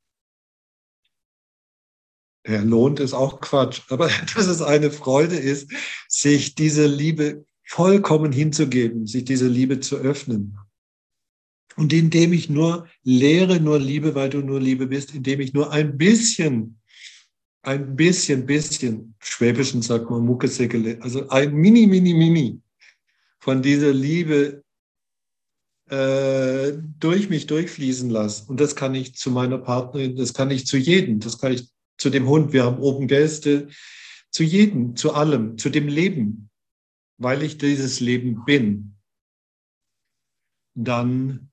ja, 2.47 2.61
lohnt, 2.63 3.01
ist 3.01 3.15
auch 3.15 3.41
Quatsch, 3.41 3.83
aber 3.89 4.09
dass 4.35 4.47
es 4.47 4.61
eine 4.61 4.91
Freude 4.91 5.37
ist, 5.37 5.73
sich 6.07 6.55
diese 6.55 6.87
Liebe 6.87 7.47
vollkommen 7.65 8.31
hinzugeben, 8.31 9.07
sich 9.07 9.25
diese 9.25 9.49
Liebe 9.49 9.81
zu 9.81 9.97
öffnen. 9.97 10.59
Und 11.77 11.93
indem 11.93 12.33
ich 12.33 12.51
nur 12.51 12.89
lehre, 13.05 13.61
nur 13.61 13.79
liebe, 13.79 14.15
weil 14.15 14.31
du 14.31 14.41
nur 14.41 14.61
Liebe 14.61 14.87
bist, 14.87 15.15
indem 15.15 15.41
ich 15.41 15.55
nur 15.55 15.71
ein 15.73 15.97
bisschen, 15.97 16.81
ein 17.63 17.97
bisschen, 17.97 18.45
bisschen, 18.47 19.15
Schwäbischen 19.21 19.81
sagt 19.81 20.11
man 20.11 20.27
Muckesäckele, 20.27 20.99
also 21.01 21.29
ein 21.29 21.55
mini, 21.55 21.87
mini, 21.87 22.13
mini 22.13 22.61
von 23.41 23.63
dieser 23.63 23.93
Liebe 23.93 24.63
äh, 25.89 26.73
durch 26.99 27.31
mich 27.31 27.47
durchfließen 27.47 28.11
lasse. 28.11 28.45
Und 28.49 28.61
das 28.61 28.77
kann 28.77 28.95
ich 28.95 29.15
zu 29.15 29.31
meiner 29.31 29.59
Partnerin, 29.59 30.17
das 30.17 30.35
kann 30.35 30.51
ich 30.51 30.67
zu 30.67 30.77
jedem, 30.77 31.21
das 31.21 31.39
kann 31.39 31.53
ich 31.53 31.69
zu 31.97 32.11
dem 32.11 32.29
Hund, 32.29 32.53
wir 32.53 32.65
haben 32.65 32.79
oben 32.79 33.09
Gäste, 33.09 33.69
zu 34.31 34.43
jedem, 34.43 34.97
zu 34.97 35.15
allem, 35.15 35.59
zu 35.59 35.71
dem 35.71 35.89
Leben, 35.89 36.51
weil 37.19 37.43
ich 37.43 37.59
dieses 37.59 38.01
Leben 38.01 38.45
bin, 38.45 38.97
dann 40.77 41.51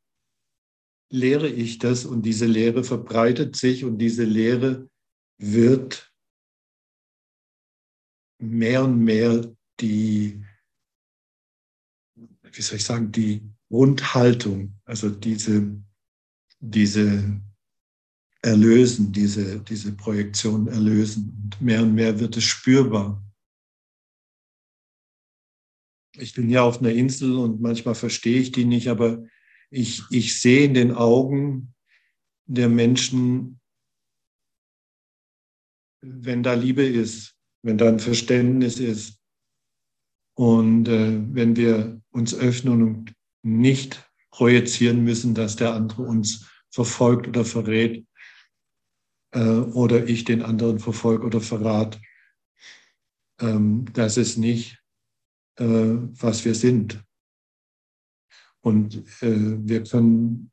lehre 1.09 1.47
ich 1.47 1.79
das 1.79 2.05
und 2.05 2.23
diese 2.23 2.45
Lehre 2.45 2.83
verbreitet 2.83 3.55
sich 3.55 3.85
und 3.85 3.97
diese 3.97 4.23
Lehre 4.23 4.89
wird 5.37 6.13
mehr 8.39 8.83
und 8.83 8.99
mehr 8.99 9.55
die, 9.79 10.44
wie 12.55 12.61
soll 12.61 12.77
ich 12.77 12.83
sagen, 12.83 13.11
die 13.11 13.41
Grundhaltung, 13.69 14.79
also 14.85 15.09
diese, 15.09 15.75
diese 16.59 17.41
erlösen, 18.41 19.11
diese, 19.11 19.59
diese 19.61 19.91
Projektion 19.93 20.67
erlösen. 20.67 21.41
Und 21.43 21.61
mehr 21.61 21.81
und 21.81 21.93
mehr 21.95 22.19
wird 22.19 22.37
es 22.37 22.43
spürbar 22.43 23.21
ich 26.17 26.33
bin 26.33 26.49
ja 26.49 26.63
auf 26.63 26.79
einer 26.79 26.91
Insel 26.91 27.35
und 27.35 27.61
manchmal 27.61 27.95
verstehe 27.95 28.39
ich 28.39 28.51
die 28.51 28.65
nicht, 28.65 28.87
aber 28.87 29.25
ich, 29.69 30.03
ich 30.09 30.39
sehe 30.39 30.65
in 30.65 30.73
den 30.73 30.91
Augen 30.91 31.73
der 32.45 32.69
Menschen, 32.69 33.59
wenn 36.01 36.43
da 36.43 36.53
Liebe 36.53 36.85
ist, 36.85 37.35
wenn 37.63 37.77
da 37.77 37.87
ein 37.87 37.99
Verständnis 37.99 38.79
ist 38.79 39.19
und 40.35 40.87
äh, 40.87 41.21
wenn 41.33 41.55
wir 41.55 42.01
uns 42.11 42.33
öffnen 42.33 42.81
und 42.81 43.15
nicht 43.43 44.09
projizieren 44.31 45.03
müssen, 45.03 45.33
dass 45.33 45.55
der 45.55 45.73
andere 45.73 46.03
uns 46.03 46.49
verfolgt 46.69 47.27
oder 47.27 47.45
verrät 47.45 48.05
äh, 49.31 49.39
oder 49.39 50.07
ich 50.07 50.23
den 50.25 50.41
anderen 50.41 50.79
verfolge 50.79 51.25
oder 51.25 51.41
verrat. 51.41 51.99
Ähm, 53.39 53.85
das 53.93 54.17
ist 54.17 54.37
nicht 54.37 54.81
äh, 55.57 55.65
was 55.65 56.45
wir 56.45 56.55
sind. 56.55 57.03
Und 58.61 58.97
äh, 59.21 59.67
wir 59.67 59.83
können, 59.83 60.51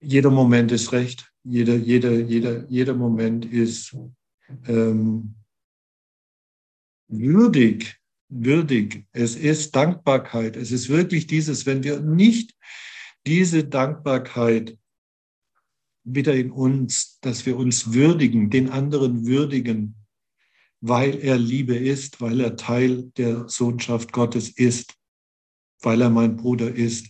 jeder 0.00 0.30
Moment 0.30 0.70
ist 0.70 0.92
recht, 0.92 1.32
jeder, 1.42 1.76
jeder, 1.76 2.12
jeder, 2.12 2.68
jeder 2.68 2.94
Moment 2.94 3.44
ist 3.46 3.96
ähm, 4.66 5.34
würdig, 7.08 7.97
würdig. 8.28 9.06
Es 9.12 9.36
ist 9.36 9.74
Dankbarkeit. 9.74 10.56
Es 10.56 10.70
ist 10.70 10.88
wirklich 10.88 11.26
dieses, 11.26 11.66
wenn 11.66 11.82
wir 11.82 12.00
nicht 12.00 12.54
diese 13.26 13.64
Dankbarkeit 13.64 14.78
wieder 16.04 16.34
in 16.34 16.50
uns, 16.50 17.18
dass 17.20 17.44
wir 17.46 17.56
uns 17.56 17.92
würdigen, 17.92 18.50
den 18.50 18.70
anderen 18.70 19.26
würdigen, 19.26 19.94
weil 20.80 21.18
er 21.18 21.36
Liebe 21.36 21.76
ist, 21.76 22.20
weil 22.20 22.40
er 22.40 22.56
Teil 22.56 23.04
der 23.16 23.48
Sohnschaft 23.48 24.12
Gottes 24.12 24.48
ist, 24.48 24.94
weil 25.80 26.00
er 26.00 26.10
mein 26.10 26.36
Bruder 26.36 26.72
ist. 26.72 27.08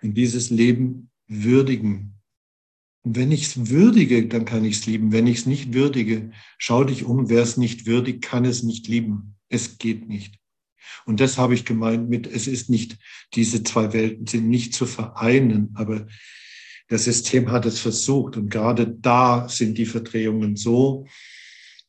In 0.00 0.14
dieses 0.14 0.50
Leben 0.50 1.10
würdigen. 1.26 2.19
Wenn 3.02 3.32
ich 3.32 3.44
es 3.44 3.70
würdige, 3.70 4.26
dann 4.28 4.44
kann 4.44 4.64
ich 4.64 4.76
es 4.76 4.86
lieben. 4.86 5.12
Wenn 5.12 5.26
ich 5.26 5.38
es 5.38 5.46
nicht 5.46 5.72
würdige, 5.72 6.32
schau 6.58 6.84
dich 6.84 7.04
um, 7.04 7.30
wer 7.30 7.42
es 7.42 7.56
nicht 7.56 7.86
würdigt, 7.86 8.22
kann 8.22 8.44
es 8.44 8.62
nicht 8.62 8.88
lieben. 8.88 9.36
Es 9.48 9.78
geht 9.78 10.06
nicht. 10.06 10.38
Und 11.06 11.20
das 11.20 11.38
habe 11.38 11.54
ich 11.54 11.64
gemeint 11.64 12.08
mit, 12.08 12.26
es 12.26 12.46
ist 12.46 12.68
nicht, 12.68 12.98
diese 13.34 13.62
zwei 13.62 13.92
Welten 13.92 14.26
sind 14.26 14.48
nicht 14.48 14.74
zu 14.74 14.86
vereinen, 14.86 15.70
aber 15.74 16.06
das 16.88 17.04
System 17.04 17.50
hat 17.50 17.66
es 17.66 17.78
versucht 17.78 18.36
und 18.36 18.50
gerade 18.50 18.86
da 18.86 19.48
sind 19.48 19.78
die 19.78 19.86
Verdrehungen 19.86 20.56
so 20.56 21.06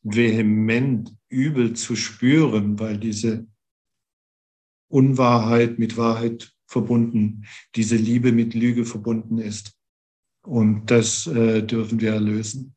vehement 0.04 1.14
übel 1.30 1.74
zu 1.74 1.96
spüren, 1.96 2.80
weil 2.80 2.98
diese 2.98 3.48
Unwahrheit 4.88 5.80
mit 5.80 5.98
Wahrheit 5.98 6.54
verbunden, 6.68 7.46
diese 7.76 7.96
Liebe 7.96 8.32
mit 8.32 8.54
Lüge 8.54 8.86
verbunden 8.86 9.40
ist. 9.40 9.74
Und 10.42 10.88
das 10.88 11.28
äh, 11.28 11.62
dürfen 11.62 12.02
wir 12.02 12.14
erlösen. 12.14 12.76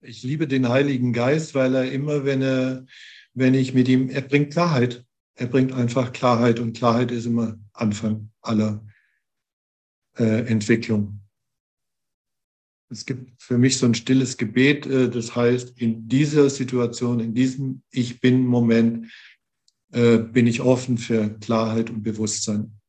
Ich 0.00 0.22
liebe 0.22 0.46
den 0.46 0.68
Heiligen 0.68 1.12
Geist, 1.12 1.54
weil 1.54 1.74
er 1.74 1.90
immer, 1.90 2.24
wenn 2.24 2.42
er 2.42 2.84
wenn 3.34 3.54
ich 3.54 3.74
mit 3.74 3.88
ihm, 3.88 4.08
er 4.08 4.22
bringt 4.22 4.52
Klarheit. 4.52 5.04
Er 5.34 5.48
bringt 5.48 5.72
einfach 5.72 6.12
Klarheit 6.12 6.60
und 6.60 6.76
Klarheit 6.76 7.10
ist 7.10 7.26
immer 7.26 7.58
Anfang 7.72 8.30
aller 8.40 8.86
äh, 10.16 10.46
Entwicklung. 10.46 11.20
Es 12.88 13.04
gibt 13.04 13.42
für 13.42 13.58
mich 13.58 13.76
so 13.78 13.86
ein 13.86 13.94
stilles 13.94 14.36
Gebet, 14.36 14.86
äh, 14.86 15.10
das 15.10 15.34
heißt, 15.34 15.76
in 15.80 16.06
dieser 16.06 16.48
Situation, 16.48 17.18
in 17.18 17.34
diesem 17.34 17.82
Ich 17.90 18.20
bin-Moment 18.20 19.10
äh, 19.94 20.18
bin 20.18 20.48
ich 20.48 20.60
offen 20.60 20.98
für 20.98 21.38
Klarheit 21.38 21.88
und 21.88 22.02
Bewusstsein. 22.02 22.80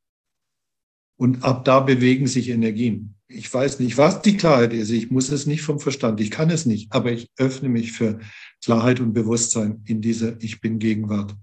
Und 1.18 1.44
ab 1.44 1.64
da 1.64 1.80
bewegen 1.80 2.26
sich 2.26 2.50
Energien. 2.50 3.16
Ich 3.28 3.52
weiß 3.54 3.80
nicht, 3.80 3.98
was 3.98 4.24
die 4.24 4.38
Klarheit 4.38 4.74
ist. 4.74 4.90
Ich 4.90 5.12
muss 5.12 5.30
es 5.30 5.46
nicht 5.46 5.62
vom 5.62 5.80
Verstand. 5.80 6.20
Ich 6.20 6.32
kann 6.32 6.50
es 6.50 6.66
nicht. 6.66 6.92
Aber 6.92 7.12
ich 7.12 7.30
öffne 7.38 7.70
mich 7.70 7.92
für 7.92 8.20
Klarheit 8.64 9.00
und 9.00 9.14
Bewusstsein 9.14 9.84
in 9.86 10.02
dieser 10.02 10.42
Ich 10.42 10.62
bin 10.62 10.80
Gegenwart. 10.80 11.36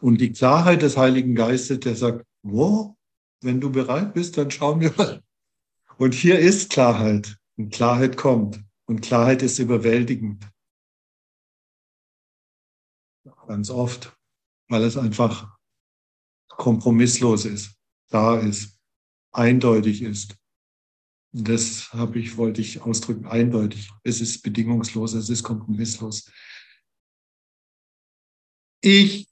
Und 0.00 0.20
die 0.20 0.32
Klarheit 0.32 0.82
des 0.82 0.98
Heiligen 0.98 1.34
Geistes, 1.34 1.80
der 1.80 1.96
sagt, 1.96 2.26
wo, 2.42 2.96
wenn 3.40 3.60
du 3.60 3.72
bereit 3.72 4.12
bist, 4.12 4.36
dann 4.36 4.50
schauen 4.50 4.80
wir 4.80 4.92
mal. 4.96 5.22
Und 5.96 6.12
hier 6.12 6.38
ist 6.38 6.70
Klarheit. 6.70 7.36
Und 7.56 7.72
Klarheit 7.72 8.18
kommt. 8.18 8.62
Und 8.84 9.00
Klarheit 9.00 9.42
ist 9.42 9.58
überwältigend. 9.58 10.46
Ganz 13.46 13.70
oft, 13.70 14.15
weil 14.68 14.82
es 14.82 14.96
einfach 14.96 15.56
kompromisslos 16.48 17.44
ist, 17.44 17.76
da 18.08 18.38
ist, 18.38 18.78
eindeutig 19.32 20.02
ist. 20.02 20.36
Das 21.32 21.92
habe 21.92 22.18
ich, 22.18 22.36
wollte 22.38 22.62
ich 22.62 22.80
ausdrücken, 22.80 23.26
eindeutig. 23.26 23.90
Es 24.02 24.20
ist 24.20 24.42
bedingungslos, 24.42 25.12
es 25.12 25.28
ist 25.28 25.42
kompromisslos. 25.42 26.30
Ich 28.80 29.28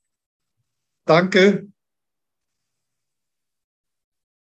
danke. 1.07 1.73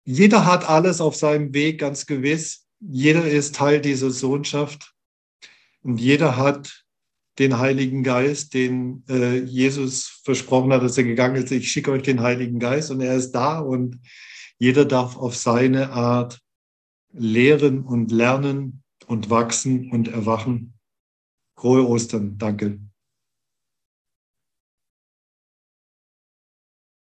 Jeder 0.05 0.47
hat 0.47 0.69
alles 0.69 1.01
auf 1.01 1.17
seinem 1.17 1.53
Weg, 1.53 1.81
ganz 1.81 2.07
gewiss. 2.07 2.67
Jeder 2.81 3.29
ist 3.29 3.57
Teil 3.57 3.81
dieser 3.81 4.11
Sohnschaft. 4.11 4.95
Und 5.81 5.99
jeder 5.99 6.37
hat 6.37 6.87
den 7.39 7.59
Heiligen 7.59 8.03
Geist, 8.03 8.55
den 8.55 9.05
äh, 9.09 9.39
Jesus 9.39 10.21
versprochen 10.25 10.73
hat, 10.73 10.83
dass 10.83 10.99
er 10.99 11.05
gegangen 11.05 11.37
ist. 11.37 11.51
Ich 11.53 11.71
schicke 11.71 11.93
euch 11.93 12.03
den 12.03 12.21
Heiligen 12.21 12.59
Geist 12.59 12.91
und 12.91 13.01
er 13.01 13.15
ist 13.15 13.33
da 13.33 13.59
und 13.61 14.01
jeder 14.59 14.85
darf 14.85 15.17
auf 15.17 15.37
seine 15.37 15.91
Art 15.91 16.41
lehren 17.13 17.83
und 17.83 18.11
lernen 18.11 18.83
und 19.07 19.31
wachsen 19.31 19.91
und 19.91 20.09
erwachen. 20.09 20.75
Frohe 21.57 21.87
Ostern. 21.89 22.39
Danke. 22.39 22.79